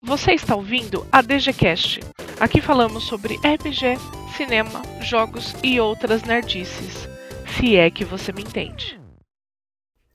[0.00, 1.98] Você está ouvindo a DGCast.
[2.38, 3.96] Aqui falamos sobre RPG,
[4.36, 7.08] cinema, jogos e outras nerdices.
[7.56, 8.98] Se é que você me entende.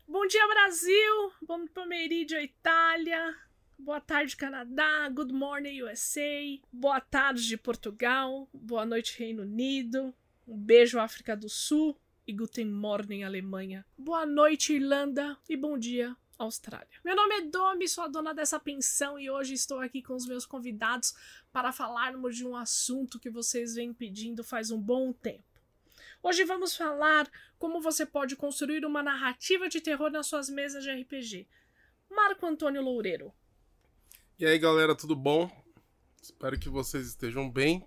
[0.08, 1.32] Bom dia, Brasil!
[1.46, 3.36] Bom pomeriggio, Itália!
[3.78, 5.10] Boa tarde, Canadá!
[5.10, 6.58] Good morning, USA!
[6.72, 8.48] Boa tarde, Portugal!
[8.54, 10.14] Boa noite, Reino Unido!
[10.48, 12.00] Um beijo, África do Sul!
[12.26, 13.86] E Guten Morning, Alemanha!
[13.98, 15.38] Boa noite, Irlanda!
[15.50, 16.88] E bom dia, Austrália.
[17.04, 20.26] Meu nome é Domi, sou a dona dessa pensão e hoje estou aqui com os
[20.26, 21.14] meus convidados
[21.52, 25.44] para falarmos de um assunto que vocês vêm pedindo faz um bom tempo.
[26.22, 30.92] Hoje vamos falar como você pode construir uma narrativa de terror nas suas mesas de
[30.92, 31.48] RPG.
[32.10, 33.34] Marco Antônio Loureiro.
[34.40, 35.52] E aí, galera, tudo bom?
[36.22, 37.86] Espero que vocês estejam bem,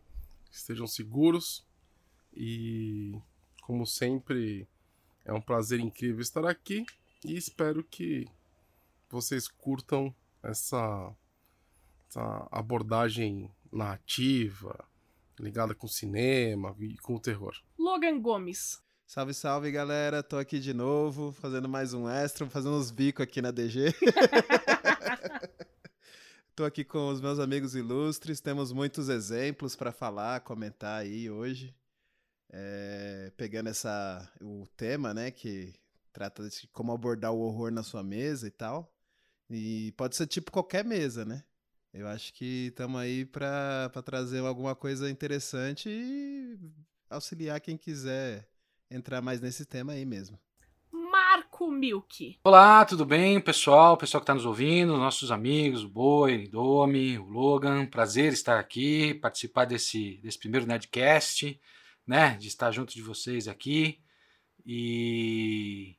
[0.50, 1.66] estejam seguros
[2.34, 3.19] e,
[3.62, 4.69] como sempre,
[5.24, 6.84] é um prazer incrível estar aqui
[7.24, 8.27] e espero que
[9.16, 11.11] vocês curtam essa,
[12.06, 14.87] essa abordagem narrativa,
[15.41, 17.55] ligada com o cinema e com o terror.
[17.78, 18.83] Logan Gomes.
[19.06, 20.23] Salve, salve, galera.
[20.23, 23.86] Tô aqui de novo, fazendo mais um extra, fazendo uns bicos aqui na DG.
[26.55, 31.75] Tô aqui com os meus amigos ilustres, temos muitos exemplos para falar, comentar aí hoje.
[32.51, 35.75] É, pegando essa o tema, né, que
[36.12, 38.95] trata de como abordar o horror na sua mesa e tal.
[39.48, 41.44] E pode ser tipo qualquer mesa, né?
[41.92, 46.58] Eu acho que estamos aí para trazer alguma coisa interessante e
[47.08, 48.48] auxiliar quem quiser
[48.91, 50.39] entrar mais nesse tema aí mesmo.
[50.92, 52.39] Marco Milk.
[52.44, 53.97] Olá, tudo bem, pessoal?
[53.97, 57.86] Pessoal que está nos ouvindo, nossos amigos, o Boi, o Domi, o Logan.
[57.86, 61.58] Prazer estar aqui, participar desse, desse primeiro Nerdcast,
[62.06, 62.36] né?
[62.36, 64.02] De estar junto de vocês aqui.
[64.67, 65.95] E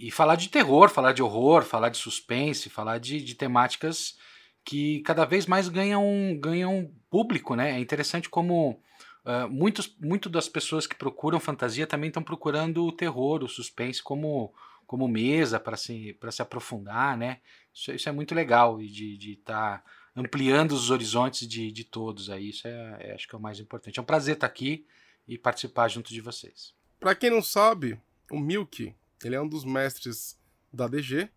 [0.00, 4.16] e falar de terror, falar de horror, falar de suspense, falar de, de temáticas
[4.64, 6.02] que cada vez mais ganham,
[6.40, 7.72] ganham público, né?
[7.72, 8.80] É interessante como
[9.24, 14.02] uh, muitos, muito das pessoas que procuram fantasia também estão procurando o terror, o suspense
[14.02, 14.54] como,
[14.86, 17.40] como mesa para se, se aprofundar, né?
[17.74, 19.84] Isso, isso é muito legal e de estar tá
[20.16, 22.48] ampliando os horizontes de, de todos aí.
[22.48, 23.98] Isso é, é, acho que é o mais importante.
[23.98, 24.86] É um prazer estar aqui
[25.28, 26.74] e participar junto de vocês.
[26.98, 28.94] Para quem não sabe, o Milk
[29.26, 30.38] ele é um dos mestres
[30.72, 31.28] da DG.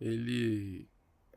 [0.00, 0.88] Ele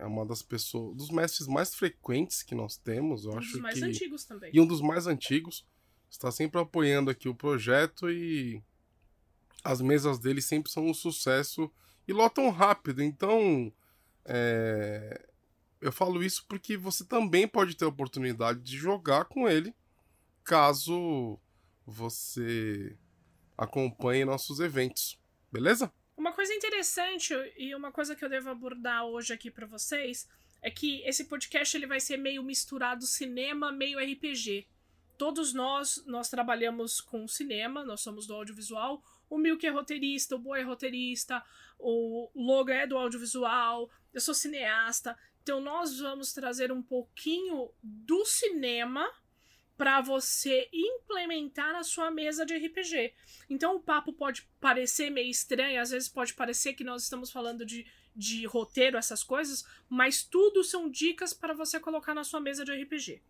[0.02, 3.62] é uma das pessoas, dos mestres mais frequentes que nós temos, eu um acho dos
[3.62, 4.50] mais que antigos também.
[4.52, 5.66] e um dos mais antigos.
[6.10, 8.62] Está sempre apoiando aqui o projeto e
[9.64, 11.72] as mesas dele sempre são um sucesso
[12.08, 13.02] e lotam rápido.
[13.02, 13.72] Então,
[14.26, 15.26] é...
[15.80, 19.74] eu falo isso porque você também pode ter a oportunidade de jogar com ele,
[20.44, 21.40] caso
[21.86, 22.98] você
[23.58, 25.21] acompanhe nossos eventos.
[25.52, 25.92] Beleza?
[26.16, 30.28] Uma coisa interessante e uma coisa que eu devo abordar hoje aqui para vocês
[30.62, 34.68] é que esse podcast ele vai ser meio misturado cinema, meio RPG.
[35.18, 39.04] Todos nós, nós trabalhamos com cinema, nós somos do audiovisual.
[39.30, 41.44] O Milk é roteirista, o Boy é roteirista,
[41.78, 45.18] o Logan é do audiovisual, eu sou cineasta.
[45.42, 49.10] Então nós vamos trazer um pouquinho do cinema
[49.82, 53.16] para você implementar na sua mesa de RPG.
[53.50, 57.66] Então o papo pode parecer meio estranho, às vezes pode parecer que nós estamos falando
[57.66, 62.64] de, de roteiro, essas coisas, mas tudo são dicas para você colocar na sua mesa
[62.64, 63.24] de RPG.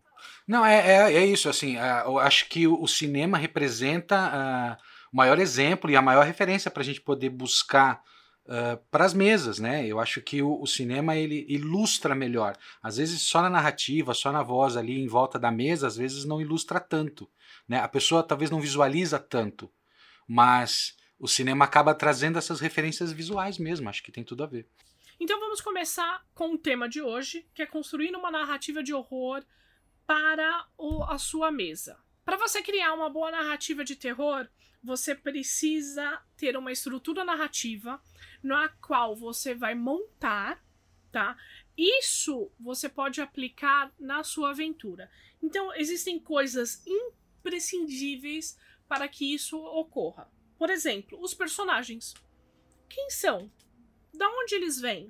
[0.46, 5.16] Não, é, é, é isso, assim, eu acho que o, o cinema representa uh, o
[5.16, 8.02] maior exemplo e a maior referência para a gente poder buscar
[8.46, 9.86] uh, para as mesas, né?
[9.86, 12.56] Eu acho que o, o, cinema ele ilustra melhor.
[12.82, 16.24] Às vezes só na narrativa, só na voz ali em volta da mesa, às vezes
[16.24, 17.28] não ilustra tanto,
[17.68, 17.78] né?
[17.78, 19.70] A pessoa talvez não visualiza tanto,
[20.26, 23.88] mas o cinema acaba trazendo essas referências visuais mesmo.
[23.88, 24.68] Acho que tem tudo a ver.
[25.20, 29.44] Então vamos começar com o tema de hoje, que é construir uma narrativa de horror
[30.04, 31.96] para o, a sua mesa.
[32.24, 34.48] Para você criar uma boa narrativa de terror,
[34.82, 38.02] você precisa ter uma estrutura narrativa
[38.42, 40.64] na qual você vai montar,
[41.10, 41.36] tá?
[41.76, 45.10] Isso você pode aplicar na sua aventura.
[45.42, 48.58] Então, existem coisas imprescindíveis
[48.88, 50.30] para que isso ocorra.
[50.58, 52.14] Por exemplo, os personagens.
[52.88, 53.50] Quem são?
[54.12, 55.08] Da onde eles vêm?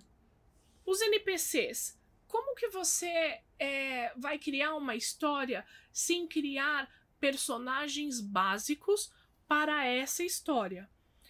[0.86, 1.98] Os NPCs.
[2.28, 6.88] Como que você é, vai criar uma história sem criar
[7.20, 9.12] personagens básicos
[9.52, 10.88] para essa história?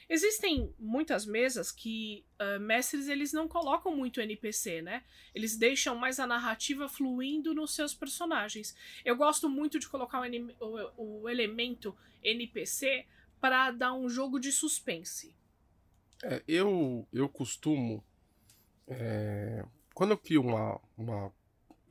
[0.08, 5.02] Existem muitas mesas que uh, mestres eles não colocam muito NPC, né?
[5.34, 8.76] Eles deixam mais a narrativa fluindo nos seus personagens.
[9.04, 13.06] Eu gosto muito de colocar o, o, o elemento NPC
[13.40, 15.34] para dar um jogo de suspense.
[16.22, 18.04] É, eu, eu costumo.
[18.86, 19.64] É,
[19.94, 21.32] quando eu crio uma, uma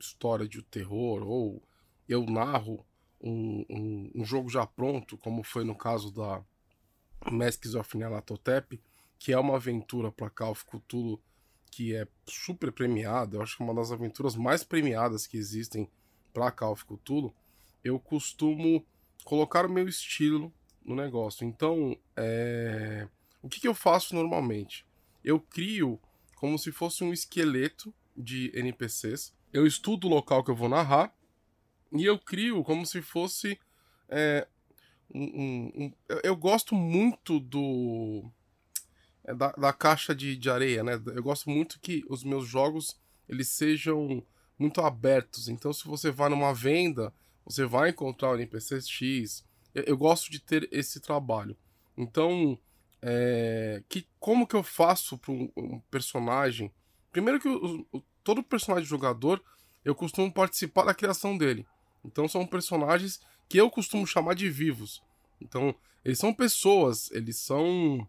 [0.00, 1.62] história de terror, ou
[2.08, 2.86] eu narro
[3.22, 6.42] um, um, um jogo já pronto, como foi no caso da
[7.30, 8.80] Masks of Nyarlathotep,
[9.18, 11.20] que é uma aventura para Call of Cthulhu
[11.70, 15.88] que é super premiada, eu acho que é uma das aventuras mais premiadas que existem
[16.32, 17.32] para Call of Cthulhu,
[17.82, 18.84] eu costumo
[19.24, 20.52] colocar o meu estilo
[20.84, 21.46] no negócio.
[21.46, 23.08] Então, é...
[23.40, 24.84] o que, que eu faço normalmente?
[25.24, 25.98] Eu crio
[26.36, 29.32] como se fosse um esqueleto de NPCs.
[29.52, 31.14] Eu estudo o local que eu vou narrar
[31.92, 33.58] e eu crio como se fosse
[34.08, 34.46] é,
[35.14, 35.92] um, um, um,
[36.22, 38.24] eu gosto muito do
[39.24, 40.94] é, da, da, caixa de, de areia, né?
[41.14, 44.22] Eu gosto muito que os meus jogos eles sejam
[44.58, 45.48] muito abertos.
[45.48, 47.12] Então, se você vai numa venda,
[47.44, 49.44] você vai encontrar o NPC X.
[49.74, 51.56] Eu, eu gosto de ter esse trabalho.
[51.96, 52.58] Então,
[53.00, 56.72] é, que como que eu faço para um, um, personagem?
[57.10, 59.42] Primeiro que o, o, todo personagem jogador
[59.84, 61.66] eu costumo participar da criação dele.
[62.04, 65.02] Então são personagens que eu costumo chamar de vivos.
[65.40, 68.06] Então eles são pessoas, eles são,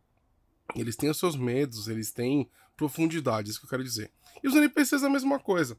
[0.76, 4.12] eles têm os seus medos, eles têm profundidade, isso que eu quero dizer.
[4.44, 5.78] E os NPCs é a mesma coisa.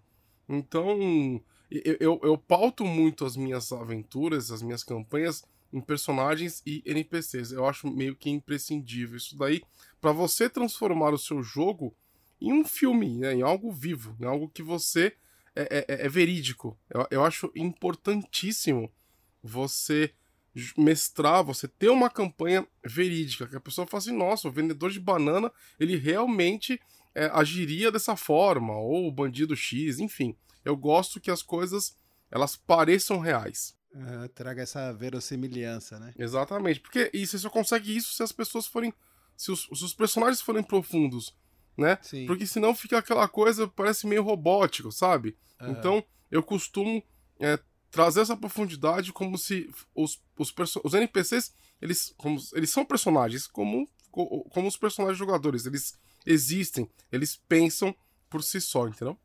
[0.48, 6.82] Então eu, eu, eu pauto muito as minhas aventuras, as minhas campanhas em personagens e
[6.86, 7.50] NPCs.
[7.50, 9.62] Eu acho meio que imprescindível isso daí
[10.00, 11.94] para você transformar o seu jogo
[12.40, 15.16] em um filme, né, em algo vivo, em algo que você
[15.54, 16.78] é, é, é verídico.
[16.90, 18.92] Eu, eu acho importantíssimo
[19.42, 20.12] você
[20.76, 25.00] mestrar, você ter uma campanha verídica, que a pessoa fala assim, nossa, o vendedor de
[25.00, 26.80] banana, ele realmente
[27.14, 30.36] é, agiria dessa forma, ou o bandido X, enfim.
[30.64, 31.96] Eu gosto que as coisas,
[32.30, 33.76] elas pareçam reais.
[33.92, 36.12] Uh, traga essa verossimilhança, né?
[36.18, 38.92] Exatamente, porque e você só consegue isso se as pessoas forem.
[39.36, 41.32] Se os, se os personagens forem profundos,
[41.76, 41.98] né?
[42.02, 42.26] Sim.
[42.26, 45.36] Porque senão fica aquela coisa, parece meio robótico, sabe?
[45.60, 45.70] Uhum.
[45.70, 47.02] Então, eu costumo
[47.38, 47.58] é,
[47.90, 53.88] trazer essa profundidade como se os, os, os NPCs, eles, como, eles são personagens como,
[54.10, 55.66] como os personagens jogadores.
[55.66, 57.94] Eles existem, eles pensam
[58.28, 59.18] por si só, entendeu?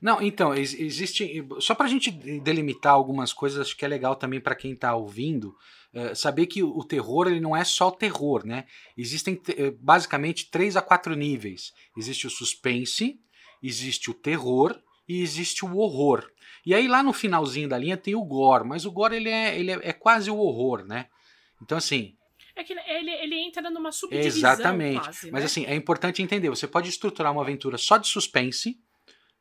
[0.00, 1.44] Não, então, existe.
[1.60, 4.94] Só para a gente delimitar algumas coisas, acho que é legal também para quem está
[4.94, 5.56] ouvindo
[5.94, 8.64] uh, saber que o terror ele não é só o terror, né?
[8.96, 13.18] Existem uh, basicamente três a quatro níveis: existe o suspense,
[13.62, 14.78] existe o terror
[15.08, 16.30] e existe o horror.
[16.64, 19.58] E aí lá no finalzinho da linha tem o gore, mas o gore ele é,
[19.58, 21.06] ele é, é quase o horror, né?
[21.62, 22.14] Então assim,
[22.58, 25.00] é que ele, ele entra numa subdivisão Exatamente.
[25.00, 25.46] Quase, Mas né?
[25.46, 26.50] assim, é importante entender.
[26.50, 28.76] Você pode estruturar uma aventura só de suspense,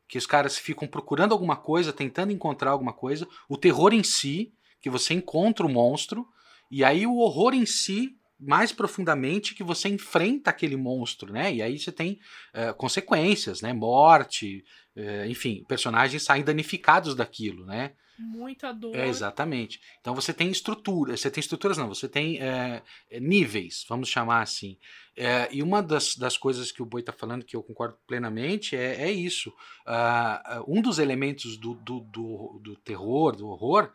[0.07, 3.27] que os caras ficam procurando alguma coisa, tentando encontrar alguma coisa.
[3.49, 6.25] O terror em si, que você encontra o monstro.
[6.71, 11.53] E aí o horror em si, mais profundamente, que você enfrenta aquele monstro, né?
[11.53, 12.19] E aí você tem
[12.53, 13.73] uh, consequências, né?
[13.73, 14.63] Morte,
[14.95, 17.93] uh, enfim, personagens saem danificados daquilo, né?
[18.17, 18.95] Muita dor.
[18.95, 19.79] É, exatamente.
[20.01, 22.81] Então você tem estrutura, você tem estruturas não, você tem é,
[23.19, 24.77] níveis, vamos chamar assim.
[25.15, 28.75] É, e uma das, das coisas que o Boi está falando, que eu concordo plenamente,
[28.75, 29.49] é, é isso.
[29.85, 33.91] Uh, um dos elementos do, do, do, do, terror, do horror,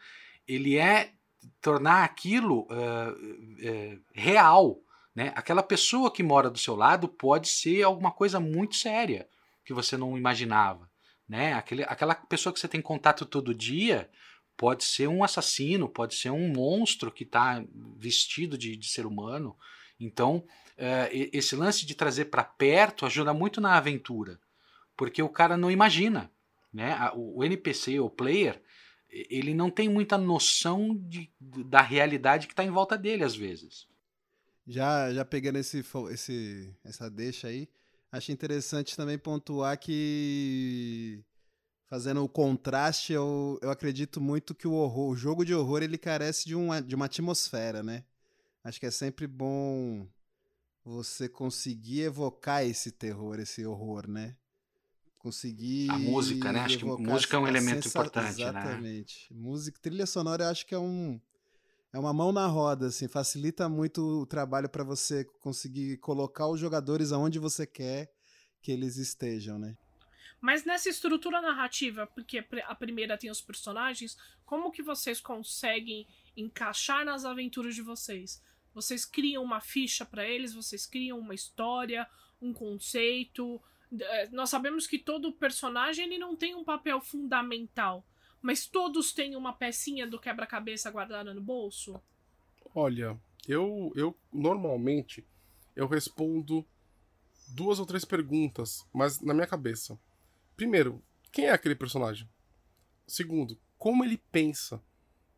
[0.47, 1.13] ele é
[1.61, 4.81] tornar aquilo uh, uh, real.
[5.15, 5.33] Né?
[5.35, 9.29] Aquela pessoa que mora do seu lado pode ser alguma coisa muito séria
[9.65, 10.92] que você não imaginava
[11.33, 11.55] né?
[11.55, 14.11] Aquele, aquela pessoa que você tem contato todo dia
[14.55, 17.65] pode ser um assassino, pode ser um monstro que está
[17.97, 19.57] vestido de, de, ser humano.
[19.99, 20.45] Então,
[20.77, 24.39] é, esse lance de trazer para perto ajuda muito na aventura,
[24.95, 26.31] porque o cara não imagina,
[26.71, 26.95] né?
[27.15, 28.63] O, NPC, o player,
[29.09, 33.87] ele não tem muita noção de, da realidade que está em volta dele às vezes.
[34.67, 37.71] Já, já pegando esse, esse, essa deixa aí,
[38.13, 41.25] Acho interessante também pontuar que
[41.87, 45.97] fazendo o contraste, eu, eu acredito muito que o horror, o jogo de horror, ele
[45.97, 48.05] carece de uma, de uma atmosfera, né?
[48.63, 50.07] Acho que é sempre bom
[50.85, 54.37] você conseguir evocar esse terror, esse horror, né?
[55.17, 55.91] Conseguir.
[55.91, 56.61] A música, né?
[56.61, 58.53] Acho que música é um elemento importante, Exatamente.
[58.53, 58.61] né?
[58.61, 59.35] Exatamente.
[59.35, 61.19] Música, trilha sonora, eu acho que é um
[61.93, 66.59] é uma mão na roda, assim, facilita muito o trabalho para você conseguir colocar os
[66.59, 68.11] jogadores aonde você quer
[68.63, 69.77] que eles estejam, né?
[70.41, 76.07] Mas nessa estrutura narrativa, porque a primeira tem os personagens, como que vocês conseguem
[76.37, 78.43] encaixar nas aventuras de vocês?
[78.75, 82.09] Vocês criam uma ficha para eles, vocês criam uma história,
[82.41, 83.63] um conceito.
[83.97, 88.05] Eh, nós sabemos que todo personagem ele não tem um papel fundamental,
[88.43, 92.03] mas todos têm uma pecinha do quebra-cabeça guardada no bolso?
[92.75, 93.19] Olha,
[93.49, 95.25] eu, eu normalmente
[95.75, 96.67] eu respondo
[97.49, 99.99] duas ou três perguntas, mas na minha cabeça.
[100.57, 102.29] Primeiro, quem é aquele personagem?
[103.07, 104.83] segundo, como ele pensa,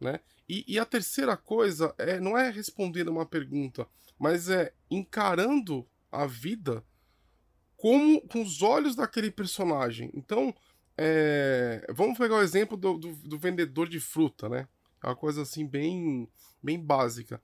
[0.00, 0.20] né?
[0.48, 3.86] E, e a terceira coisa é não é respondendo uma pergunta,
[4.18, 6.84] mas é encarando a vida
[7.76, 10.10] como com os olhos daquele personagem.
[10.14, 10.54] Então,
[10.96, 14.68] é, vamos pegar o exemplo do, do, do, vendedor de fruta, né?
[15.02, 16.28] É uma coisa assim bem,
[16.62, 17.42] bem básica.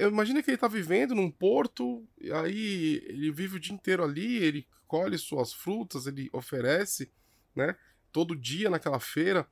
[0.00, 2.06] Imagina que ele está vivendo num porto,
[2.42, 7.12] aí ele vive o dia inteiro ali, ele colhe suas frutas, ele oferece,
[7.54, 7.76] né?
[8.10, 9.46] Todo dia naquela feira.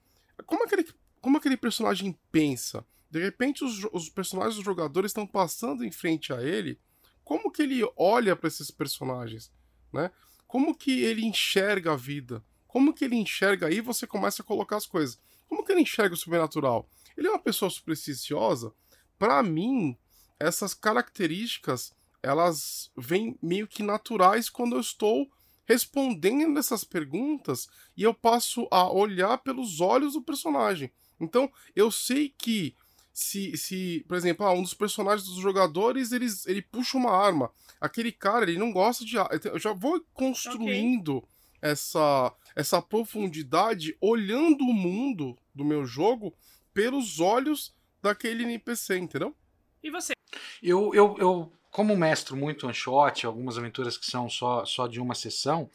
[0.46, 0.86] Como aquele,
[1.20, 2.86] como aquele personagem pensa?
[3.10, 6.78] De repente os, os personagens dos jogadores estão passando em frente a ele.
[7.22, 9.52] Como que ele olha para esses personagens,
[9.92, 10.10] né?
[10.46, 12.42] Como que ele enxerga a vida?
[12.76, 13.80] Como que ele enxerga aí?
[13.80, 15.18] Você começa a colocar as coisas.
[15.48, 16.86] Como que ele enxerga o sobrenatural?
[17.16, 18.70] Ele é uma pessoa supersticiosa?
[19.18, 19.96] Para mim,
[20.38, 25.26] essas características elas vêm meio que naturais quando eu estou
[25.64, 27.66] respondendo essas perguntas
[27.96, 30.92] e eu passo a olhar pelos olhos do personagem.
[31.18, 32.76] Então, eu sei que
[33.10, 37.50] se, se por exemplo, ah, um dos personagens dos jogadores, eles, ele puxa uma arma.
[37.80, 39.30] Aquele cara, ele não gosta de arma.
[39.44, 41.30] Eu já vou construindo okay.
[41.62, 46.34] essa, essa profundidade olhando o mundo do meu jogo
[46.72, 49.36] pelos olhos daquele NPC, entendeu?
[49.82, 50.14] E você?
[50.62, 54.98] Eu, eu, eu como mestro muito one shot, algumas aventuras que são só, só de
[54.98, 55.70] uma sessão,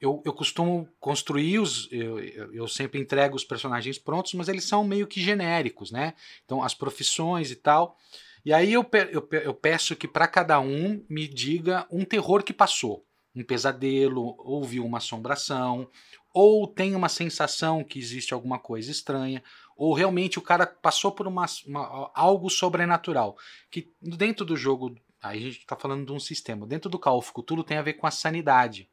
[0.00, 1.88] eu, eu costumo construir os.
[1.90, 2.18] Eu,
[2.52, 6.14] eu sempre entrego os personagens prontos, mas eles são meio que genéricos, né?
[6.44, 7.96] Então, as profissões e tal.
[8.44, 12.52] E aí eu, eu, eu peço que para cada um me diga um terror que
[12.52, 13.04] passou.
[13.36, 15.90] Um pesadelo, ouviu uma assombração,
[16.32, 19.42] ou tem uma sensação que existe alguma coisa estranha,
[19.76, 23.36] ou realmente o cara passou por uma, uma, algo sobrenatural.
[23.70, 27.18] Que dentro do jogo, aí a gente está falando de um sistema, dentro do Call
[27.18, 28.90] of Cthulhu tem a ver com a sanidade,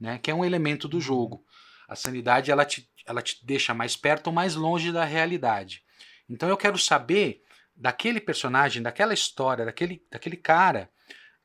[0.00, 1.44] né, que é um elemento do jogo.
[1.86, 5.84] A sanidade ela te, ela te deixa mais perto ou mais longe da realidade.
[6.28, 7.42] Então eu quero saber
[7.74, 10.90] daquele personagem, daquela história, daquele, daquele cara,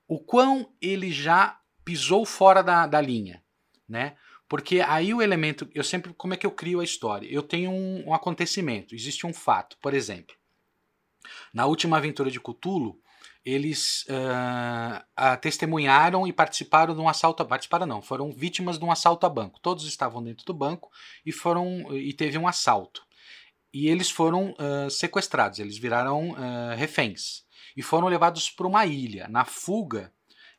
[0.08, 3.42] o quão ele já pisou fora da, da linha,
[3.88, 4.18] né?
[4.50, 7.26] Porque aí o elemento, eu sempre, como é que eu crio a história?
[7.32, 10.36] Eu tenho um, um acontecimento, existe um fato, por exemplo.
[11.54, 13.00] Na última aventura de Cthulhu,
[13.46, 19.26] eles uh, testemunharam e participaram de um assalto, participaram não, foram vítimas de um assalto
[19.26, 19.58] a banco.
[19.62, 20.90] Todos estavam dentro do banco
[21.26, 23.02] e foram e teve um assalto.
[23.74, 27.46] E eles foram uh, sequestrados, eles viraram uh, reféns
[27.78, 29.30] e foram levados para uma ilha.
[29.30, 30.12] Na fuga,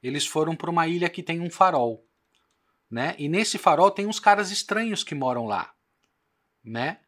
[0.03, 2.09] eles foram para uma ilha que tem um farol
[2.91, 3.15] né?
[3.19, 5.73] E nesse farol tem uns caras estranhos que moram lá,
[6.65, 7.01] né?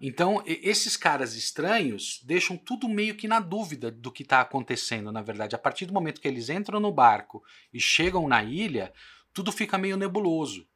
[0.00, 5.22] Então, esses caras estranhos deixam tudo meio que na dúvida do que está acontecendo, na
[5.22, 5.54] verdade.
[5.54, 8.92] A partir do momento que eles entram no barco e chegam na ilha,
[9.32, 10.66] tudo fica meio nebuloso.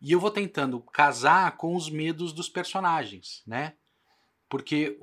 [0.00, 3.74] E eu vou tentando casar com os medos dos personagens, né?
[4.48, 4.98] Porque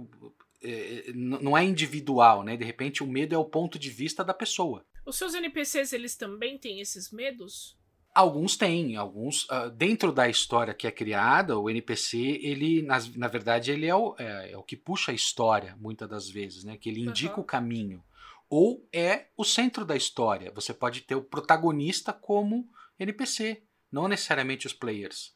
[0.62, 2.56] é, não é individual, né?
[2.56, 4.86] De repente, o medo é o ponto de vista da pessoa.
[5.06, 7.78] Os seus NPCs, eles também têm esses medos?
[8.14, 13.28] Alguns têm, alguns uh, dentro da história que é criada, o NPC ele na, na
[13.28, 16.78] verdade ele é o, é, é, o que puxa a história muitas das vezes, né?
[16.78, 17.42] Que ele indica uhum.
[17.42, 18.04] o caminho
[18.56, 20.52] ou é o centro da história.
[20.54, 22.70] Você pode ter o protagonista como
[23.00, 25.36] NPC, não necessariamente os players,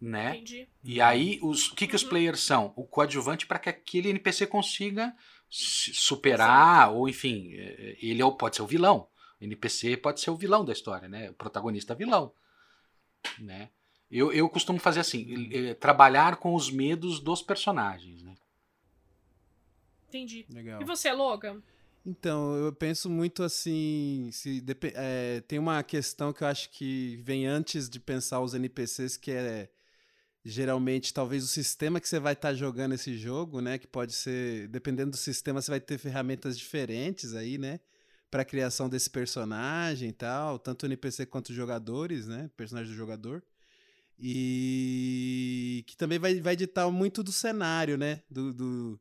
[0.00, 0.30] né?
[0.30, 0.68] Entendi.
[0.82, 1.96] E aí os o que que uhum.
[1.96, 2.72] os players são?
[2.74, 5.14] O coadjuvante para que aquele NPC consiga
[5.56, 6.94] superar Sim.
[6.94, 9.08] ou enfim, é, ele é, pode ser o vilão
[9.44, 11.30] NPC pode ser o vilão da história, né?
[11.30, 12.32] O protagonista vilão,
[13.38, 13.70] né?
[14.10, 15.26] Eu, eu costumo fazer assim,
[15.80, 18.34] trabalhar com os medos dos personagens, né?
[20.08, 20.46] Entendi.
[20.48, 20.80] Legal.
[20.80, 21.60] E você, Logan?
[22.06, 24.28] Então, eu penso muito assim.
[24.30, 24.62] Se,
[24.94, 29.32] é, tem uma questão que eu acho que vem antes de pensar os NPCs, que
[29.32, 29.68] é
[30.44, 33.78] geralmente talvez o sistema que você vai estar tá jogando esse jogo, né?
[33.78, 34.68] Que pode ser.
[34.68, 37.80] Dependendo do sistema, você vai ter ferramentas diferentes aí, né?
[38.34, 42.50] para criação desse personagem e tal, tanto o NPC quanto os jogadores, né?
[42.56, 43.44] Personagem do jogador.
[44.18, 48.24] E que também vai, vai ditar muito do cenário, né?
[48.28, 49.00] Do, do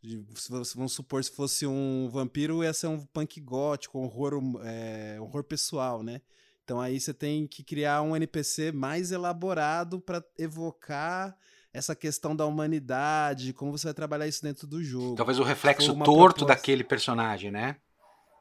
[0.00, 5.42] de, vamos supor, se fosse um vampiro, ia ser um punk gótico, horror, é, horror
[5.42, 6.20] pessoal, né?
[6.68, 11.34] Então aí você tem que criar um NPC mais elaborado para evocar
[11.72, 15.16] essa questão da humanidade, como você vai trabalhar isso dentro do jogo.
[15.16, 16.44] Talvez o reflexo torto proposta...
[16.44, 17.76] daquele personagem, né?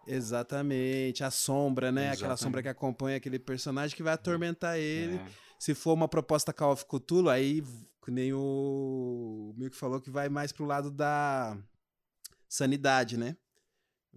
[0.06, 2.02] Exatamente, a sombra, né?
[2.02, 2.24] Exatamente.
[2.24, 5.16] Aquela sombra que acompanha aquele personagem que vai atormentar ele.
[5.16, 5.26] É.
[5.58, 7.64] Se for uma proposta Call of Cthulhu, aí
[8.10, 11.58] nem o Milk falou que vai mais pro lado da
[12.50, 13.38] sanidade, né?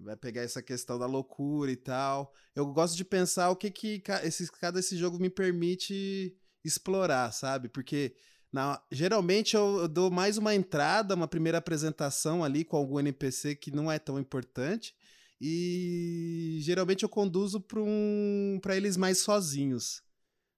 [0.02, 2.32] Vai pegar essa questão da loucura e tal.
[2.54, 7.68] Eu gosto de pensar o que que esse, cada esse jogo me permite explorar, sabe?
[7.68, 8.14] Porque
[8.52, 13.54] Na, geralmente eu, eu, dou mais uma entrada, uma primeira apresentação ali com algum NPC
[13.56, 14.94] que não é tão importante.
[15.40, 20.02] E geralmente eu conduzo para um, eles mais sozinhos,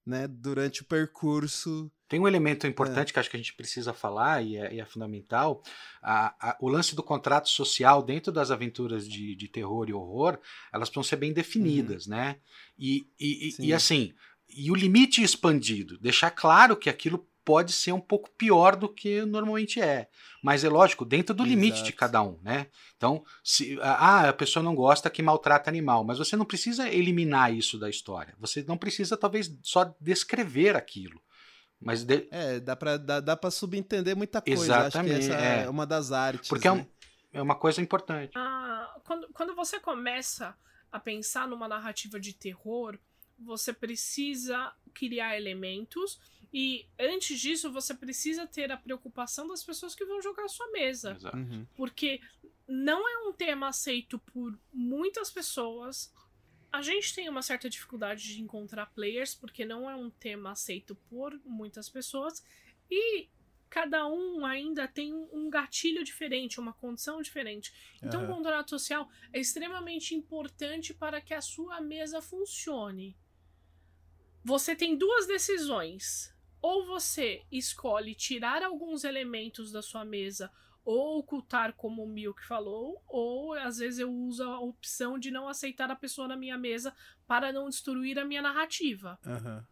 [0.07, 0.27] né?
[0.29, 1.91] Durante o percurso.
[2.09, 3.13] Tem um elemento importante é.
[3.13, 5.63] que acho que a gente precisa falar e é, e é fundamental:
[6.03, 10.39] a, a, o lance do contrato social dentro das aventuras de, de terror e horror,
[10.73, 12.13] elas precisam ser bem definidas, uhum.
[12.13, 12.37] né?
[12.79, 14.13] E, e, e, e assim,
[14.49, 19.25] e o limite expandido, deixar claro que aquilo pode ser um pouco pior do que
[19.25, 20.09] normalmente é.
[20.43, 21.51] Mas é lógico, dentro do Exato.
[21.51, 22.67] limite de cada um, né?
[22.97, 27.53] Então, se ah, a pessoa não gosta que maltrata animal, mas você não precisa eliminar
[27.53, 28.35] isso da história.
[28.39, 31.21] Você não precisa, talvez, só descrever aquilo.
[31.81, 32.29] Mas de...
[32.31, 34.63] É, dá pra, dá, dá pra subentender muita coisa.
[34.63, 35.15] Exatamente.
[35.15, 36.49] Acho que essa é, é uma das artes.
[36.49, 36.77] Porque né?
[37.33, 38.33] é, um, é uma coisa importante.
[38.37, 40.55] Ah, quando, quando você começa
[40.91, 42.99] a pensar numa narrativa de terror,
[43.43, 46.21] você precisa criar elementos
[46.53, 50.71] e antes disso, você precisa ter a preocupação das pessoas que vão jogar a sua
[50.71, 51.17] mesa.
[51.33, 51.67] Uhum.
[51.75, 52.21] Porque
[52.69, 56.13] não é um tema aceito por muitas pessoas.
[56.71, 60.95] A gente tem uma certa dificuldade de encontrar players, porque não é um tema aceito
[61.09, 62.45] por muitas pessoas.
[62.91, 63.31] E
[63.71, 67.73] cada um ainda tem um gatilho diferente, uma condição diferente.
[68.03, 68.31] Então, uhum.
[68.31, 73.17] o contrato social é extremamente importante para que a sua mesa funcione.
[74.45, 80.51] Você tem duas decisões ou você escolhe tirar alguns elementos da sua mesa
[80.85, 85.49] ou ocultar, como o Milk falou, ou às vezes eu uso a opção de não
[85.49, 86.93] aceitar a pessoa na minha mesa
[87.27, 89.19] para não destruir a minha narrativa.
[89.25, 89.63] Uhum.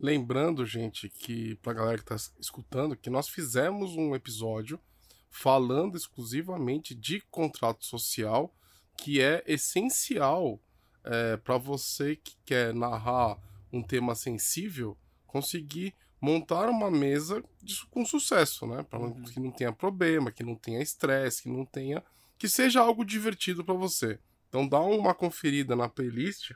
[0.00, 4.80] Lembrando, gente, que pra galera que tá escutando, que nós fizemos um episódio
[5.30, 8.52] falando exclusivamente de contrato social,
[8.96, 10.60] que é essencial
[11.04, 13.38] é, para você que quer narrar
[13.72, 18.84] um tema sensível conseguir montar uma mesa de, com sucesso, né?
[18.88, 19.22] Para uhum.
[19.24, 22.02] que não tenha problema, que não tenha estresse, que não tenha.
[22.38, 24.18] que seja algo divertido para você.
[24.48, 26.52] Então dá uma conferida na playlist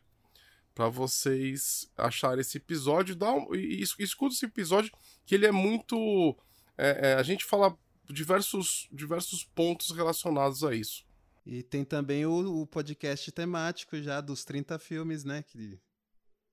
[0.75, 3.17] para vocês acharem esse episódio.
[3.17, 4.93] Dá um, e, e, escuta esse episódio,
[5.25, 6.37] que ele é muito.
[6.77, 7.77] É, é, a gente fala
[8.09, 11.05] diversos, diversos pontos relacionados a isso.
[11.45, 15.43] E tem também o, o podcast temático já dos 30 filmes, né?
[15.43, 15.79] Que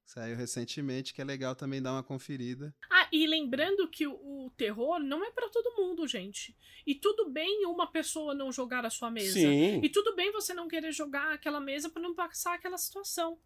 [0.06, 2.76] Saiu recentemente, que é legal também dar uma conferida.
[2.90, 6.56] Ah, e lembrando que o, o terror não é para todo mundo, gente.
[6.86, 9.34] E tudo bem uma pessoa não jogar a sua mesa.
[9.34, 9.82] Sim.
[9.82, 13.40] E tudo bem você não querer jogar aquela mesa para não passar aquela situação.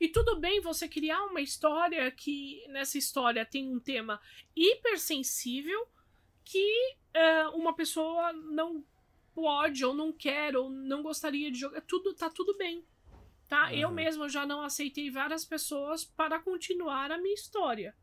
[0.00, 4.20] E tudo bem você criar uma história que nessa história tem um tema
[4.56, 5.86] hipersensível
[6.44, 8.84] que uh, uma pessoa não
[9.32, 11.80] pode ou não quer ou não gostaria de jogar.
[11.82, 12.84] Tudo tá tudo bem
[13.52, 13.66] tá?
[13.66, 13.76] Uhum.
[13.76, 17.94] Eu mesma já não aceitei várias pessoas para continuar a minha história.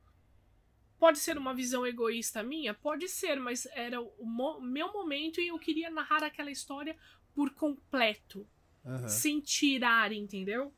[0.99, 2.71] Pode ser uma visão egoísta minha?
[2.71, 6.95] Pode ser, mas era o mo meu momento e eu queria narrar aquela história
[7.33, 8.47] por completo.
[8.85, 9.07] Uhum.
[9.07, 10.71] Sem tirar, entendeu?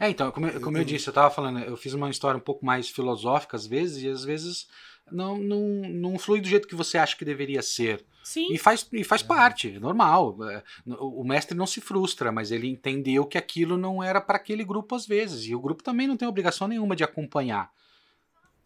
[0.00, 2.42] É, então, como, eu, como eu disse, eu tava falando, eu fiz uma história um
[2.42, 4.68] pouco mais filosófica às vezes, e às vezes
[5.10, 8.04] não, não, não flui do jeito que você acha que deveria ser.
[8.22, 8.52] Sim.
[8.52, 10.36] E faz, e faz parte, é normal.
[10.50, 14.64] É, o mestre não se frustra, mas ele entendeu que aquilo não era para aquele
[14.64, 15.46] grupo às vezes.
[15.46, 17.72] E o grupo também não tem obrigação nenhuma de acompanhar.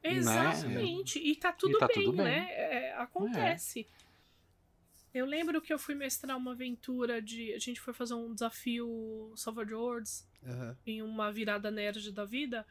[0.02, 0.16] Né?
[0.16, 1.20] Exatamente.
[1.20, 1.26] Né?
[1.26, 2.48] E tá tudo, e tá bem, tudo bem, né?
[2.50, 3.86] É, acontece.
[3.98, 4.02] É.
[5.14, 7.52] Eu lembro que eu fui mestrar uma aventura de.
[7.52, 10.74] A gente foi fazer um desafio Salvador Worlds uhum.
[10.86, 12.66] em uma virada nerd da vida.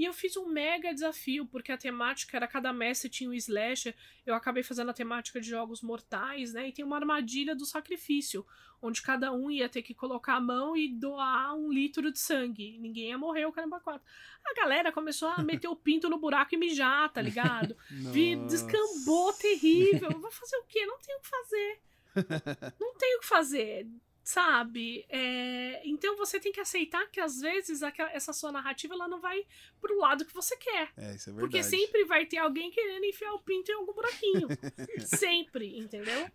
[0.00, 3.94] E eu fiz um mega desafio, porque a temática era cada mestre tinha um slasher.
[4.24, 6.68] Eu acabei fazendo a temática de jogos mortais, né?
[6.68, 8.46] E tem uma armadilha do sacrifício,
[8.80, 12.78] onde cada um ia ter que colocar a mão e doar um litro de sangue.
[12.78, 14.00] Ninguém ia morrer, o caramba quatro.
[14.42, 17.76] A galera começou a meter o pinto no buraco e mijar, tá ligado?
[17.92, 20.18] Vi, descambou terrível.
[20.18, 20.86] Vai fazer o quê?
[20.86, 21.80] Não tem o que fazer.
[22.80, 23.86] Não tem o que fazer
[24.30, 25.04] sabe?
[25.08, 29.20] É, então você tem que aceitar que às vezes aquela, essa sua narrativa ela não
[29.20, 29.44] vai
[29.80, 30.92] pro lado que você quer.
[30.96, 31.40] É, isso é verdade.
[31.40, 34.48] Porque sempre vai ter alguém querendo enfiar o pinto em algum buraquinho.
[35.04, 36.30] sempre, entendeu?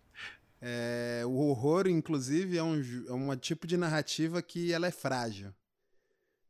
[0.62, 5.54] É, o horror, inclusive, é um, é um tipo de narrativa que ela é frágil.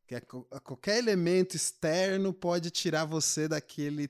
[0.08, 4.10] Que é, qualquer elemento externo pode tirar você daquele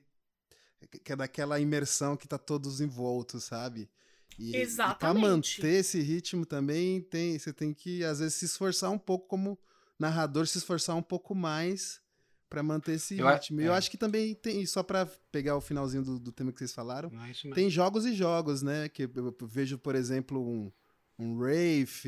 [1.03, 3.89] que é daquela imersão que tá todos envoltos, sabe?
[4.37, 4.99] E, Exatamente.
[4.99, 9.27] para manter esse ritmo também tem, você tem que às vezes se esforçar um pouco
[9.27, 9.57] como
[9.97, 12.01] narrador, se esforçar um pouco mais
[12.49, 13.61] para manter esse eu ritmo.
[13.61, 13.67] É.
[13.67, 16.73] Eu acho que também tem, só para pegar o finalzinho do, do, tema que vocês
[16.73, 18.89] falaram, é tem jogos e jogos, né?
[18.89, 20.71] Que eu vejo, por exemplo, um,
[21.17, 22.05] um Wraith,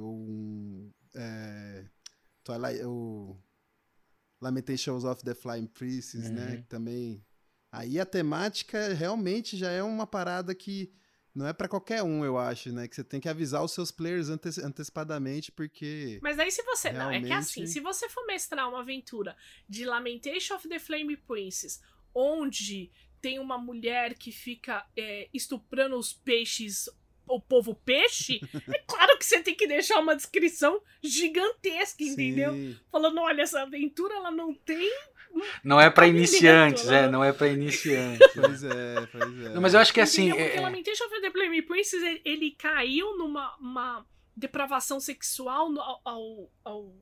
[0.00, 1.84] ou um é,
[2.44, 3.36] Twilight, o
[4.40, 6.34] Lamentations of the Flying Priests, né, uhum.
[6.34, 6.56] né?
[6.58, 7.24] Que também
[7.72, 10.92] Aí a temática realmente já é uma parada que
[11.34, 12.86] não é para qualquer um, eu acho, né?
[12.86, 16.18] Que você tem que avisar os seus players ante antecipadamente, porque.
[16.22, 16.90] Mas aí se você.
[16.90, 17.22] Realmente...
[17.22, 19.36] Não, é que assim, se você for mestrar uma aventura
[19.68, 21.80] de Lamentation of the Flame Princess,
[22.14, 22.90] onde
[23.20, 26.90] tem uma mulher que fica é, estuprando os peixes,
[27.26, 32.52] o povo peixe, é claro que você tem que deixar uma descrição gigantesca, entendeu?
[32.52, 32.76] Sim.
[32.90, 34.92] Falando, olha, essa aventura ela não tem
[35.64, 38.26] não é para iniciantes, é, não é para iniciantes.
[38.34, 39.48] pois é, pois é.
[39.50, 40.30] Não, mas eu acho que é assim.
[40.30, 40.60] É...
[40.60, 46.94] Lamentation of the Flame Princess, ele, ele caiu numa uma depravação sexual ao, ao, ao,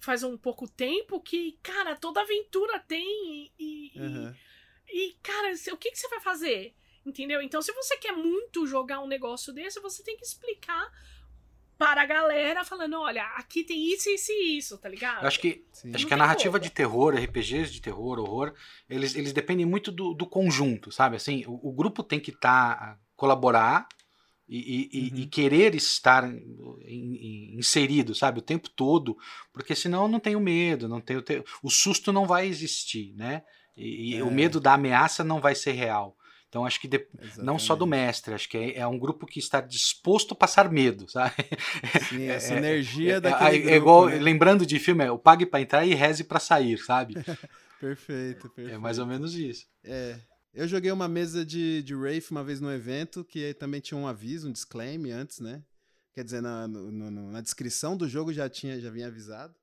[0.00, 3.92] faz um pouco tempo que, cara, toda aventura tem e.
[3.96, 4.34] Uhum.
[4.92, 6.74] E, cara, o que, que você vai fazer?
[7.06, 7.40] Entendeu?
[7.40, 10.90] Então, se você quer muito jogar um negócio desse, você tem que explicar
[11.80, 15.22] para a galera falando, olha, aqui tem isso, isso e isso, tá ligado?
[15.22, 15.64] Eu acho que,
[15.94, 18.52] acho que a narrativa de terror, RPGs de terror, horror,
[18.86, 21.16] eles, eles dependem muito do, do conjunto, sabe?
[21.16, 23.88] Assim, o, o grupo tem que estar tá, colaborar
[24.46, 25.18] e, e, uhum.
[25.20, 26.44] e, querer estar in,
[26.86, 29.16] in, inserido, sabe, o tempo todo,
[29.50, 31.24] porque senão eu não tenho medo, não tenho,
[31.62, 33.42] o susto não vai existir, né?
[33.74, 34.22] E, é.
[34.22, 36.14] o medo da ameaça não vai ser real.
[36.50, 37.06] Então acho que de...
[37.38, 40.68] não só do mestre, acho que é, é, um grupo que está disposto a passar
[40.70, 41.32] medo, sabe?
[42.08, 44.18] Sim, é, essa é, energia é, daquele é, grupo, igual, né?
[44.18, 47.14] lembrando de filme, é o pague para entrar e reze para sair, sabe?
[47.78, 48.74] perfeito, perfeito.
[48.74, 49.64] É mais ou menos isso.
[49.84, 50.18] É.
[50.52, 54.08] Eu joguei uma mesa de, de Wraith uma vez no evento, que também tinha um
[54.08, 55.62] aviso, um disclaimer antes, né?
[56.12, 59.54] Quer dizer, na, no, no, na descrição do jogo já tinha já vinha avisado.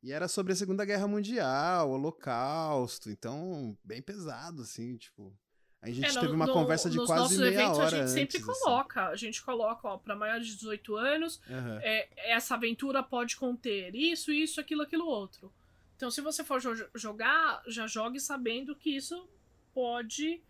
[0.00, 5.36] E era sobre a Segunda Guerra Mundial, Holocausto, então bem pesado, assim, tipo.
[5.80, 7.86] A gente é, no, teve uma no, conversa de quase meia eventos, hora.
[7.86, 8.64] A gente sempre antes, assim.
[8.64, 9.12] coloca, assim.
[9.12, 11.78] a gente coloca, ó, para maiores de 18 anos, uhum.
[11.80, 15.52] é, essa aventura pode conter isso, isso, aquilo, aquilo outro.
[15.96, 19.28] Então, se você for jo jogar, já jogue sabendo que isso
[19.72, 20.42] pode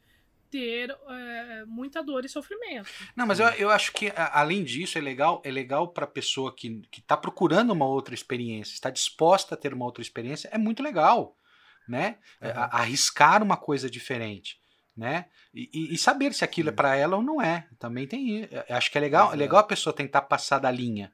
[0.50, 2.88] ter é, muita dor e sofrimento.
[3.14, 6.54] Não, mas eu, eu acho que além disso é legal, é legal para a pessoa
[6.54, 10.82] que está procurando uma outra experiência, está disposta a ter uma outra experiência, é muito
[10.82, 11.36] legal,
[11.86, 12.16] né?
[12.40, 12.50] Uhum.
[12.70, 14.58] arriscar uma coisa diferente
[14.98, 15.26] né?
[15.54, 17.68] E, e, saber se aquilo é para ela ou não é.
[17.78, 18.48] Também tem.
[18.68, 21.12] Acho que é legal, é legal a pessoa tentar passar da linha,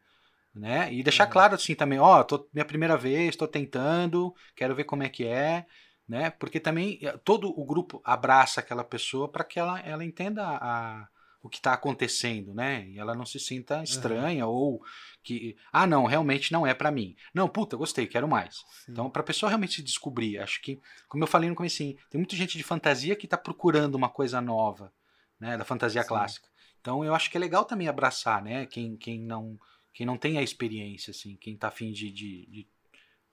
[0.55, 0.91] né?
[0.91, 4.85] E deixar claro assim também, ó, oh, tô minha primeira vez, tô tentando, quero ver
[4.85, 5.67] como é que é,
[6.09, 6.31] né?
[6.31, 11.07] Porque também eh, todo o grupo abraça aquela pessoa para que ela, ela entenda a,
[11.45, 12.89] o que está acontecendo, né?
[12.89, 14.53] E ela não se sinta estranha uhum.
[14.53, 14.85] ou
[15.23, 17.15] que, ah, não, realmente não é para mim.
[17.35, 18.55] Não, puta, gostei, quero mais.
[18.57, 18.93] Sim.
[18.93, 21.99] Então, para a pessoa realmente se descobrir, acho que, como eu falei no começo, tem
[22.15, 24.91] muita gente de fantasia que está procurando uma coisa nova,
[25.39, 26.09] né, da fantasia Sim.
[26.09, 26.49] clássica.
[26.81, 29.59] Então, eu acho que é legal também abraçar, né, quem, quem não
[29.93, 32.69] quem não tem a experiência, assim, quem está afim de, de, de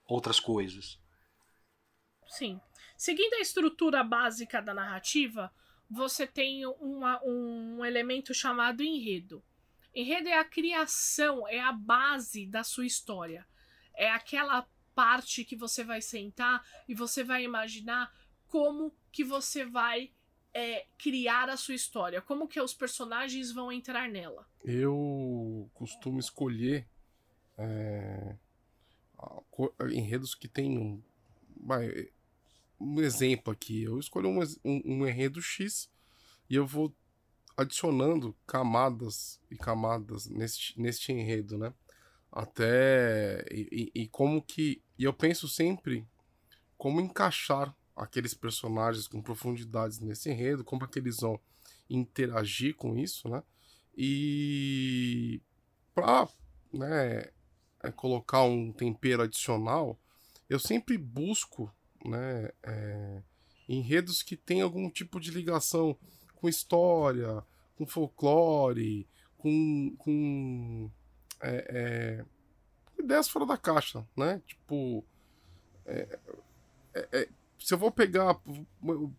[0.06, 1.00] outras coisas.
[2.28, 2.62] Sim.
[2.96, 5.52] Seguindo a estrutura básica da narrativa,
[5.92, 9.44] você tem uma, um elemento chamado enredo.
[9.94, 13.46] Enredo é a criação, é a base da sua história.
[13.94, 18.10] É aquela parte que você vai sentar e você vai imaginar
[18.48, 20.14] como que você vai
[20.54, 24.48] é, criar a sua história, como que os personagens vão entrar nela.
[24.64, 26.88] Eu costumo escolher
[27.58, 28.38] é,
[29.92, 31.04] enredos que tem
[32.82, 33.84] um, exemplo aqui.
[33.84, 35.90] Eu escolho um, um, um enredo X
[36.50, 36.94] e eu vou
[37.56, 41.74] adicionando camadas e camadas neste, neste enredo, né?
[42.32, 43.46] Até.
[43.52, 44.82] E, e, e como que.
[44.98, 46.08] E eu penso sempre
[46.78, 51.40] como encaixar aqueles personagens com profundidades nesse enredo, como é que eles vão
[51.90, 53.44] interagir com isso, né?
[53.96, 55.42] E
[55.94, 56.28] para
[56.74, 57.26] né,
[57.84, 60.00] é, colocar um tempero adicional,
[60.50, 61.72] eu sempre busco
[62.06, 63.22] né, é,
[63.68, 65.98] enredos que têm algum tipo de ligação
[66.36, 67.44] com história,
[67.76, 70.92] com folclore, com, com
[71.42, 72.26] é, é,
[73.04, 74.42] ideias fora da caixa, né?
[74.46, 75.06] Tipo,
[77.62, 78.42] se eu vou pegar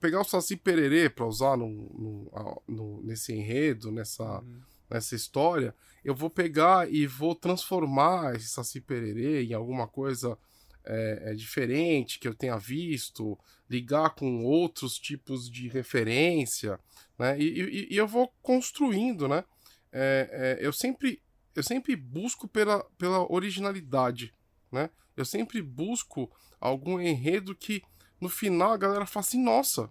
[0.00, 4.60] pegar o Saci Pererê para usar no, no, no, nesse enredo, nessa, uhum.
[4.90, 10.36] nessa história, eu vou pegar e vou transformar esse Saci Pererê em alguma coisa
[10.84, 16.78] é, é, diferente que eu tenha visto, ligar com outros tipos de referência,
[17.18, 17.38] né?
[17.38, 19.44] E, e, e eu vou construindo, né?
[19.92, 21.22] É, é, eu sempre
[21.54, 24.34] eu sempre busco pela, pela originalidade,
[24.70, 24.90] né?
[25.16, 27.82] Eu sempre busco algum enredo que
[28.20, 29.90] no final a galera fala assim, nossa,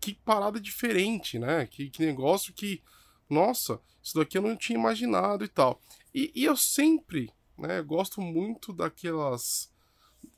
[0.00, 1.66] que parada diferente, né?
[1.66, 2.82] Que, que negócio que,
[3.28, 5.80] nossa, isso daqui eu não tinha imaginado e tal.
[6.14, 9.71] E, e eu sempre, né, gosto muito daquelas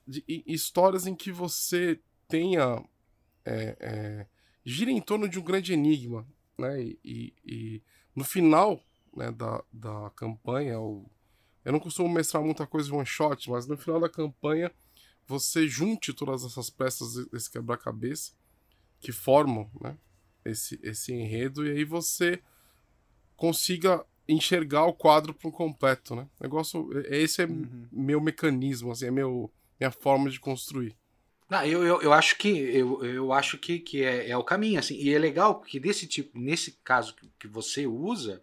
[0.07, 2.83] de, histórias em que você tenha
[3.45, 4.27] é, é,
[4.65, 6.27] gira em torno de um grande enigma,
[6.59, 6.83] né?
[6.83, 7.83] E, e, e
[8.15, 8.81] no final
[9.15, 11.11] né, da, da campanha, eu
[11.65, 14.71] não costumo mestrar muita coisa de one shot, mas no final da campanha
[15.27, 18.33] você junte todas essas peças desse quebra-cabeça
[19.01, 19.97] que formam né,
[20.45, 22.43] esse, esse enredo e aí você
[23.37, 26.27] consiga enxergar o quadro por completo, né?
[26.41, 27.89] Negócio, esse é uhum.
[27.93, 30.97] meu mecanismo, assim, é meu, minha forma de construir.
[31.63, 34.97] Eu, eu, eu acho que eu, eu acho que, que é, é o caminho, assim,
[34.97, 38.43] e é legal que desse tipo, nesse caso que, que você usa,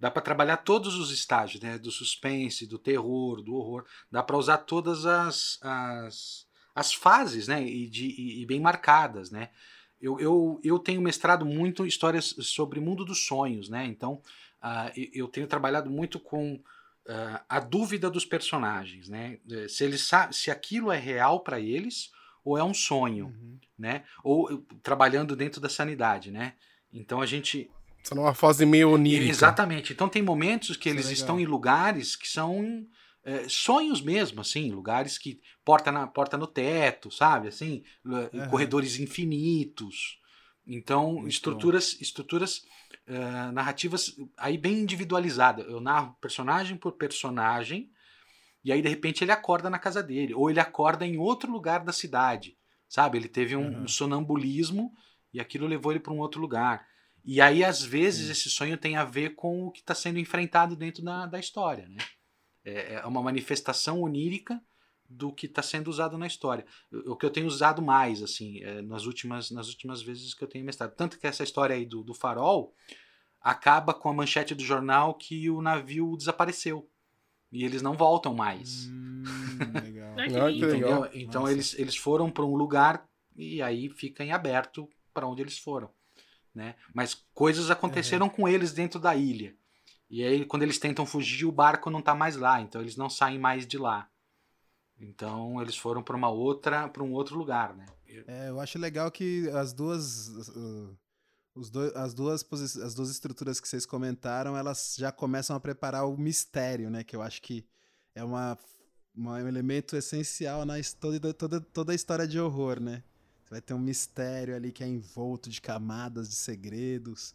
[0.00, 1.78] dá para trabalhar todos os estágios, né?
[1.78, 7.62] Do suspense, do terror, do horror, dá para usar todas as, as, as fases, né?
[7.62, 9.50] E, de, e, e bem marcadas, né?
[10.00, 13.84] Eu, eu, eu tenho mestrado muito histórias sobre mundo dos sonhos, né?
[13.84, 14.14] Então,
[14.62, 16.58] uh, eu tenho trabalhado muito com
[17.08, 19.38] uh, a dúvida dos personagens, né?
[19.68, 22.10] Se eles se aquilo é real para eles
[22.44, 23.58] ou é um sonho, uhum.
[23.78, 24.04] né?
[24.22, 26.54] Ou trabalhando dentro da sanidade, né?
[26.92, 27.70] Então a gente
[28.02, 29.30] Está numa fase meio onírica.
[29.30, 29.92] Exatamente.
[29.92, 32.86] Então tem momentos que Isso eles é estão em lugares que são
[33.22, 38.48] é, sonhos mesmo, assim, lugares que porta na porta no teto, sabe, assim, uhum.
[38.48, 40.18] corredores infinitos.
[40.66, 41.98] Então Muito estruturas bom.
[42.00, 42.64] estruturas
[43.10, 45.66] uh, narrativas aí bem individualizadas.
[45.66, 47.90] Eu narro personagem por personagem
[48.64, 51.84] e aí de repente ele acorda na casa dele ou ele acorda em outro lugar
[51.84, 52.56] da cidade,
[52.88, 53.18] sabe?
[53.18, 53.82] Ele teve um, uhum.
[53.82, 54.94] um sonambulismo
[55.32, 56.86] e aquilo levou ele para um outro lugar.
[57.24, 60.74] E aí, às vezes, esse sonho tem a ver com o que está sendo enfrentado
[60.74, 61.86] dentro da, da história.
[61.86, 61.98] Né?
[62.64, 64.60] É, é uma manifestação onírica
[65.10, 66.64] do que está sendo usado na história.
[67.06, 70.48] O que eu tenho usado mais, assim, é, nas, últimas, nas últimas vezes que eu
[70.48, 70.94] tenho mestrado.
[70.94, 72.74] Tanto que essa história aí do, do farol
[73.40, 76.88] acaba com a manchete do jornal que o navio desapareceu.
[77.52, 78.86] E eles não voltam mais.
[78.86, 79.24] Hum,
[80.16, 80.50] legal.
[80.50, 81.10] Entendeu?
[81.12, 85.58] Então eles, eles foram para um lugar e aí fica em aberto para onde eles
[85.58, 85.90] foram
[86.54, 86.74] né?
[86.94, 88.32] Mas coisas aconteceram uhum.
[88.32, 89.54] com eles dentro da ilha.
[90.08, 93.08] E aí, quando eles tentam fugir, o barco não está mais lá, então eles não
[93.08, 94.08] saem mais de lá.
[95.00, 97.86] Então eles foram para uma outra, para um outro lugar, né?
[98.26, 100.96] É, eu acho legal que as duas, uh,
[101.54, 102.44] os dois, as duas,
[102.76, 107.02] as duas estruturas que vocês comentaram, elas já começam a preparar o mistério, né?
[107.02, 107.64] Que eu acho que
[108.14, 108.58] é uma,
[109.14, 113.02] uma um elemento essencial na toda, toda, toda a história de horror, né?
[113.50, 117.34] Vai ter um mistério ali que é envolto de camadas de segredos.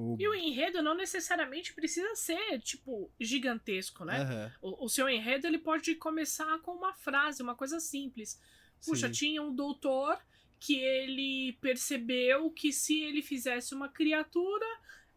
[0.00, 0.16] O...
[0.18, 4.50] E o enredo não necessariamente precisa ser, tipo, gigantesco, né?
[4.62, 4.70] Uhum.
[4.70, 8.40] O, o, seu enredo ele pode começar com uma frase, uma coisa simples.
[8.84, 9.12] Puxa, Sim.
[9.12, 10.18] tinha um doutor
[10.58, 14.66] que ele percebeu que se ele fizesse uma criatura,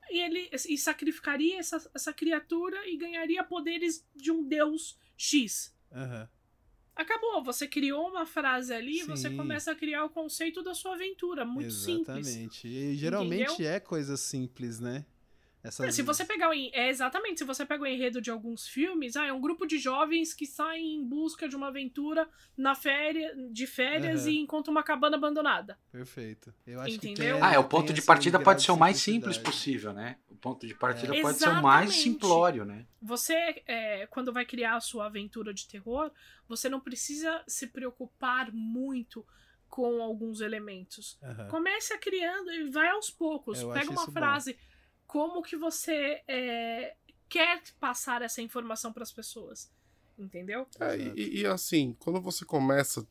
[0.10, 5.74] e ele e sacrificaria essa, essa criatura e ganharia poderes de um deus X.
[5.92, 6.28] Uhum
[6.96, 7.44] acabou.
[7.44, 11.46] Você criou uma frase ali e você começa a criar o conceito da sua aventura.
[11.46, 12.06] Muito Exatamente.
[12.06, 12.28] simples.
[12.28, 12.68] Exatamente.
[12.68, 13.72] E geralmente Entendeu?
[13.72, 15.06] é coisa simples, né?
[15.64, 15.88] Essas...
[15.88, 19.16] É, se você pegar o é exatamente, se você pega o enredo de alguns filmes,
[19.16, 23.32] ah, é um grupo de jovens que saem em busca de uma aventura na férias,
[23.52, 24.32] de férias uhum.
[24.32, 25.80] e encontra uma cabana abandonada.
[25.90, 26.54] Perfeito.
[26.68, 27.38] Eu acho Entendeu?
[27.38, 30.18] que Ah, é o ponto de partida pode ser o mais simples possível, né?
[30.30, 31.22] O ponto de partida é.
[31.22, 31.56] pode exatamente.
[31.56, 32.86] ser o mais simplório, né?
[33.02, 36.12] Você, é, quando vai criar a sua aventura de terror,
[36.48, 39.26] você não precisa se preocupar muito
[39.70, 41.18] com alguns elementos.
[41.24, 41.48] Uhum.
[41.48, 43.62] Comece a criando e vai aos poucos.
[43.62, 44.54] Eu Pega uma frase.
[44.54, 44.73] Bom
[45.14, 46.96] como que você é,
[47.30, 49.72] quer passar essa informação para as pessoas.
[50.18, 50.68] Entendeu?
[50.80, 53.08] É, e, e, assim, quando você começa.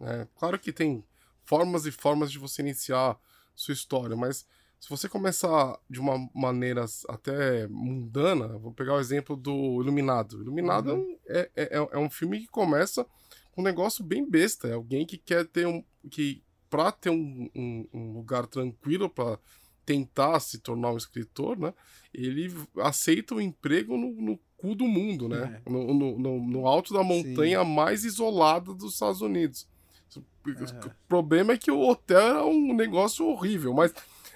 [0.00, 1.04] É, claro que tem
[1.44, 3.18] formas e formas de você iniciar
[3.54, 4.46] sua história, mas
[4.78, 10.40] se você começar de uma maneira até mundana, vou pegar o exemplo do Iluminado.
[10.40, 11.18] Iluminado uhum.
[11.26, 13.04] é, é, é, é um filme que começa
[13.50, 14.68] com um negócio bem besta.
[14.68, 15.84] É alguém que quer ter um.
[16.08, 19.38] que Pra ter um, um, um lugar tranquilo para
[19.88, 21.72] tentar se tornar um escritor, né?
[22.12, 25.62] Ele aceita o um emprego no, no, cu do mundo, né?
[25.64, 25.70] É.
[25.70, 27.74] No, no, no, alto da montanha Sim.
[27.74, 29.66] mais isolada dos Estados Unidos.
[30.46, 30.86] É.
[30.86, 33.94] O problema é que o hotel era um negócio horrível, mas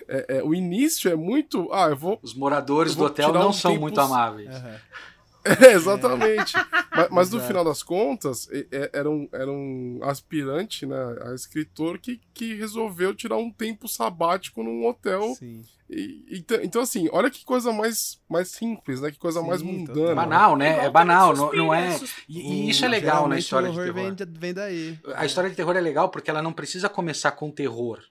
[0.08, 1.70] é, é, o início é muito.
[1.70, 2.18] Ah, eu vou.
[2.22, 3.82] Os moradores do hotel não um são tempos...
[3.82, 4.54] muito amáveis.
[4.54, 4.74] Uhum.
[5.44, 6.54] É, exatamente.
[6.94, 8.48] mas, mas no final das contas,
[8.92, 14.62] era um, era um aspirante, né, a escritor que, que resolveu tirar um tempo sabático
[14.62, 15.34] num hotel.
[15.34, 15.62] Sim.
[15.90, 19.10] E, então, então, assim, olha que coisa mais, mais simples, né?
[19.10, 20.14] Que coisa Sim, mais mundana.
[20.14, 20.86] Banal, né?
[20.86, 22.00] É banal, não, não é.
[22.26, 23.92] E, e, isso é legal na história de terror.
[23.92, 24.98] Vem, vem daí.
[25.14, 28.02] A história de terror é legal porque ela não precisa começar com terror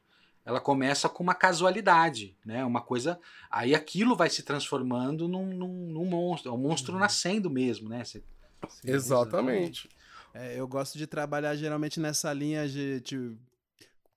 [0.46, 2.66] ela começa com uma casualidade, né?
[2.66, 3.20] Uma coisa.
[3.50, 7.00] Aí aquilo vai se transformando num, num, num monstro, é um monstro uhum.
[7.00, 8.04] nascendo mesmo, né?
[8.04, 8.24] Você...
[8.70, 9.90] Sim, exatamente.
[10.34, 13.36] É, eu gosto de trabalhar geralmente nessa linha de, de,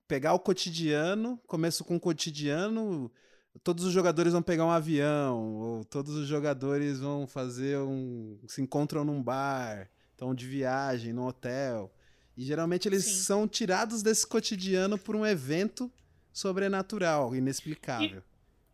[0.07, 3.11] pegar o cotidiano, começo com o cotidiano,
[3.63, 8.39] todos os jogadores vão pegar um avião, ou todos os jogadores vão fazer um.
[8.47, 11.93] se encontram num bar, estão de viagem, num hotel.
[12.37, 13.23] E geralmente eles Sim.
[13.23, 15.91] são tirados desse cotidiano por um evento
[16.35, 18.21] sobrenatural, inexplicável.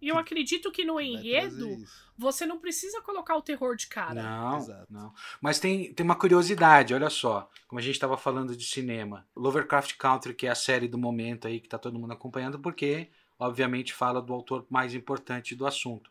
[0.01, 2.11] E eu acredito que no enredo, isso.
[2.17, 4.23] você não precisa colocar o terror de cara.
[4.23, 4.87] Não, Exato.
[4.89, 5.13] não.
[5.39, 7.47] Mas tem, tem uma curiosidade, olha só.
[7.67, 9.27] Como a gente estava falando de cinema.
[9.35, 13.09] Lovecraft Country, que é a série do momento aí que tá todo mundo acompanhando, porque,
[13.37, 16.09] obviamente, fala do autor mais importante do assunto.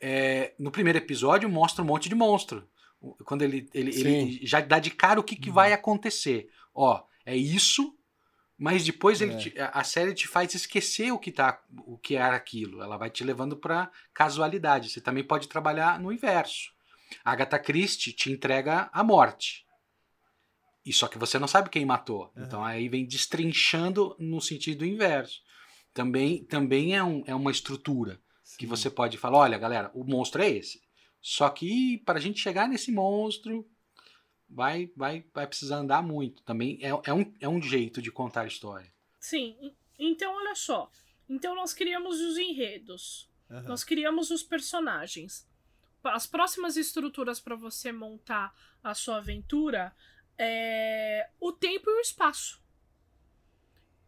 [0.00, 2.68] É, no primeiro episódio mostra um monte de monstro.
[3.24, 6.48] Quando ele, ele, ele já dá de cara o que, que vai acontecer.
[6.72, 7.97] Ó, é isso,
[8.58, 9.36] mas depois É.
[9.36, 12.82] te- a série te faz esquecer o que, tá, o que era aquilo.
[12.82, 14.90] Ela vai te levando para casualidade.
[14.90, 16.70] Você também pode trabalhar no inverso.
[17.24, 19.64] A Agatha Christie te entrega a morte.
[20.84, 22.32] E só que você não sabe quem matou.
[22.36, 22.46] Aham.
[22.46, 25.40] Então aí vem destrinchando no sentido inverso.
[25.94, 28.20] Também, também é, um, é uma estrutura
[28.58, 28.66] que Sim.
[28.66, 30.80] você pode falar: olha, galera, o monstro é esse.
[31.20, 33.66] Só que para a gente chegar nesse monstro,
[34.48, 36.42] vai, vai, vai precisar andar muito.
[36.42, 38.92] Também é, é, um, é um jeito de contar a história.
[39.20, 39.74] Sim.
[39.98, 40.90] Então, olha só.
[41.28, 43.28] Então, nós criamos os enredos.
[43.50, 43.62] Aham.
[43.68, 45.46] Nós criamos os personagens.
[46.04, 49.94] As próximas estruturas para você montar a sua aventura
[50.38, 52.62] é o tempo e o espaço.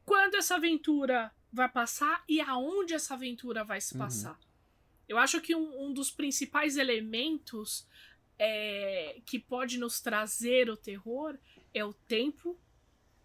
[0.05, 4.01] Quando essa aventura vai passar e aonde essa aventura vai se Uhum.
[4.01, 4.39] passar.
[5.09, 7.87] Eu acho que um, um dos principais elementos
[8.43, 11.37] é, que pode nos trazer o terror
[11.75, 12.59] é o tempo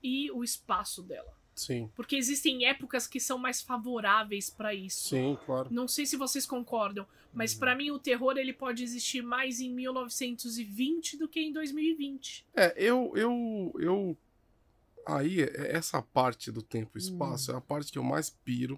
[0.03, 1.33] e o espaço dela.
[1.55, 5.07] Sim, Porque existem épocas que são mais favoráveis para isso.
[5.07, 5.69] sim, claro.
[5.71, 7.59] Não sei se vocês concordam, mas Uhum.
[7.59, 12.45] pra mim o terror ele pode existir mais em 1920 do que em 2020.
[12.53, 14.17] É, eu, eu, eu.
[15.07, 18.77] Aí, é- essa parte do tempo e espaço é a parte que eu mais piro,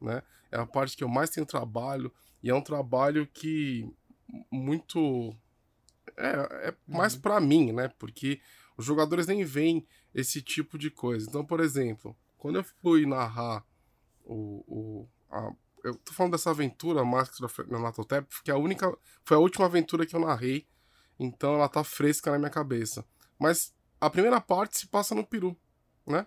[0.00, 0.20] né?
[0.50, 2.12] É a parte que eu mais tenho trabalho.
[2.42, 3.88] E é um trabalho que
[4.50, 5.32] muito.
[6.16, 7.20] É, é mais Uhum.
[7.20, 7.88] pra mim, né?
[7.98, 8.40] Porque
[8.76, 11.26] os jogadores nem veem esse tipo de coisa.
[11.28, 13.64] Então, por exemplo, quando eu fui narrar
[14.24, 14.64] o.
[14.66, 15.52] o a-
[15.84, 18.92] eu tô falando dessa aventura, Mask of Nanatotep, que é a única.
[19.24, 20.66] Foi a última aventura que eu narrei.
[21.18, 23.04] Então ela tá fresca na minha cabeça.
[23.38, 25.56] Mas a primeira parte se passa no Peru,
[26.06, 26.26] né?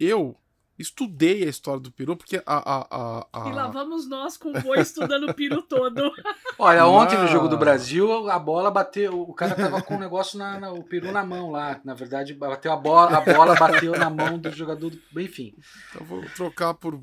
[0.00, 0.36] Eu
[0.78, 2.42] estudei a história do Peru porque a.
[2.46, 6.10] a, a, a- E lá vamos nós com o boi estudando o piro todo.
[6.58, 9.20] Olha, ontem no Mas- jogo do Brasil, a bola bateu.
[9.20, 11.80] O cara tava com o negócio na, na- o peru na mão lá.
[11.84, 15.20] Na verdade, bateu a bola, a bola bateu na mão do jogador do.
[15.20, 15.54] Enfim.
[15.98, 17.02] Eu vou trocar por.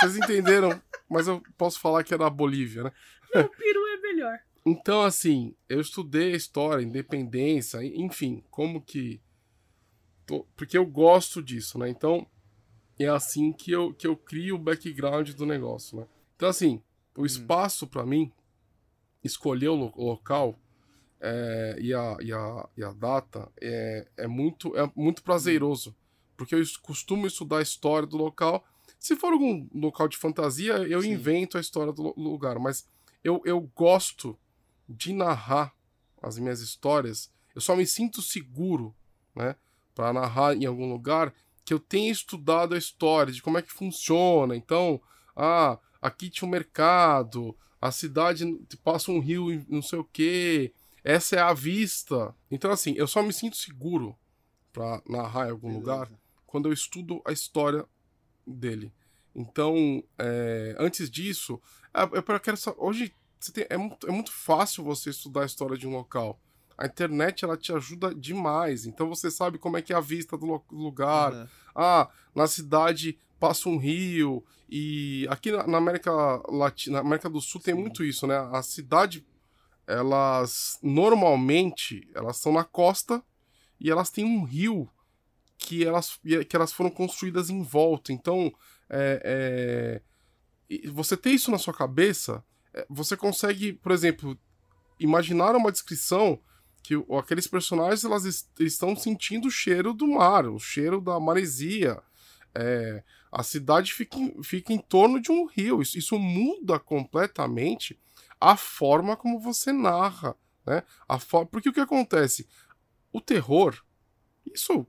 [0.00, 2.92] Vocês entenderam, mas eu posso falar que é da Bolívia, né?
[3.34, 4.38] o peru é melhor.
[4.66, 9.20] Então, assim, eu estudei a história, independência, enfim, como que.
[10.54, 11.88] Porque eu gosto disso, né?
[11.88, 12.26] Então,
[12.98, 16.06] é assim que eu, que eu crio o background do negócio, né?
[16.36, 16.82] Então, assim,
[17.16, 18.32] o espaço, pra mim,
[19.22, 20.58] escolher o, lo- o local
[21.20, 25.94] é, e, a, e, a, e a data é, é, muito, é muito prazeroso.
[26.36, 28.64] Porque eu costumo estudar a história do local.
[28.98, 31.12] Se for algum local de fantasia, eu Sim.
[31.12, 32.58] invento a história do lugar.
[32.60, 32.86] Mas
[33.24, 34.38] eu, eu gosto
[34.88, 35.74] de narrar
[36.22, 37.32] as minhas histórias.
[37.54, 38.94] Eu só me sinto seguro,
[39.34, 39.56] né?
[39.94, 41.34] Para narrar em algum lugar
[41.68, 44.56] que eu tenha estudado a história, de como é que funciona.
[44.56, 44.98] Então,
[45.36, 48.42] ah, aqui tinha um mercado, a cidade
[48.82, 50.72] passa um rio, e não sei o quê.
[51.04, 52.34] Essa é a vista.
[52.50, 54.16] Então, assim, eu só me sinto seguro
[54.72, 56.22] para narrar em algum lugar Beleza.
[56.46, 57.84] quando eu estudo a história
[58.46, 58.90] dele.
[59.34, 61.60] Então, é, antes disso,
[61.92, 63.14] é, eu quero só, hoje
[63.52, 66.40] tem- é, muito, é muito fácil você estudar a história de um local.
[66.78, 68.86] A internet ela te ajuda demais.
[68.86, 71.32] Então você sabe como é que é a vista do lugar.
[71.32, 71.48] Aham.
[71.74, 76.12] Ah, na cidade passa um rio e aqui na, América
[76.48, 77.80] Latina, na América do Sul tem Sim.
[77.80, 78.36] muito isso, né?
[78.52, 79.26] A cidade
[79.86, 83.22] elas normalmente elas são na costa
[83.80, 84.88] e elas têm um rio
[85.58, 88.12] que elas, que elas foram construídas em volta.
[88.12, 88.52] Então,
[88.88, 90.00] é,
[90.70, 94.38] é, você ter isso na sua cabeça, é, você consegue, por exemplo,
[94.98, 96.40] imaginar uma descrição
[96.82, 101.18] que o- aqueles personagens elas est- estão sentindo o cheiro do mar, o cheiro da
[101.20, 102.00] maresia.
[102.54, 105.82] É, a cidade fica em, fica em torno de um rio.
[105.82, 107.98] Isso, isso muda completamente
[108.40, 110.34] a forma como você narra,
[110.66, 110.82] né?
[111.08, 111.18] A
[111.50, 112.48] Porque o que acontece?
[113.12, 113.76] O terror,
[114.54, 114.86] isso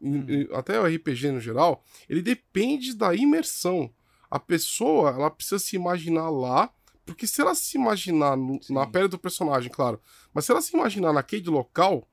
[0.00, 3.92] em- até o RPG no geral, ele depende da imersão.
[4.30, 6.72] A pessoa, ela precisa se imaginar lá,
[7.08, 9.98] porque se ela se imaginar no- na pele do personagem, claro,
[10.34, 12.06] mas se ela se imaginar naquele local,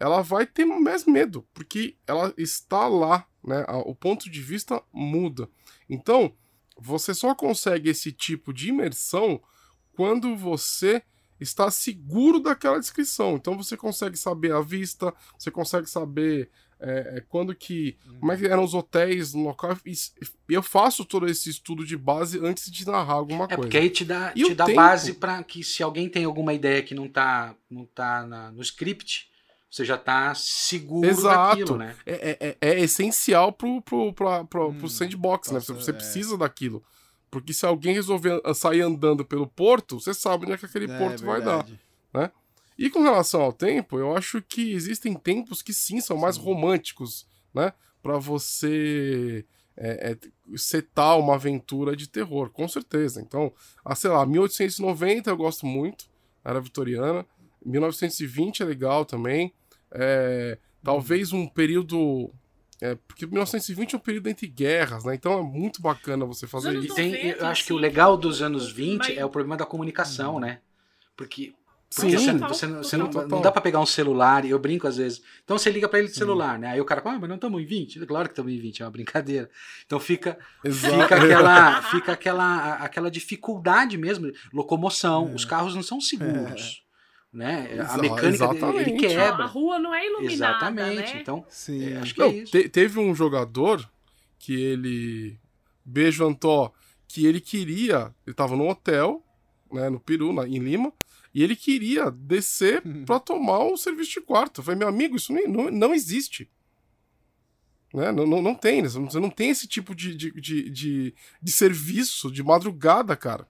[0.00, 3.64] ela vai ter mais medo, porque ela está lá, né?
[3.84, 5.50] O ponto de vista muda.
[5.88, 6.32] Então,
[6.78, 9.38] você só consegue esse tipo de imersão
[9.92, 11.02] quando você
[11.38, 13.34] está seguro daquela descrição.
[13.36, 17.96] Então você consegue saber a vista, você consegue saber é, quando que.
[18.20, 19.76] Como é que eram os hotéis no local.
[19.84, 19.94] E
[20.48, 23.62] eu faço todo esse estudo de base antes de narrar alguma é coisa.
[23.62, 24.76] Porque aí te dá, te dá tempo...
[24.76, 28.62] base para que se alguém tem alguma ideia que não está não tá na, no
[28.62, 29.28] script,
[29.70, 31.58] você já está seguro Exato.
[31.58, 31.96] daquilo, né?
[32.06, 35.60] É, é, é essencial pro, pro, pro, pro, hum, pro sandbox, né?
[35.60, 35.94] Você, é.
[35.94, 36.82] precisa daquilo.
[37.30, 40.98] Porque se alguém resolver sair andando pelo porto, você sabe onde é que aquele é,
[40.98, 41.66] porto vai dar.
[42.14, 42.30] Né?
[42.78, 46.42] E com relação ao tempo, eu acho que existem tempos que sim são mais sim.
[46.42, 47.72] românticos, né?
[48.00, 49.44] Para você
[49.76, 50.18] é, é,
[50.56, 53.20] setar uma aventura de terror, com certeza.
[53.20, 53.52] Então,
[53.84, 56.08] ah, sei lá, 1890 eu gosto muito,
[56.44, 57.26] era vitoriana.
[57.64, 59.52] 1920 é legal também.
[59.90, 62.32] É, talvez um período
[62.80, 65.14] é, porque 1920 é um período entre guerras, né?
[65.14, 66.94] Então é muito bacana você fazer isso.
[66.94, 69.16] Tem, eu acho que o legal dos anos 20 mas...
[69.16, 70.40] é o problema da comunicação, hum.
[70.40, 70.60] né?
[71.16, 71.54] Porque,
[71.94, 74.98] porque Sim, você, você, você não, não, dá para pegar um celular, eu brinco às
[74.98, 75.22] vezes.
[75.42, 76.68] Então você liga para ele de celular, né?
[76.68, 78.04] Aí o cara fala, ah, mas não estamos em 20.
[78.04, 79.48] Claro que estamos em 20, é uma brincadeira.
[79.86, 85.30] Então fica, fica, aquela, fica aquela, aquela dificuldade mesmo, locomoção.
[85.30, 85.34] É.
[85.34, 86.84] Os carros não são seguros.
[86.84, 86.88] É
[87.32, 87.68] né?
[87.72, 89.44] Exa a mecânica dele, ele quebra.
[89.44, 91.14] A rua não é iluminada, Exatamente.
[91.14, 91.20] Né?
[91.20, 91.92] Então, Sim.
[91.92, 92.52] É, acho que é não, é isso.
[92.52, 93.88] Te, teve um jogador
[94.38, 95.38] que ele
[95.84, 96.72] beijo Antó,
[97.06, 99.22] que ele queria, ele tava no hotel,
[99.72, 100.92] né, no Peru, na, em Lima,
[101.34, 103.04] e ele queria descer uhum.
[103.04, 104.60] para tomar um serviço de quarto.
[104.60, 106.50] Eu falei, meu amigo, isso não, não, não existe.
[107.92, 108.12] Né?
[108.12, 112.30] Não, não, não tem, você não tem esse tipo de, de, de, de, de serviço
[112.30, 113.48] de madrugada, cara.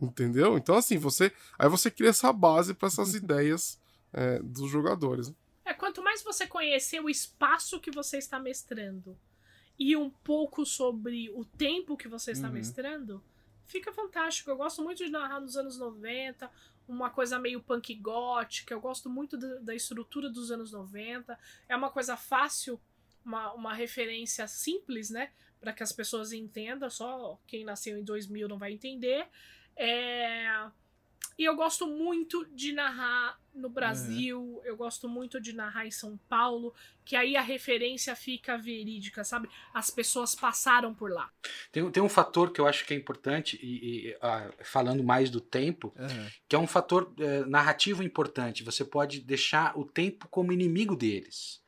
[0.00, 0.58] Entendeu?
[0.58, 1.32] Então, assim, você.
[1.58, 3.80] Aí você cria essa base para essas ideias
[4.12, 5.28] é, dos jogadores.
[5.28, 5.34] Né?
[5.66, 9.16] É, quanto mais você conhecer o espaço que você está mestrando
[9.78, 12.54] e um pouco sobre o tempo que você está uhum.
[12.54, 13.22] mestrando,
[13.66, 14.50] fica fantástico.
[14.50, 16.50] Eu gosto muito de narrar nos anos 90,
[16.86, 18.74] uma coisa meio punk gótica.
[18.74, 21.38] Eu gosto muito da, estrutura dos anos 90.
[21.68, 22.80] É uma coisa fácil,
[23.24, 25.30] uma, uma referência simples, né?
[25.60, 26.90] Para que as pessoas entendam.
[26.90, 29.26] Só quem nasceu em 2000 não vai entender.
[29.76, 30.70] É...
[31.38, 34.60] E eu gosto muito de narrar no Brasil, uhum.
[34.64, 39.48] eu gosto muito de narrar em São Paulo, que aí a referência fica verídica, sabe?
[39.72, 41.30] As pessoas passaram por lá.
[41.70, 45.30] Tem, tem um fator que eu acho que é importante, e, e ah, falando mais
[45.30, 46.28] do tempo, uhum.
[46.48, 48.64] que é um fator é, narrativo importante.
[48.64, 51.62] Você pode deixar o tempo como inimigo deles.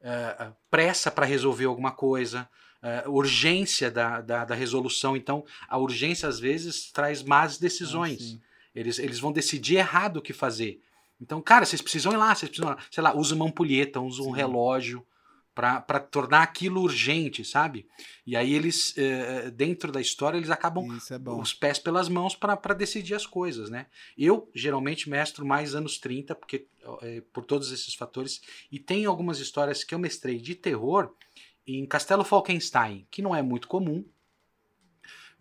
[0.00, 2.48] É, pressa para resolver alguma coisa,
[2.82, 5.16] uh, urgência da, da, da, resolução.
[5.16, 8.38] Então, a urgência às vezes traz más decisões.
[8.40, 10.80] Ah, eles, eles vão decidir errado o que fazer.
[11.20, 14.30] Então, cara, vocês precisam ir lá, vocês precisam, sei lá, usa uma ampulheta, usa um
[14.30, 15.06] relógio
[15.54, 17.86] para tornar aquilo urgente, sabe?
[18.26, 22.74] E aí eles, uh, dentro da história, eles acabam é os pés pelas mãos para
[22.74, 23.86] decidir as coisas, né?
[24.16, 29.40] Eu, geralmente, mestro mais anos 30, porque uh, por todos esses fatores, e tem algumas
[29.40, 31.12] histórias que eu mestrei de terror
[31.66, 34.04] em Castelo Falkenstein, que não é muito comum,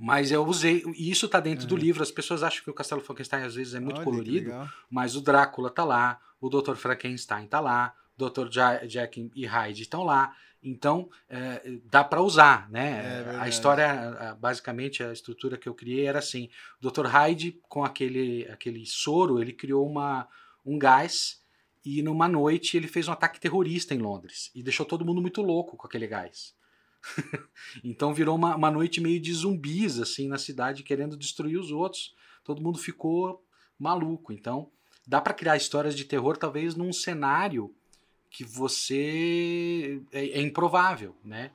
[0.02, 2.02] mas eu usei, e isso está dentro do livro.
[2.02, 4.52] As pessoas acham que o Castelo Falkenstein às vezes é muito Olha, colorido,
[4.90, 6.74] mas o Drácula tá lá, o Dr.
[6.74, 8.50] Frankenstein tá lá, o Dr.
[8.88, 10.36] Jack e Hyde estão lá.
[10.64, 13.24] Então, é, dá para usar, né?
[13.34, 16.50] É a história, basicamente, a estrutura que eu criei era assim:
[16.82, 17.06] o Dr.
[17.06, 20.28] Hyde, com aquele, aquele soro, ele criou uma,
[20.66, 21.44] um gás
[21.86, 25.44] e numa noite ele fez um ataque terrorista em Londres e deixou todo mundo muito
[25.44, 26.56] louco com aquele gás.
[27.84, 32.16] então virou uma, uma noite meio de zumbis assim na cidade querendo destruir os outros.
[32.44, 33.44] Todo mundo ficou
[33.78, 34.32] maluco.
[34.32, 34.72] Então
[35.08, 37.74] dá para criar histórias de terror talvez num cenário
[38.30, 41.52] que você é, é, improvável, né?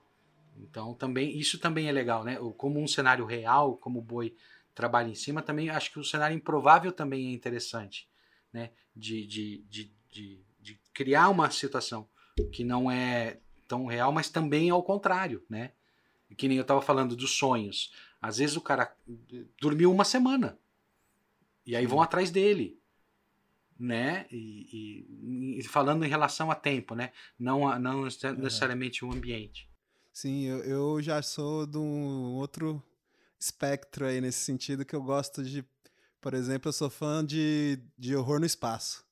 [0.58, 2.36] Então também isso também é legal, né?
[2.56, 4.34] Como um cenário real, como o Boi
[4.74, 8.08] trabalha em cima, também acho que o cenário improvável também é interessante,
[8.52, 8.70] né?
[8.94, 12.08] De, de, de de, de criar uma situação
[12.52, 15.72] que não é tão real, mas também ao contrário, né?
[16.36, 17.92] Que nem eu estava falando dos sonhos.
[18.20, 18.94] Às vezes o cara
[19.60, 20.58] dormiu uma semana
[21.64, 22.78] e aí vão atrás dele,
[23.78, 24.26] né?
[24.30, 25.06] E,
[25.56, 27.12] e, e, falando em relação a tempo, né?
[27.38, 29.68] Não, não necessariamente o ambiente.
[30.12, 32.82] Sim, eu, eu já sou de um outro
[33.38, 35.64] espectro aí nesse sentido que eu gosto de,
[36.20, 39.05] por exemplo, eu sou fã de, de horror no espaço.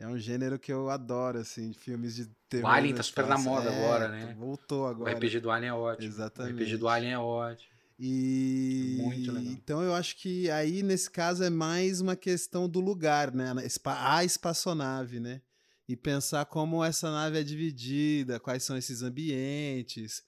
[0.00, 2.70] É um gênero que eu adoro, assim, filmes de terror.
[2.70, 4.34] O Alien tá super na moda é, agora, né?
[4.38, 5.12] Voltou agora.
[5.12, 6.08] O RPG do Alien é ótimo.
[6.08, 6.54] Exatamente.
[6.54, 7.70] O RPG do Alien é ótimo.
[7.98, 9.52] E Muito legal.
[9.52, 13.52] então eu acho que aí nesse caso é mais uma questão do lugar, né?
[13.84, 15.42] A espaçonave, né?
[15.86, 20.22] E pensar como essa nave é dividida, quais são esses ambientes,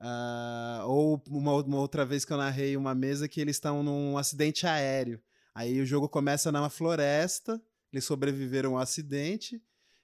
[0.00, 4.16] Uh, ou uma, uma, outra vez que eu narrei uma mesa que eles estão num
[4.16, 5.20] acidente aéreo.
[5.52, 7.60] Aí o jogo começa numa floresta,
[7.92, 9.62] eles sobreviveram ao acidente,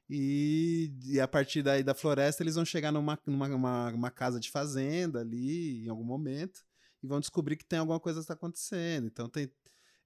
[0.09, 4.51] e, e, a partir daí da floresta eles vão chegar numa, numa uma, casa de
[4.51, 6.63] fazenda ali em algum momento
[7.03, 9.07] e vão descobrir que tem alguma coisa que está acontecendo.
[9.07, 9.51] Então tem.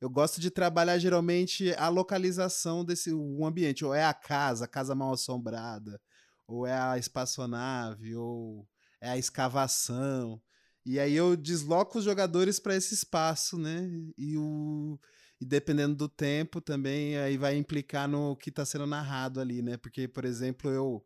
[0.00, 3.84] Eu gosto de trabalhar geralmente a localização desse um ambiente.
[3.84, 6.00] Ou é a casa, a casa mal assombrada,
[6.46, 8.68] ou é a espaçonave, ou
[9.00, 10.40] é a escavação.
[10.86, 13.90] E aí eu desloco os jogadores para esse espaço, né?
[14.16, 14.98] E, o,
[15.40, 19.76] e dependendo do tempo também aí vai implicar no que está sendo narrado ali, né?
[19.76, 21.04] Porque, por exemplo, eu,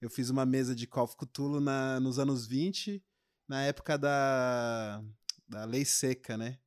[0.00, 3.02] eu fiz uma mesa de Call of Cthulhu na, nos anos 20,
[3.48, 5.02] na época da,
[5.48, 6.58] da Lei Seca, né?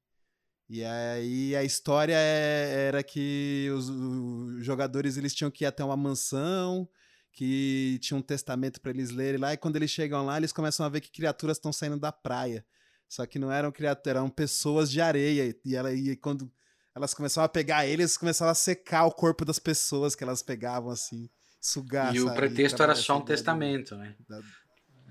[0.69, 5.83] E aí a história é, era que os, os jogadores eles tinham que ir até
[5.83, 6.89] uma mansão
[7.31, 10.85] que tinha um testamento para eles lerem lá, e quando eles chegam lá, eles começam
[10.85, 12.65] a ver que criaturas estão saindo da praia.
[13.09, 15.55] Só que não eram criaturas, eram pessoas de areia.
[15.65, 16.51] E, ela, e quando
[16.95, 20.91] elas começavam a pegar eles, começavam a secar o corpo das pessoas que elas pegavam,
[20.91, 21.29] assim,
[21.59, 22.13] sugar.
[22.15, 22.31] E sabe?
[22.31, 24.15] o pretexto era só um testamento, né?
[24.27, 24.39] Da...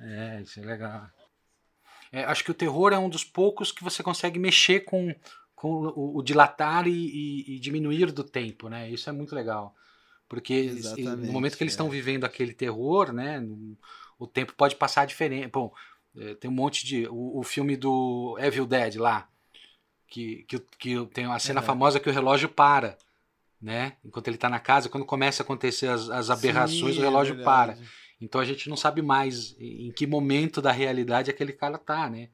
[0.01, 1.09] É, isso é legal.
[2.13, 5.15] É, acho que o terror é um dos poucos que você consegue mexer com,
[5.55, 8.91] com o, o dilatar e, e, e, diminuir do tempo, né?
[8.91, 9.75] Isso é muito legal.
[10.29, 11.91] Porque Exatamente, no momento que eles estão é.
[11.91, 13.43] vivendo aquele terror, né,
[14.19, 15.49] o tempo pode passar diferente.
[15.49, 15.73] Bom,
[16.17, 17.07] é, tem um monte de.
[17.09, 19.29] O, o, filme do Evil Dead lá,
[20.13, 22.99] que, que, que tem a cena famosa que o relógio para,
[23.59, 23.97] né?
[24.05, 27.41] Enquanto ele está na casa, quando começa a acontecer as, as aberrações, Sim, o relógio
[27.41, 27.79] é para.
[28.21, 32.29] Então a gente não sabe mais em que momento da realidade aquele cara tá, né?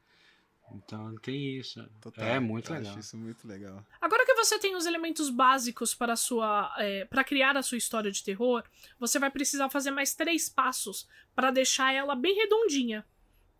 [0.74, 1.88] Então tem isso.
[2.00, 2.90] Total, é muito legal.
[2.90, 3.86] Acho isso muito legal.
[4.00, 8.10] Agora que você tem os elementos básicos para sua, é, para criar a sua história
[8.10, 8.64] de terror,
[8.98, 13.06] você vai precisar fazer mais três passos para deixar ela bem redondinha,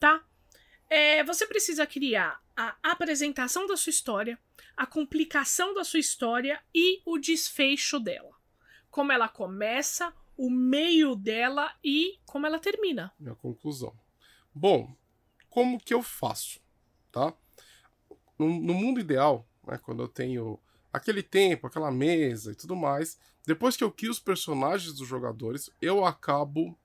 [0.01, 0.25] tá?
[0.91, 4.39] É, você precisa criar a apresentação da sua história,
[4.76, 8.34] a complicação da sua história e o desfecho dela.
[8.91, 13.12] Como ela começa, o meio dela e como ela termina.
[13.18, 13.93] Minha conclusão.
[14.55, 14.97] Bom,
[15.51, 16.61] como que eu faço?
[17.11, 17.34] tá?
[18.39, 20.59] No, no mundo ideal, né, quando eu tenho
[20.93, 25.70] aquele tempo, aquela mesa e tudo mais, depois que eu crio os personagens dos jogadores,
[25.80, 26.78] eu acabo,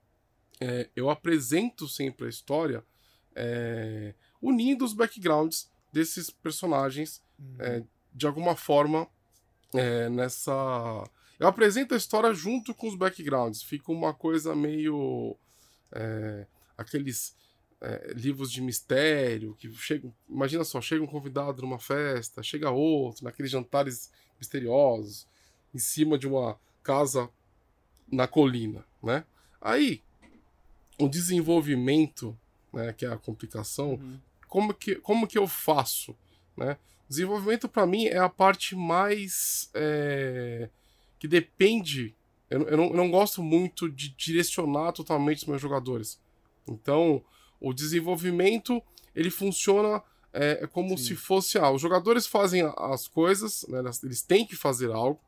[0.60, 2.84] é, eu apresento sempre a história
[3.34, 7.56] é, unindo os backgrounds desses personagens uhum.
[7.58, 9.08] é, de alguma forma
[9.74, 10.52] é, nessa.
[11.38, 15.36] Eu apresento a história junto com os backgrounds, fica uma coisa meio.
[15.92, 17.36] É, aqueles
[17.80, 20.12] é, livros de mistério, que chegam.
[20.28, 25.26] Imagina só, chega um convidado numa festa, chega outro, naqueles jantares misteriosos,
[25.74, 27.28] em cima de uma casa
[28.10, 29.24] na colina, né?
[29.60, 30.02] Aí,
[30.98, 32.38] o desenvolvimento,
[32.74, 34.18] né, que é a complicação, uhum.
[34.48, 36.16] como, que, como que eu faço,
[36.56, 36.76] né?
[37.08, 40.68] Desenvolvimento para mim é a parte mais é,
[41.18, 42.14] que depende.
[42.48, 46.18] Eu, eu, não, eu não gosto muito de direcionar totalmente os meus jogadores.
[46.66, 47.22] Então,
[47.60, 48.82] o desenvolvimento
[49.14, 50.02] ele funciona
[50.32, 51.04] é, como Sim.
[51.04, 55.20] se fosse ah, os jogadores fazem as coisas, né, eles têm que fazer algo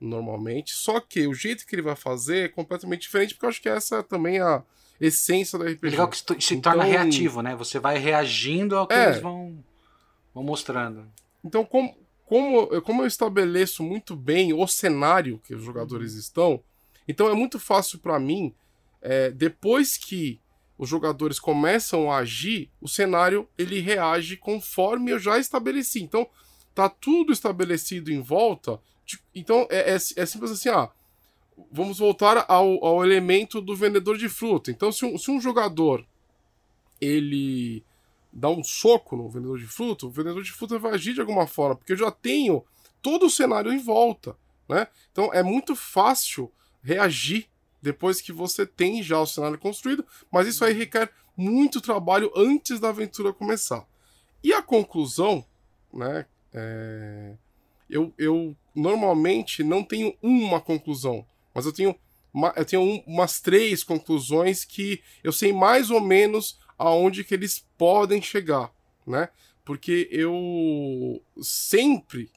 [0.00, 3.62] normalmente, só que o jeito que ele vai fazer é completamente diferente, porque eu acho
[3.62, 4.64] que essa é também a
[5.00, 5.90] essência do RPG.
[5.90, 7.56] Legal que se então, torna reativo, né?
[7.56, 9.64] Você vai reagindo ao que é, eles vão,
[10.34, 11.06] vão mostrando.
[11.42, 11.96] Então, como,
[12.26, 16.18] como, como eu estabeleço muito bem o cenário que os jogadores uhum.
[16.18, 16.64] estão,
[17.08, 18.54] então é muito fácil para mim,
[19.00, 20.40] é, depois que
[20.76, 26.02] os jogadores começam a agir, o cenário ele reage conforme eu já estabeleci.
[26.02, 26.26] Então,
[26.74, 28.80] tá tudo estabelecido em volta.
[29.34, 30.90] Então, é, é, é simples assim, ah,
[31.70, 34.70] vamos voltar ao, ao elemento do vendedor de fruta.
[34.70, 36.04] Então, se um, se um jogador
[37.00, 37.84] ele
[38.32, 41.46] dá um soco no vendedor de fruta, o vendedor de fruta vai agir de alguma
[41.46, 42.64] forma, porque eu já tenho
[43.02, 44.36] todo o cenário em volta,
[44.68, 44.86] né?
[45.10, 46.52] Então é muito fácil
[46.82, 47.48] reagir
[47.82, 52.78] depois que você tem já o cenário construído, mas isso aí requer muito trabalho antes
[52.78, 53.86] da aventura começar.
[54.44, 55.44] E a conclusão,
[55.92, 56.26] né?
[56.52, 57.34] É...
[57.88, 61.94] Eu, eu normalmente não tenho uma conclusão, mas eu tenho,
[62.32, 67.34] uma, eu tenho um, umas três conclusões que eu sei mais ou menos aonde que
[67.34, 68.72] eles podem chegar,
[69.06, 69.28] né?
[69.64, 72.30] Porque eu sempre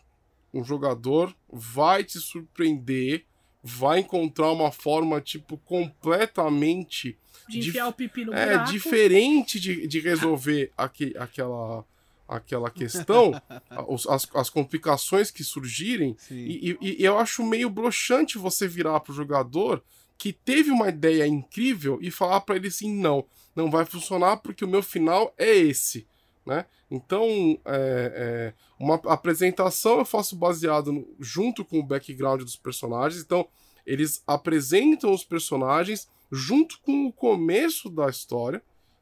[0.53, 3.26] um jogador vai te surpreender
[3.64, 7.18] vai encontrar uma forma, tipo, completamente.
[7.47, 11.86] De enfiar o pipi no É, diferente de, de resolver aqui, aquela,
[12.28, 13.32] aquela questão,
[14.09, 16.15] as, as complicações que surgirem.
[16.30, 19.84] E, e, e, eu acho meio broxante você virar pro jogador
[20.17, 24.63] que teve uma ideia incrível e falar para ele assim: não, não vai funcionar porque
[24.63, 26.07] o meu final é esse.
[26.45, 26.65] Né?
[26.91, 27.26] Então,
[27.65, 33.21] é, é, uma apresentação eu faço baseado no, junto com o background dos personagens.
[33.24, 33.47] Então,
[33.86, 38.61] eles apresentam os personagens junto com o começo da história.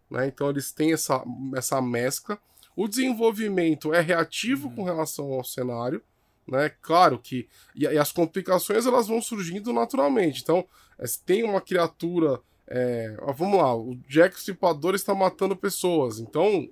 [0.10, 0.28] Né?
[0.28, 1.24] Então, eles têm essa,
[1.56, 2.40] essa mescla.
[2.76, 4.76] O desenvolvimento é reativo uhum.
[4.76, 6.02] com relação ao cenário.
[6.48, 6.70] Né?
[6.82, 7.48] Claro que.
[7.76, 10.42] E, e, as complicações elas vão surgindo naturalmente.
[10.42, 10.66] Então,
[10.98, 12.42] é, se tem uma criatura.
[12.74, 16.20] É, vamos lá, o Jack Stripador está matando pessoas.
[16.20, 16.70] Então,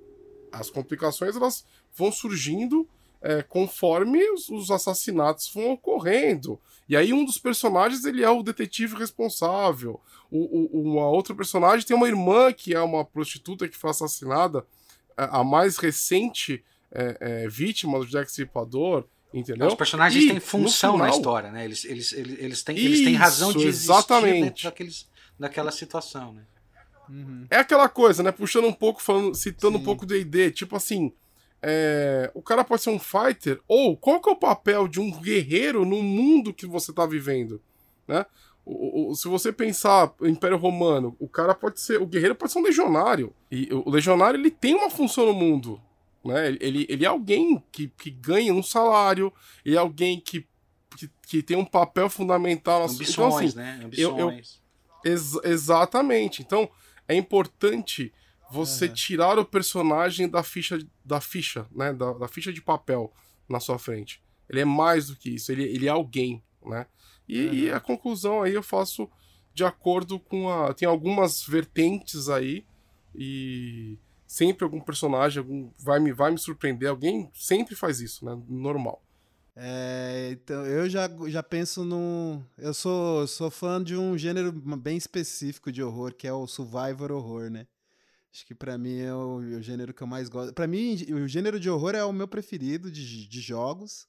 [0.52, 2.88] as complicações elas vão surgindo
[3.22, 6.60] é, conforme os, os, assassinatos vão ocorrendo.
[6.88, 10.00] E aí um dos personagens ele é o detetive responsável.
[10.32, 14.66] O, o, uma outra personagem tem uma irmã que é uma prostituta que foi assassinada,
[15.26, 19.05] a, mais recente é, é, vítima do Jack Stripador.
[19.34, 19.67] Entendeu?
[19.67, 21.07] Os personagens e, têm função final...
[21.07, 21.63] na história, né?
[21.63, 24.43] Eles, eles, eles, eles, têm, eles têm razão de existir exatamente.
[24.43, 25.07] dentro daqueles,
[25.38, 26.43] daquela situação, né?
[27.07, 27.45] Uhum.
[27.49, 28.32] É aquela coisa, né?
[28.32, 29.82] Puxando um pouco, falando, citando Sim.
[29.82, 31.13] um pouco do ID, tipo assim.
[31.61, 35.11] É, o cara pode ser um fighter, ou qual que é o papel de um
[35.11, 37.61] guerreiro no mundo que você tá vivendo,
[38.07, 38.26] né?
[38.66, 42.60] O, o, se você pensar Império Romano, o cara pode ser, o guerreiro pode ser
[42.60, 45.82] um legionário, e o legionário ele tem uma função no mundo,
[46.24, 46.49] né?
[46.60, 49.34] Ele, ele é alguém que, que ganha um salário,
[49.66, 50.45] ele é alguém que,
[50.95, 52.84] que, que tem um papel fundamental.
[52.84, 53.82] Ambições, então, assim, né?
[53.84, 54.18] Ambições.
[54.18, 56.41] Eu, eu, ex exatamente.
[56.41, 56.70] Então,
[57.07, 58.14] é importante
[58.51, 58.93] você uhum.
[58.93, 61.93] tirar o personagem da ficha, da ficha, né?
[61.93, 63.14] Da, da, ficha de papel
[63.47, 64.22] na sua frente.
[64.49, 66.86] Ele é mais do que isso, ele, ele é alguém, né?
[67.30, 67.54] E, uhum.
[67.54, 69.08] e, a conclusão aí eu faço
[69.54, 70.74] de acordo com a.
[70.74, 72.66] Tem algumas vertentes aí,
[73.14, 76.90] e sempre algum personagem algum, vai, me, vai me surpreender.
[76.90, 78.42] Alguém sempre faz isso, né?
[78.48, 79.04] Normal.
[79.56, 82.44] É, então, eu já, já penso num.
[82.58, 87.12] Eu sou, sou fã de um gênero bem específico de horror, que é o survivor
[87.12, 87.68] horror, né?
[88.34, 90.54] Acho que para mim é o, o, gênero que eu mais gosto.
[90.54, 94.08] Para mim, o gênero de horror é o meu preferido de, de jogos,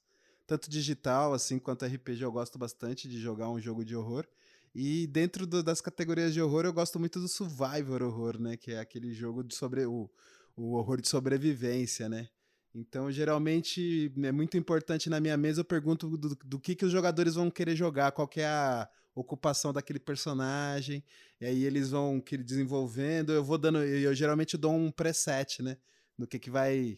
[0.51, 2.23] tanto digital assim quanto RPG.
[2.23, 4.27] Eu gosto bastante de jogar um jogo de horror.
[4.75, 8.57] E dentro do, das categorias de horror, eu gosto muito do survivor horror, né?
[8.57, 10.09] Que é aquele jogo de sobre o,
[10.57, 12.27] o horror de sobrevivência, né?
[12.75, 16.91] Então, geralmente, é muito importante na minha mesa, eu pergunto do, do que, que os
[16.91, 21.03] jogadores vão querer jogar, qual que é a ocupação daquele personagem,
[21.39, 25.77] e aí eles vão desenvolvendo, eu vou dando, eu, eu geralmente dou um preset, né,
[26.17, 26.97] do que que vai,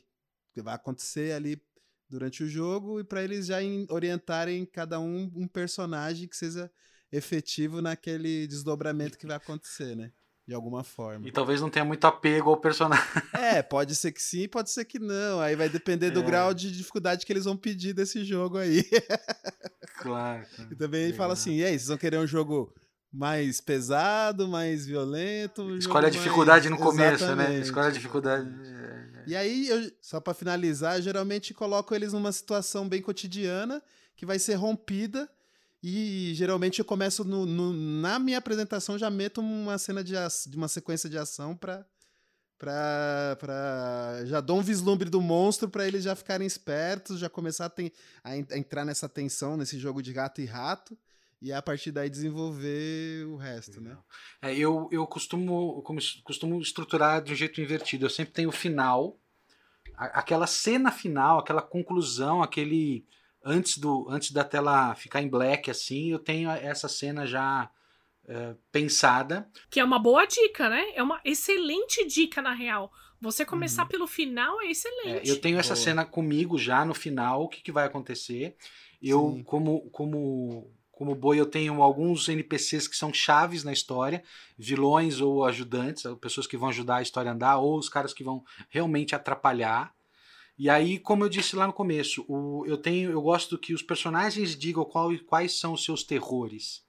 [0.53, 1.59] que vai acontecer ali
[2.13, 3.57] durante o jogo, e para eles já
[3.89, 6.71] orientarem cada um um personagem que seja
[7.11, 10.11] efetivo naquele desdobramento que vai acontecer, né
[10.45, 11.25] de alguma forma.
[11.25, 13.03] E talvez não tenha muito apego ao personagem.
[13.33, 15.39] É, pode ser que sim, pode ser que não.
[15.39, 16.23] Aí vai depender do é.
[16.23, 18.83] grau de dificuldade que eles vão pedir desse jogo aí.
[19.99, 20.45] Claro.
[20.69, 22.73] E também fala assim: e aí, vocês vão querer um jogo
[23.13, 25.75] mais pesado, mais violento?
[25.77, 26.81] Escolhe a dificuldade mais...
[26.81, 27.13] no começo, né?
[27.13, 27.49] Exatamente.
[27.51, 27.59] né?
[27.59, 28.49] Escolhe a dificuldade.
[29.27, 33.81] E aí, eu, só para finalizar, geralmente coloco eles numa situação bem cotidiana
[34.15, 35.29] que vai ser rompida
[35.81, 40.13] e geralmente eu começo no, no, na minha apresentação já meto uma cena de,
[40.47, 41.85] de uma sequência de ação para
[42.57, 47.65] para para já dou um vislumbre do monstro para eles já ficarem espertos, já começar
[47.65, 47.91] a, ten,
[48.23, 50.97] a, entrar nessa tensão nesse jogo de gato e rato
[51.43, 53.97] e a partir daí desenvolver o resto, né?
[54.41, 55.83] É, eu, eu costumo,
[56.23, 58.05] costumo estruturar de um jeito invertido.
[58.05, 59.19] Eu sempre tenho o final,
[59.97, 63.05] aquela cena final, aquela conclusão, aquele
[63.43, 67.69] antes, do, antes da tela ficar em black assim, eu tenho essa cena já
[68.25, 69.49] é, pensada.
[69.69, 70.93] Que é uma boa dica, né?
[70.95, 72.89] É uma excelente dica, na real.
[73.19, 73.89] Você começar uhum.
[73.89, 75.29] pelo final é excelente.
[75.29, 75.83] É, eu tenho essa boa.
[75.83, 78.55] cena comigo já no final, o que, que vai acontecer.
[79.01, 79.43] Eu, Sim.
[79.43, 84.23] como, como, como boi, eu tenho alguns NPCs que são chaves na história,
[84.57, 88.23] vilões ou ajudantes, pessoas que vão ajudar a história a andar, ou os caras que
[88.23, 89.91] vão realmente atrapalhar.
[90.57, 93.81] E aí, como eu disse lá no começo, o, eu tenho, eu gosto que os
[93.81, 96.83] personagens digam qual, quais são os seus terrores.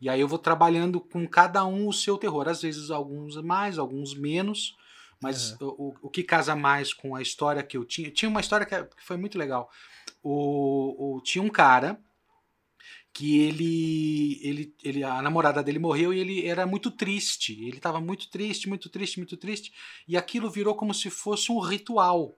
[0.00, 2.48] E aí eu vou trabalhando com cada um o seu terror.
[2.48, 4.76] Às vezes alguns mais, alguns menos.
[5.20, 5.74] Mas uhum.
[5.76, 8.10] o, o que casa mais com a história que eu tinha.
[8.10, 9.68] Tinha uma história que foi muito legal.
[10.22, 12.00] O, o, tinha um cara
[13.12, 17.52] que ele, ele, ele, a namorada dele morreu e ele era muito triste.
[17.60, 19.72] Ele estava muito triste, muito triste, muito triste.
[20.06, 22.36] E aquilo virou como se fosse um ritual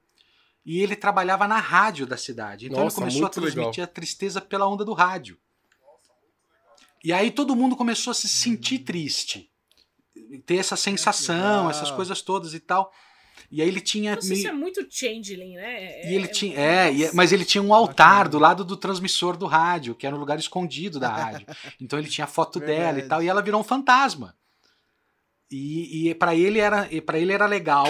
[0.65, 2.67] e ele trabalhava na rádio da cidade.
[2.67, 3.85] Então Nossa, ele começou a transmitir legal.
[3.85, 5.39] a tristeza pela onda do rádio.
[7.05, 9.51] E aí todo mundo começou a se sentir triste,
[10.47, 12.93] ter essa sensação, essas coisas todas e tal.
[13.51, 14.15] E aí ele tinha.
[14.15, 14.39] Nossa, meio...
[14.39, 16.11] Isso é muito changeling, né?
[16.11, 19.37] E ele é, tinha, é, é, mas ele tinha um altar do lado do transmissor
[19.37, 21.47] do rádio, que era um lugar escondido da rádio.
[21.81, 24.37] Então ele tinha foto dela e tal, e ela virou um fantasma.
[25.51, 27.89] E, e para ele era, para ele era legal,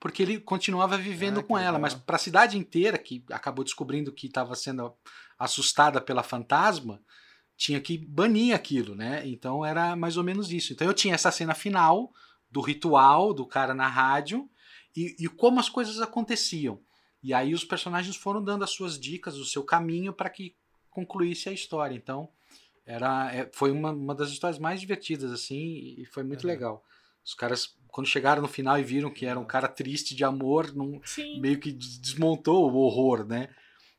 [0.00, 1.80] porque ele continuava vivendo ah, com ela, legal.
[1.80, 4.92] mas para a cidade inteira que acabou descobrindo que estava sendo
[5.38, 7.00] assustada pela fantasma,
[7.56, 9.22] tinha que banir aquilo, né?
[9.26, 10.72] Então era mais ou menos isso.
[10.72, 12.12] Então eu tinha essa cena final
[12.50, 14.48] do ritual do cara na rádio
[14.96, 16.80] e, e como as coisas aconteciam.
[17.22, 20.54] E aí os personagens foram dando as suas dicas, o seu caminho para que
[20.90, 21.94] concluísse a história.
[21.94, 22.28] Então
[22.86, 26.50] era é, foi uma, uma das histórias mais divertidas assim e foi muito uhum.
[26.50, 26.84] legal.
[27.24, 30.74] Os caras, quando chegaram no final e viram que era um cara triste de amor,
[30.74, 31.00] não,
[31.38, 33.48] meio que desmontou o horror, né?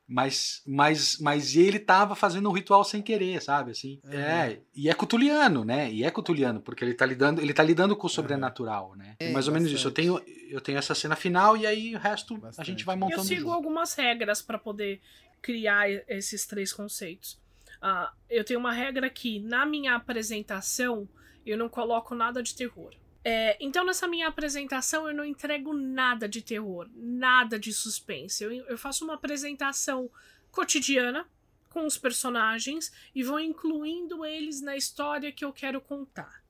[0.08, 3.72] Mas, mas, mas ele tava fazendo um ritual sem querer, sabe?
[3.72, 4.18] Assim, é.
[4.18, 5.92] é e é cutuliano, né?
[5.92, 9.16] E é cutuliano, porque ele tá lidando, ele tá lidando com o sobrenatural, né?
[9.20, 9.88] É, mais ou menos isso.
[9.88, 12.62] Eu tenho, eu tenho essa cena final e aí o resto bastante.
[12.62, 13.22] a gente vai montando.
[13.22, 13.54] Eu sigo junto.
[13.54, 15.02] algumas regras para poder
[15.42, 17.40] criar esses três conceitos.
[17.82, 21.10] Uh, eu tenho uma regra que na minha apresentação
[21.46, 22.94] eu não coloco nada de terror.
[23.28, 28.44] É, então, nessa minha apresentação, eu não entrego nada de terror, nada de suspense.
[28.44, 30.12] Eu, eu faço uma apresentação
[30.52, 31.28] cotidiana
[31.72, 36.44] com os personagens e vou incluindo eles na história que eu quero contar.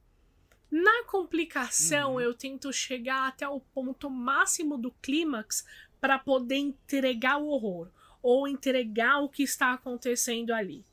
[0.69, 2.19] Na complicação, uhum.
[2.19, 5.65] eu tento chegar até o ponto máximo do clímax
[6.01, 7.89] para poder entregar o horror
[8.21, 10.83] ou entregar o que está acontecendo ali.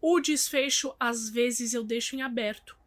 [0.00, 2.79] O desfecho, às vezes, eu deixo em aberto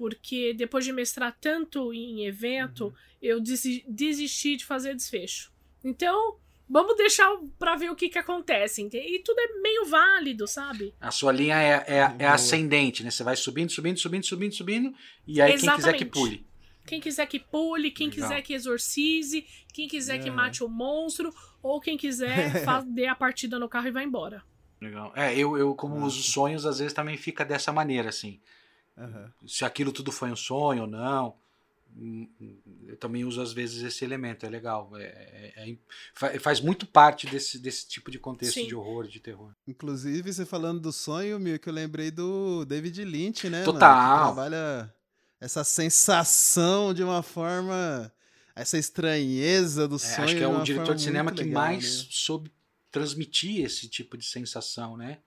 [0.00, 2.92] porque depois de mestrar tanto em evento, uhum.
[3.20, 5.52] eu desisti de fazer desfecho.
[5.84, 7.28] Então, vamos deixar
[7.58, 8.80] para ver o que, que acontece.
[8.90, 10.94] E tudo é meio válido, sabe?
[10.98, 13.10] A sua linha é, é, é ascendente, né?
[13.10, 14.94] Você vai subindo, subindo, subindo, subindo, subindo,
[15.26, 15.68] e aí Exatamente.
[15.68, 16.46] quem quiser que pule.
[16.86, 18.28] Quem quiser que pule, quem Legal.
[18.30, 20.18] quiser que exorcize, quem quiser é.
[20.20, 21.30] que mate o monstro,
[21.62, 22.52] ou quem quiser
[22.88, 24.42] dê a partida no carro e vá embora.
[24.80, 25.12] Legal.
[25.14, 28.40] É, eu, eu como uso sonhos, às vezes também fica dessa maneira, assim.
[29.00, 29.48] Uhum.
[29.48, 31.34] Se aquilo tudo foi um sonho ou não.
[31.96, 32.28] Hum,
[32.86, 34.90] eu também uso às vezes esse elemento, é legal.
[34.96, 35.76] É, é,
[36.22, 38.66] é, faz muito parte desse, desse tipo de contexto Sim.
[38.66, 39.52] de horror, de terror.
[39.66, 43.64] Inclusive, você falando do sonho, meu, que eu lembrei do David Lynch, né?
[43.64, 44.34] Total.
[44.34, 44.94] Mano, trabalha
[45.40, 48.12] essa sensação de uma forma.
[48.54, 50.20] Essa estranheza do sonho.
[50.20, 52.08] É, acho que é o diretor de cinema que legal, mais né?
[52.10, 52.52] soube
[52.90, 55.18] transmitir esse tipo de sensação, né?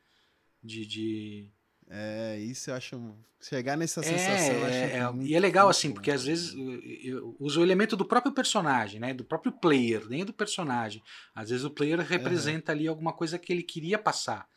[0.63, 0.86] De.
[0.86, 1.47] de
[1.89, 3.15] é, isso eu acho.
[3.41, 4.55] Chegar nessa é, sensação.
[4.55, 6.55] eu é, é e é legal, assim, porque às vezes
[7.03, 9.13] eu uso o elemento do próprio personagem, né?
[9.13, 11.03] Do próprio player, nem do personagem.
[11.36, 14.47] Às vezes o player representa ali alguma coisa que ele queria passar.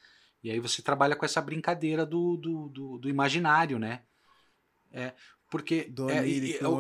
[0.43, 4.03] E aí você trabalha com essa brincadeira do, do, do, do imaginário, né?
[4.93, 5.13] É,
[5.51, 6.29] porque é,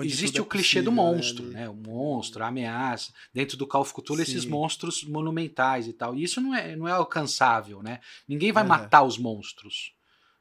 [0.04, 1.60] existe o é clichê possível, do né, monstro, né?
[1.60, 1.68] né?
[1.68, 3.12] O monstro, a ameaça.
[3.34, 4.30] Dentro do Call of Cthulhu, Sim.
[4.30, 6.14] esses monstros monumentais e tal.
[6.14, 8.00] E isso não é, não é alcançável, né?
[8.28, 9.95] Ninguém vai matar os monstros.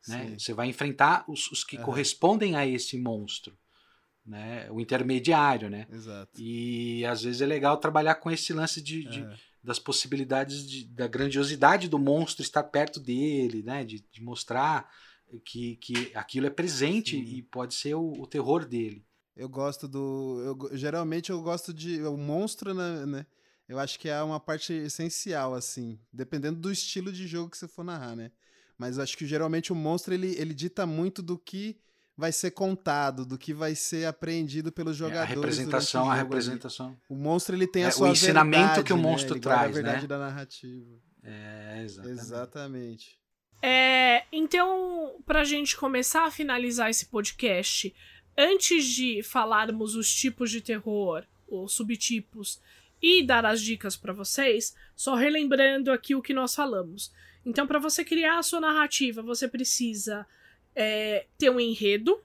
[0.07, 0.35] Né?
[0.37, 1.83] Você vai enfrentar os, os que uhum.
[1.83, 3.57] correspondem a esse monstro.
[4.25, 4.69] Né?
[4.71, 5.87] O intermediário, né?
[5.91, 6.31] Exato.
[6.41, 9.27] E às vezes é legal trabalhar com esse lance de, de
[9.65, 13.83] das possibilidades de, da grandiosidade do monstro estar perto dele, né?
[13.83, 14.89] De, de mostrar
[15.43, 17.23] que, que aquilo é presente Sim.
[17.23, 19.03] e pode ser o, o, terror dele.
[19.35, 20.41] Eu gosto do.
[20.45, 22.01] Eu, geralmente eu gosto de.
[22.03, 23.25] O monstro, né, né?
[23.67, 25.99] Eu acho que é uma parte essencial, assim.
[26.13, 28.31] Dependendo do estilo de jogo que você for narrar, né?
[28.77, 31.77] Mas acho que geralmente o monstro ele, ele dita muito do que
[32.17, 35.29] vai ser contado, do que vai ser apreendido pelos jogadores.
[35.29, 36.87] É, a representação, a representação.
[36.87, 36.97] Ali.
[37.09, 39.01] O monstro ele tem a é, sua o ensinamento verdade, que o né?
[39.01, 39.41] monstro né?
[39.41, 40.07] traz, a verdade né?
[40.07, 40.95] da narrativa.
[41.23, 42.19] É, exatamente.
[42.19, 43.19] Exatamente.
[43.61, 47.93] É, então, pra gente começar a finalizar esse podcast,
[48.37, 52.61] antes de falarmos os tipos de terror, os subtipos
[53.01, 57.11] e dar as dicas para vocês, só relembrando aqui o que nós falamos.
[57.45, 60.25] Então, para você criar a sua narrativa, você precisa
[60.75, 62.19] é, ter um enredo,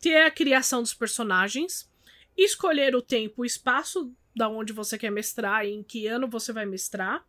[0.00, 1.90] ter a criação dos personagens,
[2.36, 6.52] escolher o tempo e espaço da onde você quer mestrar e em que ano você
[6.52, 7.26] vai mestrar.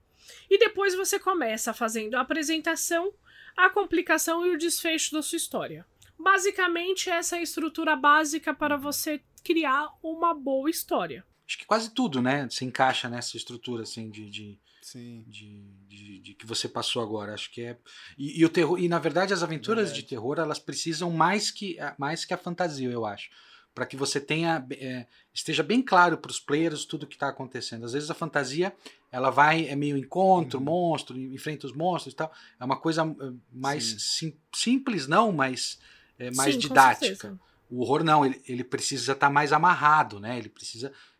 [0.49, 3.12] E depois você começa fazendo a apresentação,
[3.58, 5.86] a complicação e o desfecho da sua história.
[6.18, 11.26] Basicamente, essa é a estrutura básica para você criar uma boa história.
[11.47, 15.24] Acho que quase tudo, né, se encaixa nessa estrutura assim de, de Sim.
[15.28, 17.34] De, de, de, que você passou agora.
[17.34, 17.78] Acho que é.
[18.18, 20.02] E, e, o terror, e na verdade, as aventuras verdade.
[20.02, 23.30] de terror elas precisam mais que, mais que a fantasia, eu acho.
[23.74, 24.66] Para que você tenha.
[24.72, 27.86] É, esteja bem claro para os players tudo que está acontecendo.
[27.86, 28.76] Às vezes a fantasia
[29.12, 30.66] ela vai, é meio encontro, uhum.
[30.66, 32.32] monstro, enfrenta os monstros e tal.
[32.60, 34.00] É uma coisa é, mais sim.
[34.00, 35.80] sim simples, não, mas
[36.22, 37.40] é, mais Sim, didática.
[37.70, 40.38] O horror não, ele, ele precisa estar tá mais amarrado, né?
[40.38, 41.11] Ele precisa o-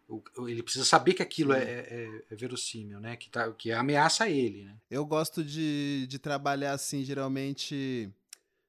[0.48, 3.16] ele precisa saber que aquilo é, é- é verossímil, né?
[3.16, 4.76] Que, tá, que ameaça ele, né?
[4.90, 8.10] Eu gosto de, de trabalhar assim, geralmente.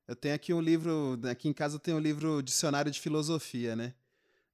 [0.06, 1.18] Eu tenho aqui um livro.
[1.30, 3.94] Aqui em casa eu tenho um livro Dicionário de Filosofia, né?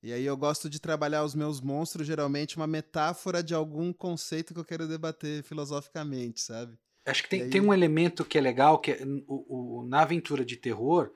[0.02, 4.54] E aí eu gosto de trabalhar os meus monstros, geralmente, uma metáfora de algum conceito
[4.54, 6.78] que eu quero debater filosoficamente, sabe?
[7.04, 10.02] Acho que tem, aí- tem um elemento que é legal, que é, o, o- na
[10.02, 11.10] aventura de terror,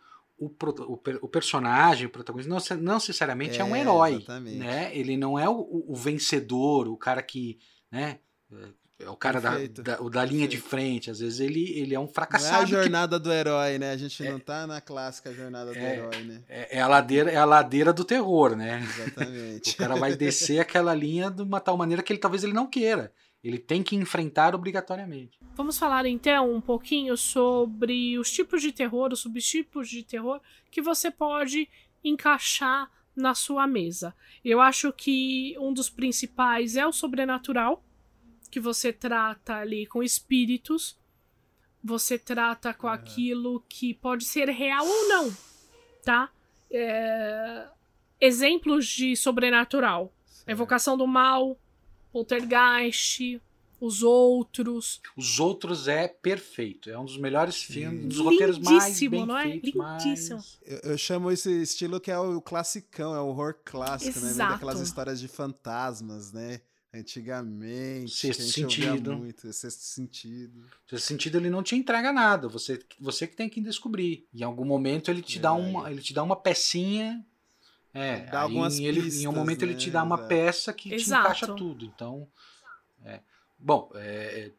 [0.47, 4.15] o, o, o personagem, o protagonista, não, não necessariamente é, um É, herói.
[4.17, 4.59] exatamente.
[4.59, 4.91] Né?
[4.97, 5.55] Ele não é o,
[5.89, 7.59] o- vencedor, o cara que.
[7.91, 8.19] Né?
[8.99, 10.71] É o cara da, da, o da linha de perfeito.
[10.71, 11.11] frente.
[11.11, 12.65] Às vezes ele, ele é um Não é a fracassado.
[12.67, 13.91] que jornada do herói, né?
[13.91, 15.97] A gente não tá na clássica jornada do É.
[15.97, 16.43] herói, né?
[16.49, 18.81] é, é a ladeira, é a ladeira do terror, né?
[18.83, 19.73] Exatamente.
[19.75, 22.67] O cara vai descer aquela linha de uma tal maneira que ele talvez ele não
[22.69, 23.13] queira.
[23.43, 25.39] Ele tem que enfrentar obrigatoriamente.
[25.55, 30.41] Vamos falar então um pouquinho sobre os tipos de terror, os subtipos de terror
[30.71, 31.69] que você pode
[32.05, 34.15] encaixar na sua mesa.
[34.45, 37.85] Eu acho que um dos principais é o sobrenatural,
[38.51, 40.99] que você trata ali com espíritos,
[41.83, 45.37] você trata com aquilo que pode ser real ou não,
[46.05, 46.31] tá?
[46.71, 47.67] É,
[48.23, 50.13] Exemplos de sobrenatural:
[50.47, 51.59] Evocação do Mal,
[52.13, 53.41] Poltergeist,
[53.81, 55.01] Os Outros.
[55.17, 56.89] Os outros é perfeito.
[56.91, 59.43] É um dos melhores filmes, um dos roteiros mais Lindíssimo, bem não é?
[59.51, 59.73] feitos.
[59.75, 60.37] Lindíssimo.
[60.37, 64.31] mais- Eu, eu chamo esse estilo que é o classicão, é o horror clássico, né?
[64.31, 64.53] Exato.
[64.53, 66.61] Daquelas histórias de fantasmas, né?
[66.95, 68.13] Antigamente.
[68.15, 69.17] Sexto Sentido.
[69.17, 70.63] muito, sexto sentido.
[70.91, 72.49] Nesse sentido, ele não te entrega nada.
[72.49, 74.27] Você, você que tem que descobrir.
[74.35, 75.71] Em algum momento ele te dá Verdade.
[75.75, 77.25] uma, ele te dá uma pecinha.
[77.95, 79.79] É, Dá aí algumas ele, em um pistas, momento ele né?
[79.79, 80.29] te dá uma Exato.
[80.29, 81.23] peça que te Exato.
[81.25, 81.85] encaixa tudo.
[81.85, 82.27] Então,
[83.05, 83.21] é.
[83.59, 84.51] bom, é,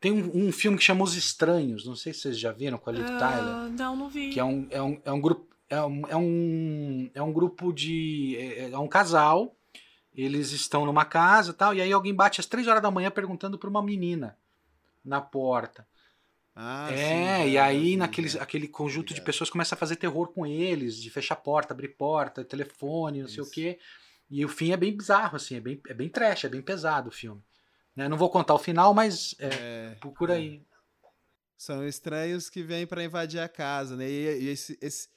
[0.00, 1.86] tem um, um filme que chama Os Estranhos.
[1.86, 3.20] Não sei se vocês já viram com a Liv Tyler.
[3.54, 4.30] Ah, não, não vi.
[4.30, 7.72] que é um, é um, é um grupo é um, é um, é um grupo
[7.72, 9.56] de é, é um casal
[10.14, 13.10] eles estão numa casa e tal e aí alguém bate às três horas da manhã
[13.10, 14.36] perguntando para uma menina
[15.02, 15.86] na porta
[16.54, 18.42] Ah, é sim, e aí naquele já.
[18.42, 19.24] aquele conjunto de Obrigado.
[19.24, 23.42] pessoas começa a fazer terror com eles de fechar porta abrir porta telefone não sei
[23.42, 23.52] o Isso.
[23.52, 23.78] quê
[24.30, 27.08] e o fim é bem bizarro assim é bem é bem trash é bem pesado
[27.08, 27.42] o filme
[27.96, 28.06] né?
[28.08, 30.36] não vou contar o final mas é, É, procura é.
[30.36, 30.62] aí
[31.56, 34.08] São estranhos que vêm pra invadir a casa, né?
[34.10, 35.08] E, e esse, esse-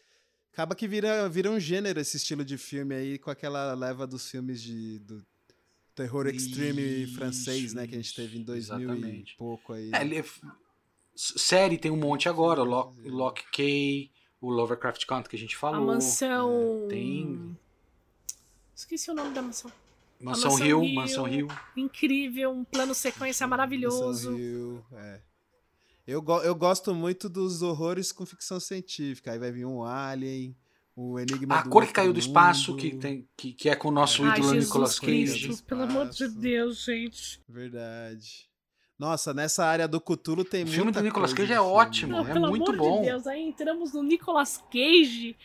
[0.53, 4.29] acaba que vira, vira um gênero esse estilo de filme aí, com aquela leva dos
[4.29, 5.25] filmes de do
[5.95, 7.87] terror extreme Isso, francês, né?
[7.87, 9.33] Que a gente teve em isso, 2000 exatamente.
[9.33, 9.91] e pouco aí.
[9.93, 10.23] É, ele é
[11.15, 14.11] série tem um monte agora, o Lock, Lock K,
[14.41, 15.85] o Lovecraft Country que a gente A falou.
[15.85, 16.83] mansão.
[16.85, 17.57] é, tem-
[18.75, 19.71] Esqueci o nome da mansão.
[20.19, 20.93] Mansão, Mansão Hill, Hill.
[20.95, 21.47] Mansão Hill.
[21.77, 24.05] Incrível, um plano sequência maravilhoso.
[24.31, 25.21] Mansão Hill, é.
[26.07, 29.31] Eu, go- eu gosto muito dos horrores com ficção científica.
[29.31, 30.55] Aí vai vir um Alien,
[30.95, 33.87] o Enigma A do cor que caiu do espaço, que, tem, que, que é com
[33.87, 35.45] o nosso Ai, ídolo Jesus Nicolas Cage.
[35.47, 36.27] Cristo, pelo amor de.
[36.29, 37.41] Deus, gente.
[37.49, 38.47] Verdade.
[38.97, 42.13] Nossa, nessa área do Cthulhu tem O muita filme do Nicolas Cage é ótimo.
[42.13, 42.99] Não, é pelo muito amor bom.
[43.01, 45.35] de Deus, aí entramos no Nicolas Cage.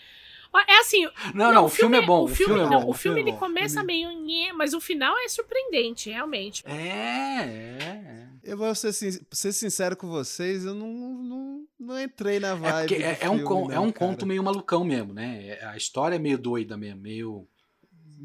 [0.68, 2.24] É assim, Não, não, o filme é bom.
[2.24, 2.90] O filme, é não, bom.
[2.90, 6.64] o filme é ele começa meio nhê, mas o final é surpreendente, realmente.
[6.66, 8.26] É, é.
[8.42, 12.94] Eu vou ser, ser sincero com vocês, eu não, não, não entrei na É, vibe.
[13.03, 14.07] é, é um, filme, é não, um cara.
[14.11, 15.48] conto meio malucão mesmo, né?
[15.61, 17.46] É- A história é meio doida mesmo, meio,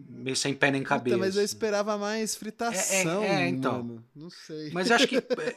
[0.10, 1.18] meio sem pé nem Puta, cabeça.
[1.18, 3.82] mas eu esperava mais fritação, É, é, é, então.
[3.84, 4.06] mano.
[4.16, 4.72] Não sei.
[4.74, 5.56] Mas eu acho que é,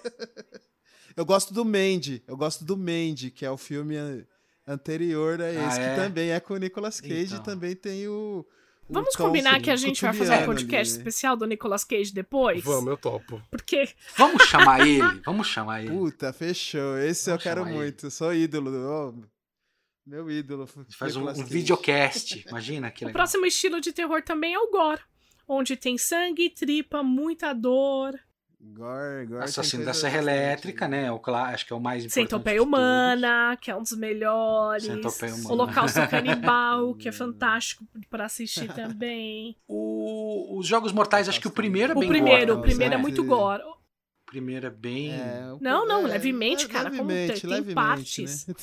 [1.17, 2.23] Eu gosto do Mandy.
[2.27, 4.25] Eu gosto do Mandy, que é o filme an-
[4.67, 5.91] anterior a esse, Ah, é?
[5.95, 7.39] que também é com o Nicolas Cage Então.
[7.39, 8.47] e também tem o.
[8.89, 10.99] o Vamos tom combinar que a gente vai fazer um podcast ali, né?
[10.99, 12.63] especial do Nicolas Cage depois?
[12.63, 13.43] Vamos, eu topo.
[13.51, 15.91] Porque Vamos chamar ele, vamos chamar ele.
[15.91, 16.97] Puta, fechou.
[16.99, 17.75] Esse Vamos eu quero ele.
[17.77, 18.07] muito.
[18.07, 18.71] Eu sou ídolo.
[18.71, 19.15] ô,
[20.09, 20.67] meu ídolo.
[20.97, 23.19] Faz um, um videocast, imagina que o legal.
[23.21, 25.01] próximo estilo de terror também é o gore.
[25.47, 28.19] Onde tem sangue, tripa, muita dor.
[28.61, 29.45] Gore, gore.
[29.45, 31.11] Assassino tem da Serra Elétrica, né?
[31.13, 32.25] O, clá- acho que é o mais importante.
[32.29, 32.63] Centopeia.
[32.63, 34.83] Humana, que é um dos melhores.
[34.85, 35.53] Centopeia Humana.
[35.53, 39.57] Holocausto Canibal, que é fantástico pra assistir também.
[39.69, 42.95] O- os Jogos Mortais, acho que o primeiro é O bem primeiro, gore, o primeiro
[42.95, 43.03] é né?
[43.03, 43.63] muito gore.
[43.63, 43.77] O
[44.27, 45.13] primeiro é bem.
[45.15, 48.47] É, o- Não, não, é, levemente, é, cara, como levemente, tem- tem levemente, partes.
[48.47, 48.55] né?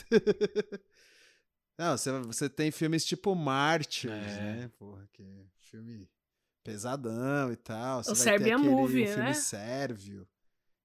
[1.78, 4.42] Não, você, você tem filmes tipo Mártires, É.
[4.42, 4.72] né?
[4.78, 5.26] Porra, que é
[5.72, 6.08] filme
[6.64, 8.04] pesadão e tal.
[8.04, 9.34] Você O ter aquele, Movie, o filme né?
[9.34, 10.28] sérvio,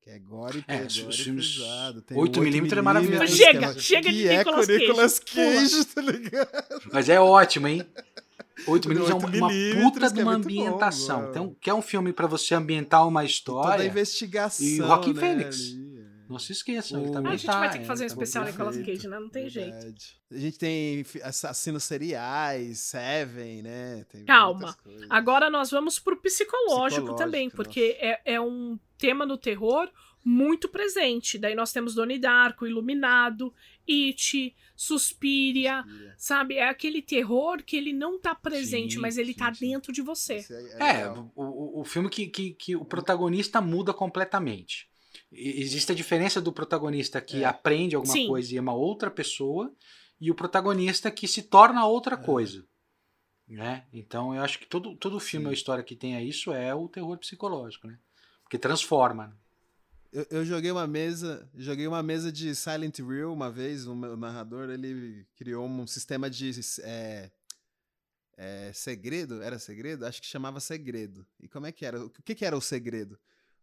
[0.01, 2.03] que é gore, e É, os e filmes pesado.
[2.03, 3.35] Tem 8 o milímetros é maravilhoso.
[3.37, 5.85] Chega, é- chega de que é Nicolas Nicolas Cage.
[5.95, 6.49] Tá ligado?
[6.93, 7.87] Mas é ótimo, hein?
[8.67, 11.17] 8 O milímetros é uma, 8 uma puta de é uma muito bom, ambientação.
[11.21, 11.31] mano.
[11.31, 13.85] então, quer um filme pra você ambientar uma Toda a história?
[13.87, 15.57] investigação, E Joaquin né, Fênix.
[15.61, 15.90] ali, é.
[16.31, 17.01] Não se esqueçam.
[17.01, 18.45] O- Ele Ah, também a gente tá, vai ter que é, fazer um tá especial
[18.45, 18.77] Nicolas.
[18.79, 19.19] Cage, né?
[19.19, 19.71] Não tem jeito.
[19.73, 20.17] Verdade.
[20.31, 24.05] A gente tem assassinos seriais, Seven, né?
[24.09, 24.77] Tem Calma.
[25.09, 27.57] Agora nós vamos pro psicológico, Psicológico, também, nossa.
[27.57, 29.91] porque é, é um tema no terror
[30.25, 31.39] muito presente.
[31.39, 33.53] Daí nós temos Donnie Darko, Iluminado,
[33.89, 35.83] It, Suspiria,
[36.17, 36.57] sabe?
[36.57, 39.71] É aquele terror que ele não tá presente, Sim, mas ele sim, tá sim.
[39.71, 40.45] dentro de você.
[40.79, 41.33] É, É, legal.
[41.35, 44.90] o, o, o filme que, que, que o protagonista muda completamente.
[45.33, 47.47] Existe a diferença do protagonista que É.
[47.47, 48.27] aprende alguma Sim.
[48.27, 49.73] coisa e é uma outra pessoa
[50.21, 52.19] e o protagonista que se torna outra É.
[52.19, 52.67] coisa.
[53.49, 53.87] Né?
[53.93, 55.49] Então eu acho que todo, todo filme Sim.
[55.49, 57.99] ou história que tenha isso é o terror psicológico, né?
[58.43, 59.29] Porque transforma.
[59.29, 59.35] né?
[60.13, 64.17] Eu, eu joguei uma mesa, joguei uma mesa de Silent Hill uma vez, o meu
[64.17, 66.51] narrador, ele criou um sistema de
[66.83, 67.31] é,
[68.37, 70.05] é, segredo, era segredo?
[70.05, 71.25] Acho que chamava segredo.
[71.39, 72.05] E como é que era?
[72.05, 73.19] O que, que era o segredo?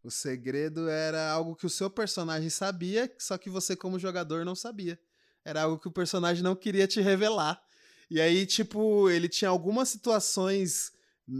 [0.07, 4.55] O segredo era algo que o seu personagem sabia, só que você como jogador não
[4.55, 4.97] sabia.
[5.43, 7.61] Era algo que o personagem não queria te revelar.
[8.09, 10.93] E aí, tipo, ele tinha algumas situações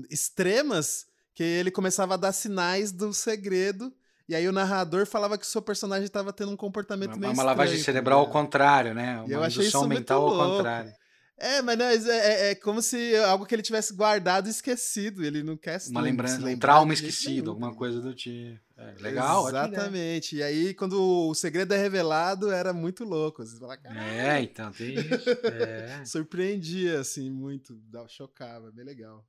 [0.10, 3.94] extremas que ele começava a dar sinais do segredo
[4.28, 7.34] e aí o narrador falava que o seu personagem estava tendo um comportamento Uma, meio
[7.34, 8.44] uma lavagem cerebral ao ligado?
[8.44, 9.22] contrário, né?
[9.22, 10.92] Uma indução mental ao contrário.
[11.40, 15.24] É, mas não, é, é- é como se algo que ele tivesse guardado e esquecido.
[15.24, 18.60] Ele não quer se Uma lem- lembrança, um trauma esquecido, alguma coisa do tipo.
[18.76, 19.48] É, legal.
[19.48, 20.36] Exatamente.
[20.38, 23.46] E aí, quando o segredo é revelado, era muito louco.
[23.46, 23.78] Você fala.
[23.86, 25.30] É, então tem isso.
[25.46, 26.04] É.
[26.06, 27.80] Surpreendia, assim, muito.
[28.08, 29.24] Chocava, bem legal.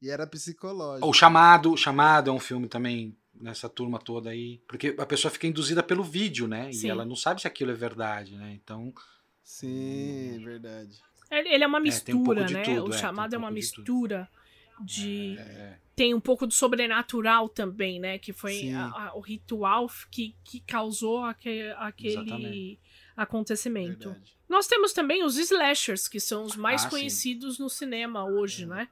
[0.00, 1.06] E era psicológico.
[1.08, 5.30] O chamado, o chamado é um filme também nessa turma toda aí, porque a pessoa
[5.30, 6.72] fica induzida pelo vídeo, né?
[6.72, 6.86] Sim.
[6.86, 8.52] E ela não sabe se aquilo é verdade, né?
[8.62, 8.92] Então,
[9.42, 11.00] Sim, verdade.
[11.30, 12.62] Ele é uma É, um mistura, de né?
[12.62, 14.28] tudo, o é, chamado um é uma pouco de mistura
[14.80, 15.36] de.
[15.38, 18.18] é, Tem um pouco do sobrenatural também, né?
[18.18, 18.74] Que foi Sim.
[18.74, 22.80] a- a- o ritual que, que causou aque- aquele Exatamente.
[23.16, 24.08] acontecimento.
[24.10, 24.36] verdade.
[24.48, 26.90] Nós temos também os slashers, que são os mais Ah, sim.
[26.90, 28.88] conhecidos no cinema hoje, né?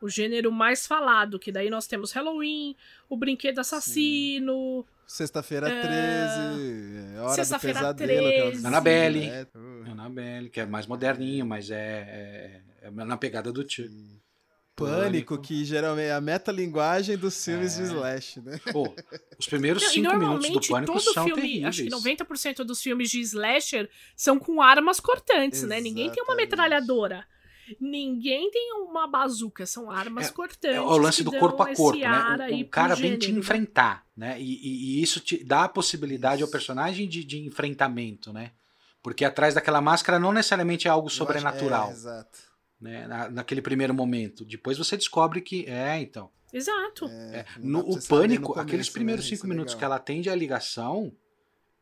[0.00, 2.74] O gênero mais falado, que daí nós temos Halloween,
[3.08, 8.26] o Brinquedo Assassino, Sexta-feira É, 13, é Hora Sexta-feira do Pesadelo.
[8.28, 8.66] aquelas 13.
[8.66, 9.24] Annabelle.
[9.24, 9.46] É,
[9.90, 13.90] Annabelle, que é mais moderninho, mas é, é, é na pegada do tipo.
[14.76, 17.84] Pânico, que geralmente é a metalinguagem dos filmes de É.
[17.86, 18.58] slash, né?
[18.72, 18.94] Pô,
[19.38, 21.66] os primeiros Não, cinco minutos do normalmente Pânico todo são filme, terríveis.
[21.66, 25.80] acho que 90% dos filmes de slasher são com armas cortantes, né?
[25.82, 26.50] Ninguém tem uma Exatamente.
[26.50, 27.26] metralhadora.
[27.78, 30.76] Ninguém tem uma bazuca, são armas É, cortantes.
[30.76, 32.48] É o lance do corpo a corpo, né?
[32.52, 33.38] O, o cara vem te gênero, né?
[33.40, 34.40] enfrentar, né?
[34.40, 38.52] E, e- e isso te dá a possibilidade ao personagem de, de enfrentamento, né?
[39.02, 42.38] Porque atrás daquela máscara não necessariamente é algo Eu acho- sobrenatural, É, exato.
[42.80, 43.06] né?
[43.06, 44.44] Na- naquele primeiro momento.
[44.44, 46.30] Depois você descobre que é, então.
[46.52, 47.06] Exato.
[47.06, 48.92] É, não No, o pânico, no começo, aqueles né?
[48.92, 51.12] primeiros Isso cinco é minutos que ela atende a ligação,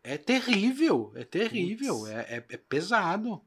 [0.04, 3.40] é terrível, é terrível, é, é- é pesado.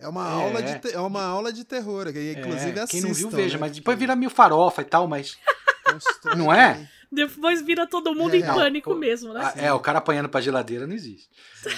[0.00, 0.32] É uma, É.
[0.32, 3.28] Aula de te- é uma aula de terror, que inclusive É, assistam, quem não viu,
[3.30, 3.60] veja, né?
[3.60, 5.36] mas depois vira meio farofa e tal, mas.
[5.84, 6.88] constrói não é?
[7.12, 9.52] Depois vira todo mundo em É, pânico o- mesmo, né?
[9.56, 11.28] É, o cara apanhando pra geladeira não existe.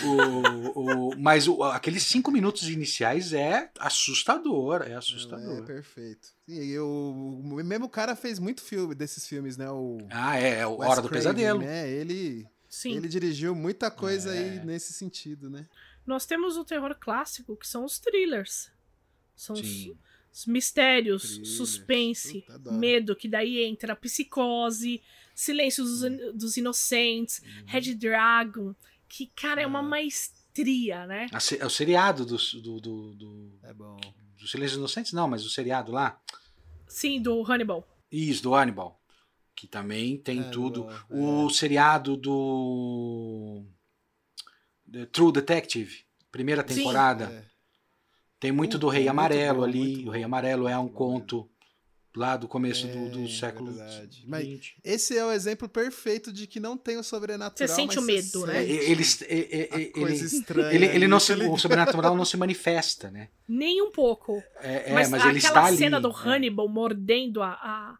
[0.05, 5.63] O, o- mas o- aqueles cinco minutos iniciais é assustador, é É assustador.
[5.65, 6.29] perfeito.
[6.47, 9.71] E o, o mesmo cara fez muito filme desses filmes, né?
[9.71, 11.61] O Ah, é, é o Hora do Craven, Pesadelo.
[11.61, 11.89] Né?
[11.89, 12.95] Ele, Sim.
[12.97, 14.39] ele dirigiu muita coisa É.
[14.39, 15.67] aí nesse sentido, né?
[16.07, 18.71] Nós temos o terror clássico, que são os thrillers.
[19.37, 19.97] São os, Sim.
[20.33, 21.47] os mistérios, Thriller.
[21.47, 25.01] suspense, Puta, medo, que daí entra a psicose,
[25.35, 26.01] Silêncio dos,
[26.35, 27.65] dos Inocentes, Uhum.
[27.67, 28.75] Red Dragon,
[29.09, 29.83] que, cara, é uma Ah.
[29.83, 31.27] maestria, né?
[31.59, 33.97] É o seriado do, do, do, do, É bom.
[34.39, 36.21] do Silêncio Inocentes, não, mas o seriado lá.
[36.87, 37.89] Sim, do Hannibal.
[38.11, 39.01] Isso, do Hannibal.
[39.55, 40.87] Que também tem É, tudo.
[41.09, 43.65] do- O seriado do.
[44.93, 46.75] The True Detective, primeira Sim.
[46.77, 47.25] temporada.
[47.25, 47.53] É.
[48.39, 50.05] Tem muito do Puta, Rei Amarelo bom, ali.
[50.05, 51.49] O Rei Amarelo é um conto
[52.15, 54.25] lá do começo do, do É, século verdade.
[54.27, 54.75] Mas XX.
[54.85, 57.57] Esse é o exemplo perfeito de que não tem o sobrenatural.
[57.57, 58.59] Você sente mas o medo, né?
[58.59, 60.75] É, ele, ele, coisa ele, estranha.
[60.75, 63.29] ele, ele não se, o sobrenatural não se manifesta, né?
[63.49, 64.43] Nem um pouco.
[64.61, 65.77] É, é, mas, mas, ele aquela está ali.
[65.77, 66.15] cena do é.
[66.15, 67.99] Hannibal mordendo a, a,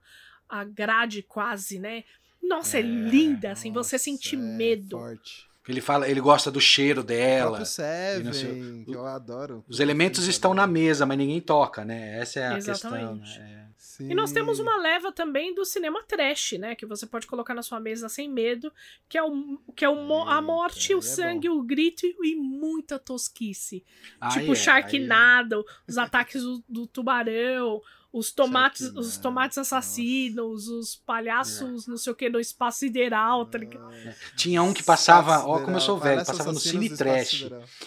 [0.49, 2.05] a grade quase, né?
[2.43, 3.99] Nossa, é, É, linda, assim, você é
[4.37, 4.99] medo.
[4.99, 5.52] Forte.
[5.69, 7.57] Ele fala, ele gosta do cheiro O dela.
[7.57, 9.65] e não sei- Seven, que eu adoro.
[9.69, 12.19] Os elementos estão na mesa, mas ninguém toca, né?
[12.19, 13.21] Essa é a Exatamente.
[13.23, 13.45] questão.
[13.45, 13.69] Né?
[13.79, 14.11] Sim.
[14.11, 16.75] E nós temos uma leva também do cinema trash, né?
[16.75, 18.73] Que você pode colocar na sua mesa sem medo,
[19.09, 22.33] que é, o, que é o, a morte, aí o é sangue, o grito e,
[22.33, 23.85] e muita tosquice.
[24.21, 27.81] Aí tipo é, Sharknado, os ataques do, do tubarão,
[28.13, 33.47] os tomates, Sharknado, os tomates assassinos, os palhaços, não sei o que, no espaço sideral,
[33.47, 33.91] tá ligado?
[34.37, 37.47] Tinha um que passava, ó, como eu sou velho, passava no Cine do Trash,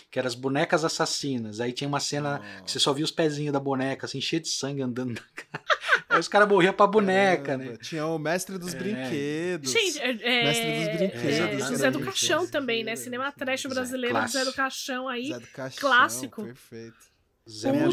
[0.09, 1.59] que eram as bonecas assassinas.
[1.61, 4.49] Aí tinha uma cena que você só via os pezinhos da boneca, assim, cheio de
[4.49, 5.63] sangue andando na cara.
[6.09, 7.77] Aí os caras morriam pra boneca, Caramba, né?
[7.81, 8.77] Tinha o Mestre dos É.
[8.77, 9.71] Brinquedos.
[9.71, 12.95] Gente, é, é, Mestre dos Brinquedos, é, que José era do Caixão também, né?
[12.95, 14.55] Cinema trash Zé, brasileiro, José do clássico.
[14.55, 15.27] Caixão aí.
[15.27, 16.43] Zé do Caixão, clássico.
[16.43, 17.14] Perfeito.
[17.47, 17.91] Zé levaram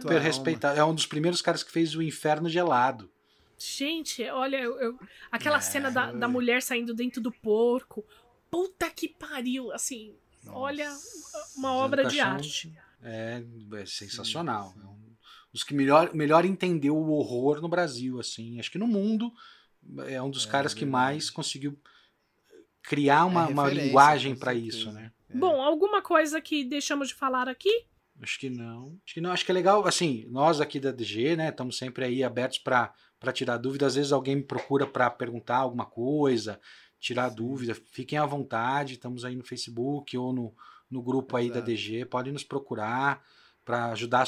[0.00, 0.78] super respeitado.
[0.78, 3.10] É um dos primeiros caras que fez o Inferno Gelado.
[3.58, 4.98] Gente, olha, eu, eu-
[5.30, 8.04] aquela É, cena da, da mulher saindo dentro do porco.
[8.50, 10.14] Puta que pariu, assim.
[10.48, 10.92] Olha,
[11.56, 12.76] uma obra de arte.
[13.00, 13.42] É,
[13.74, 14.74] é sensacional.
[14.82, 14.98] É um
[15.52, 18.58] dos que melhor, melhor entendeu o horror no Brasil, assim.
[18.58, 19.32] Acho que no mundo
[20.08, 21.78] é um dos É, caras que mais conseguiu
[22.82, 24.58] criar uma, É uma linguagem certeza.
[24.66, 25.12] isso, né?
[25.30, 25.36] É.
[25.36, 27.86] Bom, alguma coisa que deixamos de falar aqui?
[28.20, 28.98] Acho que não.
[29.04, 29.32] Acho que não.
[29.32, 32.92] Acho que é legal, assim, nós aqui da DG, né, estamos sempre aí abertos para
[33.32, 33.86] tirar dúvida.
[33.86, 36.60] Às vezes alguém me procura para perguntar alguma coisa,
[37.00, 37.74] tirar dúvida.
[37.90, 40.54] Fiquem à vontade, estamos aí no Facebook ou no,
[40.90, 41.66] no grupo aí da Exato.
[41.66, 42.04] DG.
[42.04, 43.22] Podem nos procurar
[43.64, 44.24] para ajudar,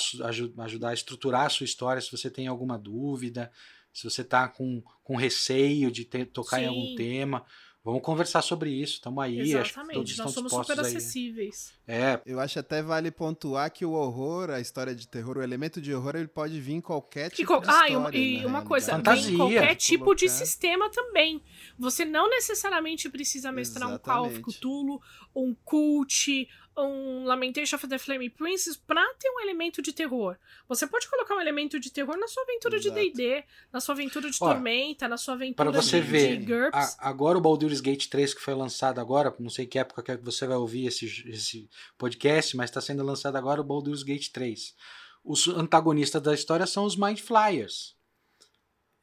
[0.61, 3.51] ajudar a estruturar a sua história se você tem alguma dúvida,
[3.93, 6.97] se você está com, com receio de ter- tocar em algum Sim.
[6.97, 7.45] tema.
[7.85, 8.95] Vamos conversar sobre isso.
[8.95, 9.41] Estamos aí.
[9.41, 10.87] acho que todos Exatamente, estão nós somos super aí.
[10.87, 11.72] acessíveis.
[11.87, 15.82] É, Eu acho até vale pontuar que o horror, a história de terror, o elemento
[15.82, 17.93] de horror, ele pode vir em qualquer tipo co- de ah, história.
[17.93, 19.20] e uma, e na uma coisa, realidade.
[19.28, 19.59] vem Fantasia.
[19.59, 21.43] qualquer tipo de Colocar- sistema também.
[21.78, 24.59] Você não necessariamente precisa mestrar um Call of Exatamente.
[24.59, 25.03] Cthulhu,
[25.37, 30.37] um Cult, um Lamentation of the Flame Princess pra ter um elemento de terror.
[30.68, 32.95] Você pode colocar um elemento de terror na sua aventura Exato.
[32.99, 36.47] de D&D, na sua aventura de Tormenta, na sua aventura Para você de, ver, de
[36.47, 36.97] GURPS.
[36.99, 40.25] a- agora o Baldur's Gate 3 que foi lançado agora, não sei que época que
[40.25, 44.75] você vai ouvir esse, esse podcast, mas está sendo lançado agora o Baldur's Gate 3.
[45.22, 47.95] Os antagonistas da história são os Mind Flyers.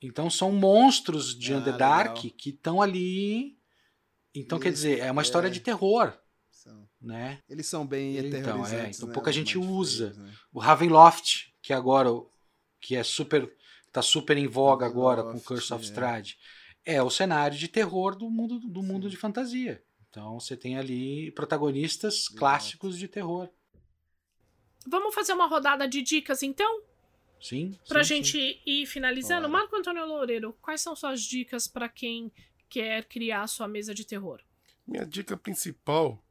[0.01, 2.34] Então são monstros de Ah, Underdark legal.
[2.38, 3.57] que estão ali.
[4.34, 5.51] Então quer Eles- dizer, é uma história é.
[5.51, 6.13] de terror,
[7.02, 7.39] né?
[7.49, 10.14] Eles são bem Então, é, então né, pouca gente usa.
[10.14, 10.32] Né?
[10.54, 12.10] O Ravenloft, que agora
[12.80, 13.52] que é super
[13.91, 15.88] tá super em voga agora com Ravenloft, Curse of é.
[15.88, 16.38] Strahd,
[16.86, 19.84] é o cenário de terror do mundo do mundo de fantasia.
[20.10, 23.49] Então você tem ali protagonistas clássicos de terror.
[24.88, 26.82] Vamos fazer uma rodada de dicas, então?
[27.39, 27.78] Sim.
[27.88, 28.60] Pra sim, gente sim.
[28.66, 29.47] ir finalizando.
[29.47, 29.62] Bora.
[29.62, 32.32] Marco Antônio Loureiro, quais são suas dicas pra quem
[32.70, 34.41] quer criar sua mesa de terror?
[34.86, 36.22] Minha dica principal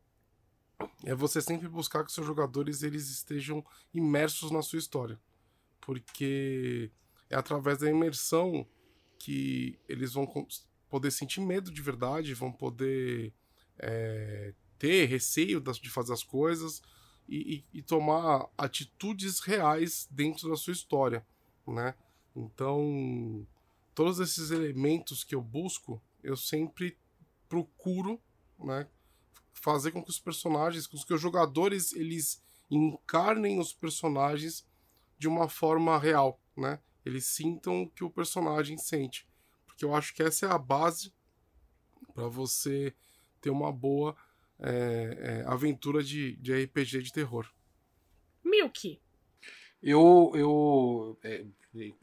[1.04, 5.18] é você sempre buscar que seus jogadores eles estejam imersos na sua história.
[5.80, 6.90] Porque
[7.28, 8.66] é através da imersão
[9.18, 10.26] que eles vão
[10.88, 13.32] poder sentir medo de verdade, vão poder
[13.78, 16.82] é, ter receio de fazer as coisas
[17.28, 21.24] e, e- e tomar atitudes reais dentro da sua história,
[21.66, 21.94] né?
[22.34, 23.46] Então,
[23.94, 26.96] todos esses elementos que eu busco, eu sempre
[27.48, 28.20] procuro,
[28.58, 28.86] né,
[29.60, 34.66] fazer com que os personagens, com que os jogadores, eles encarnem os personagens
[35.18, 36.80] de uma forma real, né?
[37.04, 39.28] Eles sintam o que o personagem sente,
[39.66, 41.12] porque eu acho que essa é a base
[42.14, 42.94] para você
[43.40, 44.16] ter uma boa
[44.58, 47.50] é, é, aventura de, de RPG de terror.
[48.44, 49.00] Milk.
[49.82, 51.46] Eu, eu é,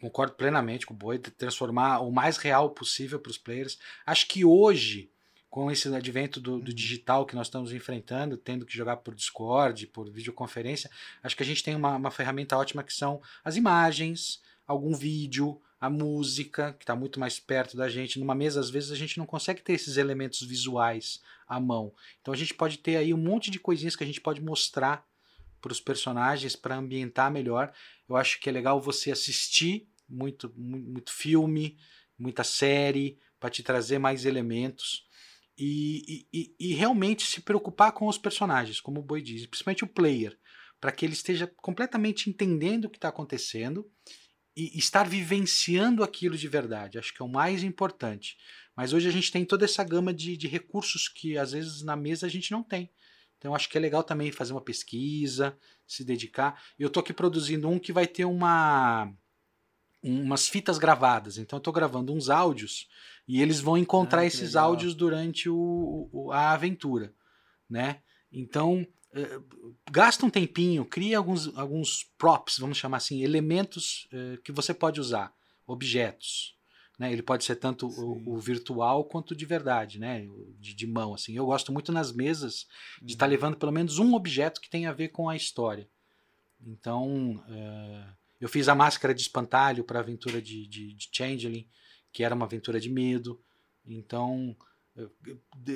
[0.01, 3.77] concordo plenamente com o Boi de transformar o mais real possível para os players.
[4.05, 5.11] Acho que hoje,
[5.57, 9.87] com esse advento do, do digital que nós estamos enfrentando, tendo que jogar por Discord,
[9.87, 10.87] por videoconferência,
[11.23, 15.59] acho que a gente tem uma, uma ferramenta ótima que são as imagens, algum vídeo,
[15.81, 18.19] a música, que está muito mais perto da gente.
[18.19, 21.91] Numa mesa, às vezes, a gente não consegue ter esses elementos visuais à mão.
[22.21, 25.03] Então a gente pode ter aí um monte de coisinhas que a gente pode mostrar
[25.59, 27.73] para os personagens para ambientar melhor.
[28.07, 31.79] Eu acho que é legal você assistir muito, mu- muito filme,
[32.15, 35.06] muita série, para te trazer mais elementos.
[35.57, 39.87] E, e- e- realmente se preocupar com os personagens, como o Boi diz, principalmente o
[39.87, 40.37] player,
[40.79, 43.89] para que ele esteja completamente entendendo o que está acontecendo
[44.55, 46.99] e estar vivenciando aquilo de verdade.
[46.99, 48.37] Acho que é o mais importante.
[48.75, 51.95] Mas hoje a gente tem toda essa gama de, de recursos que às vezes na
[51.95, 52.91] mesa a gente não tem.
[53.37, 55.57] Então acho que é legal também fazer uma pesquisa,
[55.87, 56.61] se dedicar.
[56.77, 59.11] Eu tô aqui produzindo um que vai ter uma
[60.03, 61.37] umas fitas gravadas.
[61.37, 62.87] Então eu tô gravando uns áudios
[63.27, 64.69] e eles vão encontrar Ah, esses legal.
[64.69, 67.13] áudios durante o, o- a aventura,
[67.69, 68.01] né?
[68.31, 69.39] Então eh,
[69.91, 74.99] gasta um tempinho, cria alguns, alguns props, vamos chamar assim, elementos eh, que você pode
[74.99, 75.33] usar,
[75.65, 76.55] objetos.
[76.99, 77.11] Né?
[77.13, 80.25] Ele pode ser tanto o, o virtual quanto de verdade, né?
[80.59, 81.13] De, de mão.
[81.13, 81.33] Assim.
[81.35, 82.65] Eu gosto muito nas mesas
[82.97, 83.07] de Uhum.
[83.09, 85.87] estar levando pelo menos um objeto que tenha a ver com a história.
[86.65, 88.03] Então, eh,
[88.39, 91.67] Eu fiz a máscara de espantalho para a aventura de, de, de Changeling,
[92.11, 93.39] que era uma aventura de medo.
[93.85, 94.55] Então,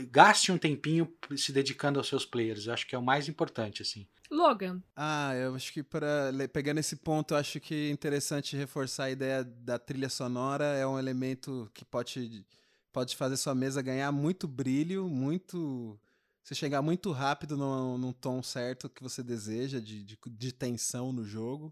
[0.09, 2.65] gaste um tempinho se dedicando aos seus players.
[2.65, 4.07] Eu acho que é o mais importante, assim.
[4.29, 4.81] Logan.
[4.95, 9.11] Ah, eu acho que para pegar nesse ponto, eu acho que é interessante reforçar a
[9.11, 10.65] ideia da trilha sonora.
[10.65, 12.45] É um elemento que pode,
[12.91, 15.99] pode fazer sua mesa ganhar muito brilho, muito.
[16.43, 21.13] Você chegar muito rápido no, no tom certo que você deseja, de, de, de tensão
[21.13, 21.71] no jogo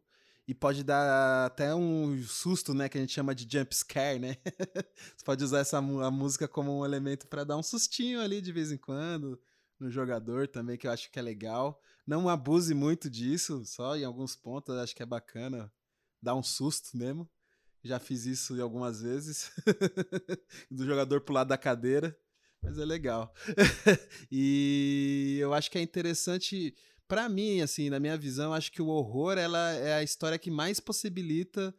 [0.49, 4.35] e pode dar até um susto, né, que a gente chama de jump scare, né?
[5.15, 8.51] Você pode usar essa a música como um elemento para dar um sustinho ali de
[8.51, 9.39] vez em quando
[9.79, 11.79] no jogador também, que eu acho que é legal.
[12.05, 15.71] Não abuse muito disso, só em alguns pontos, acho que é bacana
[16.19, 17.29] dar um susto mesmo.
[17.83, 19.51] Já fiz isso algumas vezes,
[20.71, 22.17] do jogador pular da cadeira,
[22.59, 23.31] mas é legal.
[24.31, 26.73] e eu acho que é interessante
[27.09, 30.51] para mim, assim, na minha visão, acho que o horror ela é a história que
[30.51, 31.75] mais possibilita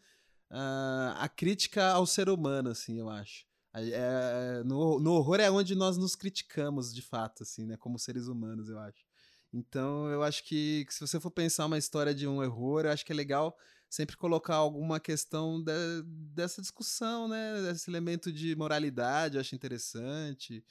[0.51, 3.47] uh, a crítica ao ser humano, assim, eu acho.
[3.73, 8.27] É, no, no horror é onde nós nos criticamos, de fato, assim, né, como seres
[8.27, 9.05] humanos, eu acho.
[9.53, 12.91] Então, eu acho que, que se você for pensar uma história de um horror, eu
[12.91, 13.57] acho que é legal
[13.89, 16.03] sempre colocar alguma questão de,
[16.35, 20.65] dessa discussão, né, desse elemento de moralidade, eu acho interessante.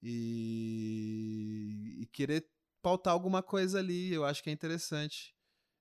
[0.00, 2.48] E, e querer
[2.86, 5.34] pautar alguma coisa ali, eu acho que é interessante.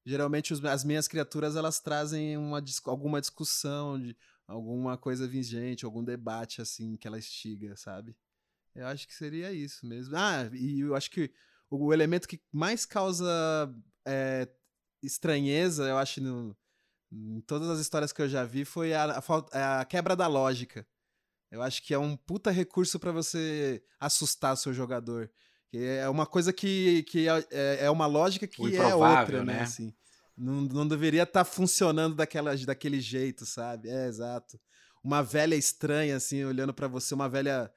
[0.03, 4.17] Geralmente os, as minhas criaturas elas trazem uma, alguma discussão, de
[4.47, 8.17] alguma coisa vigente, algum debate assim que ela estiga, sabe?
[8.73, 10.17] Eu acho que seria isso mesmo.
[10.17, 11.31] Ah, e eu acho que
[11.69, 13.23] o, o elemento que mais causa
[14.03, 14.49] é,
[15.03, 16.57] estranheza, eu acho, no,
[17.11, 19.21] em todas as histórias que eu já vi, foi a,
[19.53, 20.87] a, a quebra da lógica.
[21.51, 25.31] Eu acho que é um puta recurso para você assustar seu jogador.
[25.75, 29.55] Que é uma coisa que, que é, é, é uma lógica que é outra, né?
[29.55, 29.61] né?
[29.63, 29.93] Assim,
[30.37, 33.89] não, não deveria estar tá funcionando daquela, daquele jeito, sabe?
[33.89, 34.57] É, exato.
[35.03, 37.69] Uma velha estranha, assim, olhando para você, uma velha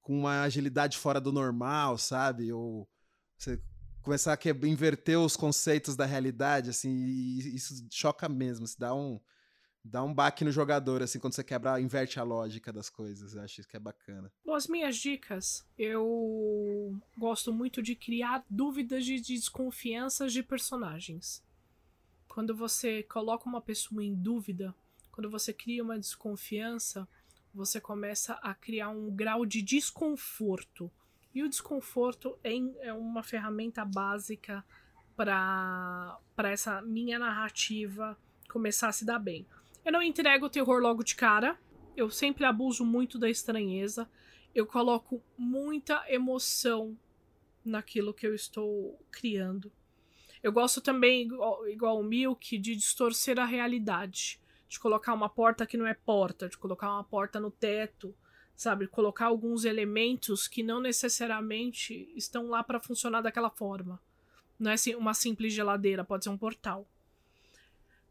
[0.00, 2.50] com uma agilidade fora do normal, sabe?
[2.50, 2.88] Ou
[3.36, 3.60] você
[4.00, 9.20] começar a inverter os conceitos da realidade, assim, e isso choca mesmo, se dá um,
[9.84, 13.34] dá um baque no jogador, assim, quando você quebra, inverte a lógica das coisas.
[13.34, 14.30] Eu acho isso que é bacana.
[14.44, 21.42] Bom, as minhas dicas, eu gosto muito de criar dúvidas de desconfianças de personagens.
[22.28, 24.74] Quando você coloca uma pessoa em dúvida,
[25.10, 27.06] quando você cria uma desconfiança,
[27.52, 30.90] você começa a criar um grau de desconforto.
[31.34, 34.64] E o desconforto é, é uma ferramenta básica
[35.14, 38.16] para essa minha narrativa
[38.48, 39.46] começar a se dar bem.
[39.84, 41.58] Eu não entrego o terror logo de cara.
[41.96, 44.08] Eu sempre abuso muito da estranheza.
[44.54, 46.96] Eu coloco muita emoção
[47.64, 49.72] naquilo que eu estou criando.
[50.42, 51.28] Eu gosto também,
[51.68, 54.40] igual, o Milk, de distorcer a realidade.
[54.68, 58.14] De colocar uma porta que não é porta, de colocar uma porta no teto,
[58.56, 58.86] sabe?
[58.86, 64.00] Colocar alguns elementos que não necessariamente estão lá para funcionar daquela forma.
[64.58, 66.86] Não é assim, uma simples geladeira, pode ser um portal.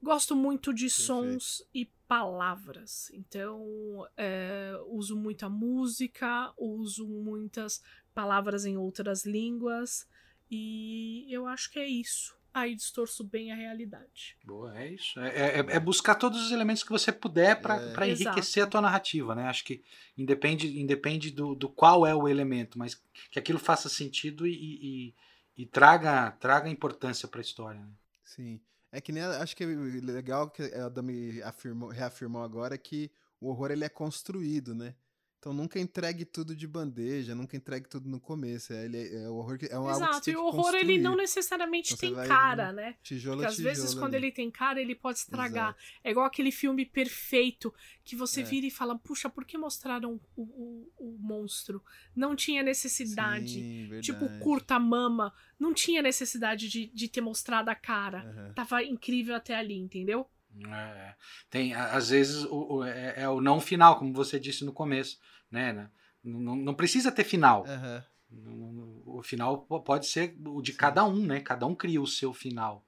[0.01, 1.05] Gosto muito de Perfeito.
[1.05, 3.11] sons e palavras.
[3.13, 7.81] Então, é, uso muita música, uso muitas
[8.13, 10.07] palavras em outras línguas.
[10.49, 12.35] E eu acho que é isso.
[12.53, 14.35] Aí distorço bem a realidade.
[14.43, 15.17] Boa, é isso.
[15.21, 18.11] É, é, é buscar todos os elementos que você puder para é.
[18.11, 19.43] enriquecer a tua narrativa, né?
[19.47, 19.81] Acho que
[20.17, 25.15] independe, independe do, do qual é o elemento, mas que aquilo faça sentido e, e,
[25.55, 27.79] e traga, traga importância para a história.
[27.79, 27.93] Né?
[28.25, 28.61] Sim.
[28.91, 33.09] É que nem acho que é legal que a Dami afirmou, reafirmou agora que
[33.39, 34.95] o horror ele é construído, né?
[35.41, 38.71] Então nunca entregue tudo de bandeja, nunca entregue tudo no começo.
[38.73, 40.81] É, ele é, é o horror é um Exato, e o horror construir.
[40.81, 42.95] ele não necessariamente então, tem cara, né?
[43.01, 43.99] Tijolo Porque às tijolo vezes ali.
[43.99, 45.69] quando ele tem cara, ele pode estragar.
[45.69, 45.79] Exato.
[46.03, 47.73] É igual aquele filme perfeito
[48.03, 48.43] que você é.
[48.43, 51.83] vira e fala, puxa, por que mostraram o, o, o monstro?
[52.15, 53.53] Não tinha necessidade.
[53.53, 55.33] Sim, tipo, curta mama.
[55.59, 58.23] Não tinha necessidade de, de ter mostrado a cara.
[58.23, 58.53] Uhum.
[58.53, 60.27] Tava incrível até ali, entendeu?
[60.67, 61.15] É,
[61.49, 65.17] tem, às vezes, o, o é, é, o não final, como você disse no começo,
[65.49, 65.71] né?
[65.73, 65.89] né?
[66.23, 67.65] Não, não precisa ter final.
[67.65, 69.01] Uhum.
[69.05, 70.77] O final pode ser o de Sim.
[70.77, 71.39] cada um, né?
[71.41, 72.85] Cada um cria o seu final.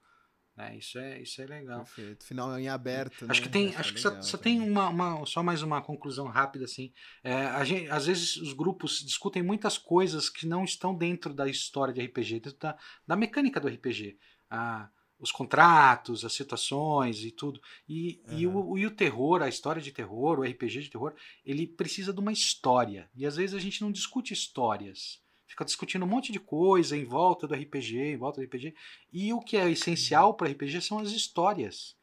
[0.56, 0.78] Né?
[0.78, 1.80] Isso, é, isso é legal.
[1.80, 2.26] Perfeito.
[2.26, 3.26] Final em aberto.
[3.28, 3.48] Acho né?
[3.48, 6.66] que tem, acho, acho que só, só tem uma, uma, só mais uma conclusão rápida
[6.66, 6.94] assim.
[7.24, 11.94] É, gente, às vezes os grupos discutem muitas coisas que não estão dentro da história
[11.94, 14.18] de RPG, dentro da, da mecânica do RPG.
[14.50, 14.90] Ah,
[15.24, 17.62] os contratos, as situações e tudo.
[17.88, 18.38] E, uhum.
[18.38, 21.14] e, o, e o terror, a história de terror, o RPG de terror,
[21.46, 23.10] ele precisa de uma história.
[23.16, 25.22] E às vezes a gente não discute histórias.
[25.48, 28.76] Fica discutindo um monte de coisa em volta do RPG, em volta do RPG.
[29.14, 30.36] E o que é essencial uhum.
[30.36, 31.96] para RPG são as histórias.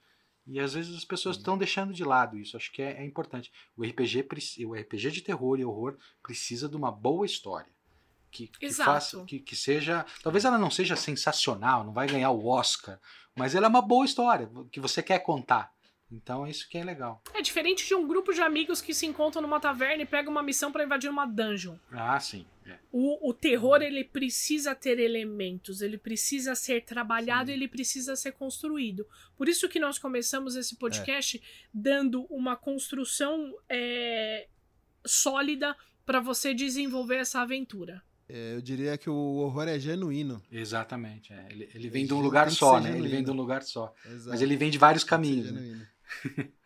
[0.47, 2.57] E às vezes as pessoas estão deixando de lado isso.
[2.57, 3.53] Acho que é, é importante.
[3.77, 4.27] O RPG,
[4.67, 7.71] o RPG de terror e horror precisa de uma boa história.
[8.31, 10.07] Que, que, faça, que, que seja.
[10.23, 13.01] Talvez ela não seja sensacional, não vai ganhar o Oscar,
[13.35, 15.73] mas ela é uma boa história que você quer contar.
[16.13, 17.23] Então é isso que é legal.
[17.33, 20.43] É diferente de um grupo de amigos que se encontram numa taverna e pegam uma
[20.43, 21.77] missão para invadir uma dungeon.
[21.93, 22.45] Ah, sim.
[22.67, 22.79] É.
[22.91, 27.53] O, o terror ele precisa ter elementos, ele precisa ser trabalhado, sim.
[27.53, 29.07] ele precisa ser construído.
[29.37, 31.41] Por isso que nós começamos esse podcast é.
[31.73, 34.49] dando uma construção é,
[35.07, 38.03] sólida para você desenvolver essa aventura.
[38.33, 40.43] É, eu diria que o horror é genuíno.
[40.51, 41.33] Exatamente.
[41.33, 41.47] É.
[41.51, 42.89] Ele, ele, vem de um lugar só, né?
[42.89, 43.07] Genuíno.
[43.07, 43.93] Ele vem de um lugar só.
[44.07, 44.31] Exato.
[44.31, 45.51] Mas ele vem de vários caminhos.
[45.51, 45.87] Né?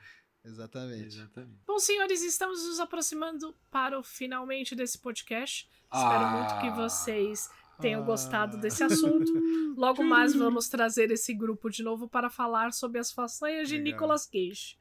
[0.45, 1.07] Exatamente.
[1.07, 1.61] Exatamente.
[1.67, 5.69] Bom, senhores, estamos nos aproximando para o finalmente desse podcast.
[5.85, 6.31] Espero ah.
[6.31, 7.49] muito que vocês
[7.81, 8.05] tenham ah.
[8.05, 9.33] gostado desse assunto.
[9.77, 14.27] Logo mais vamos trazer esse grupo de novo para falar sobre as façanhas de Nicolas
[14.27, 14.77] Cage.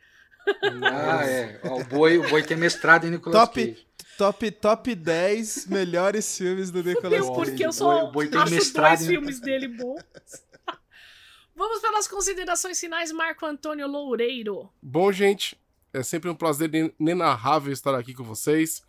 [0.92, 1.62] Ah, é.
[1.64, 3.88] o, boi, o boi tem mestrado em Nicolas top, Cage.
[4.18, 7.34] Top, top 10 melhores filmes do Nicolas Cage.
[7.34, 10.04] Porque eu só o boi, tem acho mestrado dois filmes dele bons.
[11.56, 14.70] Vamos para as considerações finais, Marco Antônio Loureiro.
[14.82, 15.58] Bom, gente,
[15.94, 16.70] é sempre um prazer
[17.00, 18.84] inenarrável estar aqui com vocês.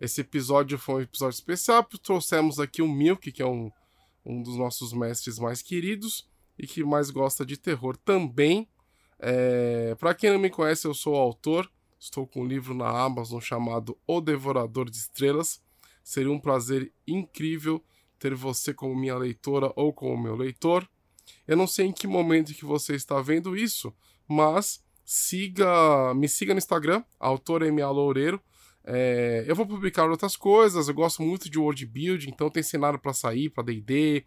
[0.00, 3.70] Esse episódio foi um episódio especial, trouxemos aqui o Milk, que é um,
[4.24, 6.28] um dos nossos mestres mais queridos
[6.58, 8.68] e que mais gosta de terror também.
[9.18, 9.94] É...
[9.96, 13.40] Para quem não me conhece, eu sou o autor, estou com um livro na Amazon
[13.40, 15.60] chamado O Devorador de Estrelas.
[16.02, 17.82] Seria um prazer incrível
[18.18, 20.88] ter você como minha leitora ou como meu leitor.
[21.46, 23.94] Eu não sei em que momento que você está vendo isso,
[24.26, 28.40] mas siga, me siga no Instagram, autor MA Loureiro.
[28.84, 32.98] É, eu vou publicar outras coisas, eu gosto muito de world building, então tem cenário
[32.98, 34.24] para sair para D&D,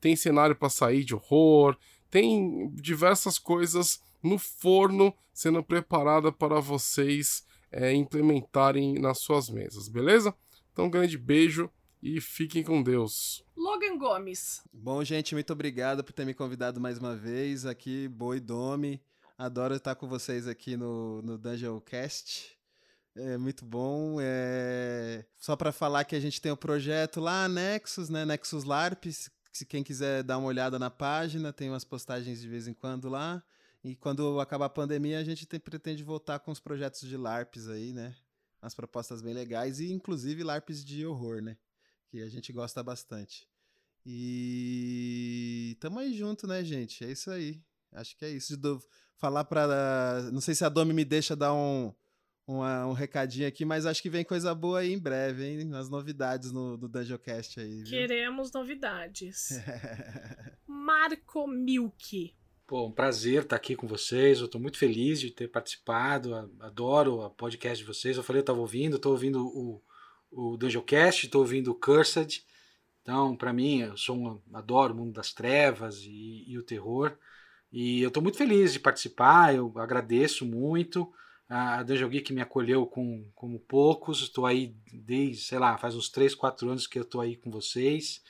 [0.00, 1.76] tem cenário para sair de horror,
[2.10, 10.34] tem diversas coisas no forno sendo preparada para vocês é, implementarem nas suas mesas, beleza?
[10.72, 11.70] Então, um grande beijo
[12.02, 13.44] e fiquem com Deus.
[13.56, 14.62] Logan Gomes.
[14.72, 19.00] Bom, gente, muito obrigado por ter me convidado mais uma vez aqui, Boi Domi.
[19.38, 22.58] Adoro estar com vocês aqui no, no Dungeon Cast.
[23.14, 24.16] É muito bom.
[24.20, 25.24] É...
[25.36, 28.24] Só para falar que a gente tem o um projeto lá, Nexus, né?
[28.24, 29.06] Nexus LARP.
[29.52, 33.08] Se quem quiser dar uma olhada na página, tem umas postagens de vez em quando
[33.08, 33.42] lá.
[33.84, 37.68] E quando acabar a pandemia, a gente tem, pretende voltar com os projetos de LARPs
[37.68, 38.14] aí, né?
[38.62, 41.56] Umas propostas bem legais e inclusive LARPs de horror, né?
[42.12, 43.48] que a gente gosta bastante.
[44.04, 47.02] E tamo aí junto, né, gente?
[47.04, 47.62] É isso aí.
[47.90, 48.54] Acho que é isso.
[48.56, 48.78] Do...
[49.16, 50.28] Falar para.
[50.30, 51.94] Não sei se a Domi me deixa dar um,
[52.46, 55.74] uma, um recadinho aqui, mas acho que vem coisa boa aí em breve, hein?
[55.74, 57.76] As novidades no, do Dungeoncast aí.
[57.76, 57.86] Viu?
[57.86, 59.48] Queremos novidades.
[60.66, 62.36] Marco Milk.
[62.72, 64.38] Pô, um prazer estar aqui com vocês.
[64.38, 66.34] Eu estou muito feliz de ter participado.
[66.58, 68.16] Adoro o podcast de vocês.
[68.16, 69.82] Eu falei, eu estava ouvindo, estou ouvindo o
[70.30, 72.42] o Dungeoncast, estou ouvindo o Cursed.
[73.02, 77.14] Então, para mim, eu sou um, adoro o mundo das trevas e, e o terror.
[77.70, 81.12] E eu estou muito feliz de participar, eu agradeço muito.
[81.50, 84.22] A Dungeon Geek me acolheu com, como poucos.
[84.22, 87.50] Estou aí desde, sei lá, faz uns 3, 4 anos que eu estou aí com
[87.50, 88.22] vocês.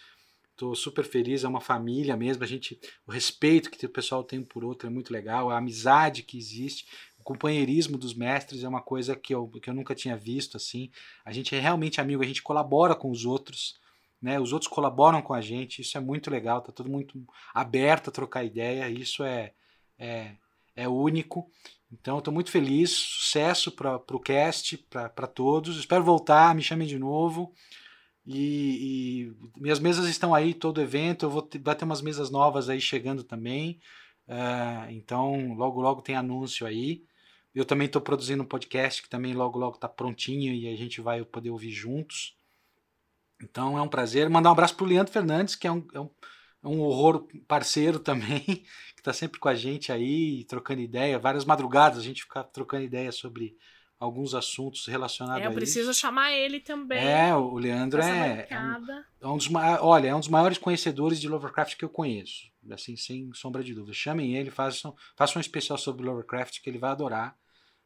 [0.53, 2.45] Estou super feliz, é uma família mesmo.
[2.45, 5.59] A gente, o respeito que o pessoal tem um por outro é muito legal, a
[5.59, 6.87] amizade que existe
[7.23, 10.91] o companheirismo dos mestres é uma coisa que eu, que eu nunca tinha visto assim.
[11.25, 13.79] A gente é realmente amigo, a gente colabora com os outros,
[14.21, 14.41] né?
[14.41, 17.25] Os outros colaboram com a gente, isso é muito legal, tá todo muito
[17.55, 19.53] aberto a trocar ideia, isso é,
[19.97, 20.33] é,
[20.75, 21.49] é único.
[21.93, 25.79] Então, estou muito feliz, sucesso para o cast, para todos.
[25.79, 27.55] Espero voltar, me chamem de novo.
[28.25, 31.27] E, e, minhas mesas estão aí todo evento.
[31.27, 33.81] Eu vou ter, vai ter umas mesas novas aí chegando também.
[34.29, 37.05] Uh, então, logo, logo tem anúncio aí.
[37.55, 41.01] Eu também estou produzindo um podcast que também logo logo está prontinho e a gente
[41.01, 42.37] vai poder ouvir juntos.
[43.43, 44.31] Então é um prazer.
[44.31, 46.11] Mandar um abraço para o Leandro Fernandes, que é um, é um,
[46.63, 51.19] é um horror parceiro também, que está sempre com a gente aí, trocando ideia.
[51.19, 53.57] Várias madrugadas a gente fica trocando ideia sobre
[54.03, 56.01] alguns assuntos relacionados é, eu a preciso isso.
[56.01, 56.99] chamar ele também.
[56.99, 59.49] É, o Leandro é, é, um, é um, dos
[59.81, 63.73] olha, é um dos maiores conhecedores de Lovecraft que eu conheço, assim sem sombra de
[63.73, 63.95] dúvida.
[63.95, 67.37] Chamem ele, façam, façam um especial sobre Lovecraft que ele vai adorar.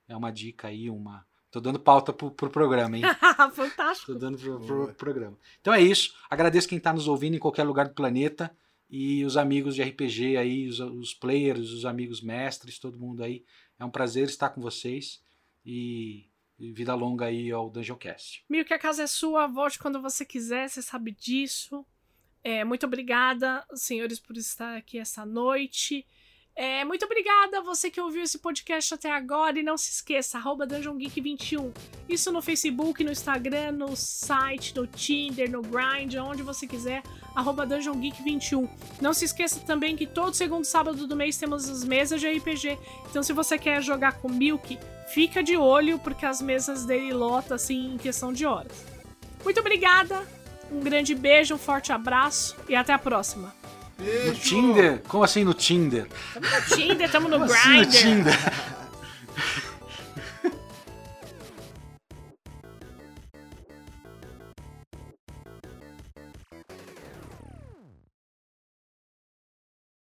[0.08, 1.26] É uma dica aí, uma.
[1.50, 3.02] Tô dando pauta pro, pro programa, hein?
[3.52, 4.14] Fantástico.
[4.14, 5.36] Tô dando pro, pro, pro, programa.
[5.60, 6.14] Então é isso.
[6.30, 8.50] Agradeço quem está nos ouvindo em qualquer lugar do planeta.
[8.88, 13.44] E os amigos de RPG aí, os, os players, os amigos mestres, todo mundo aí.
[13.78, 15.20] É um prazer estar com vocês.
[15.66, 18.44] E vida longa aí ao Dungeoncast.
[18.48, 21.84] Mil que a casa é sua, volte quando você quiser, você sabe disso.
[22.42, 26.06] É, muito obrigada, senhores, por estar aqui essa noite.
[26.58, 30.38] É, muito obrigada a você que ouviu esse podcast até agora e não se esqueça,
[30.38, 31.70] arroba DungeonGeek21.
[32.08, 37.02] Isso no Facebook, no Instagram, no site, no Tinder, no Grind, onde você quiser,
[37.34, 38.66] arroba DungeonGeek21.
[39.02, 42.78] Não se esqueça também que todo segundo sábado do mês temos as mesas de RPG.
[43.10, 44.78] Então se você quer jogar com Milk,
[45.08, 48.86] fica de olho porque as mesas dele lotam assim em questão de horas.
[49.44, 50.26] Muito obrigada,
[50.72, 53.54] um grande beijo, um forte abraço e até a próxima.
[53.98, 54.26] Beijo!
[54.26, 55.02] No Tinder?
[55.08, 56.06] Como assim no Tinder?
[56.34, 57.98] Tamo no Tinder, tamo no Como assim no Grindr.
[57.98, 58.38] Tinder?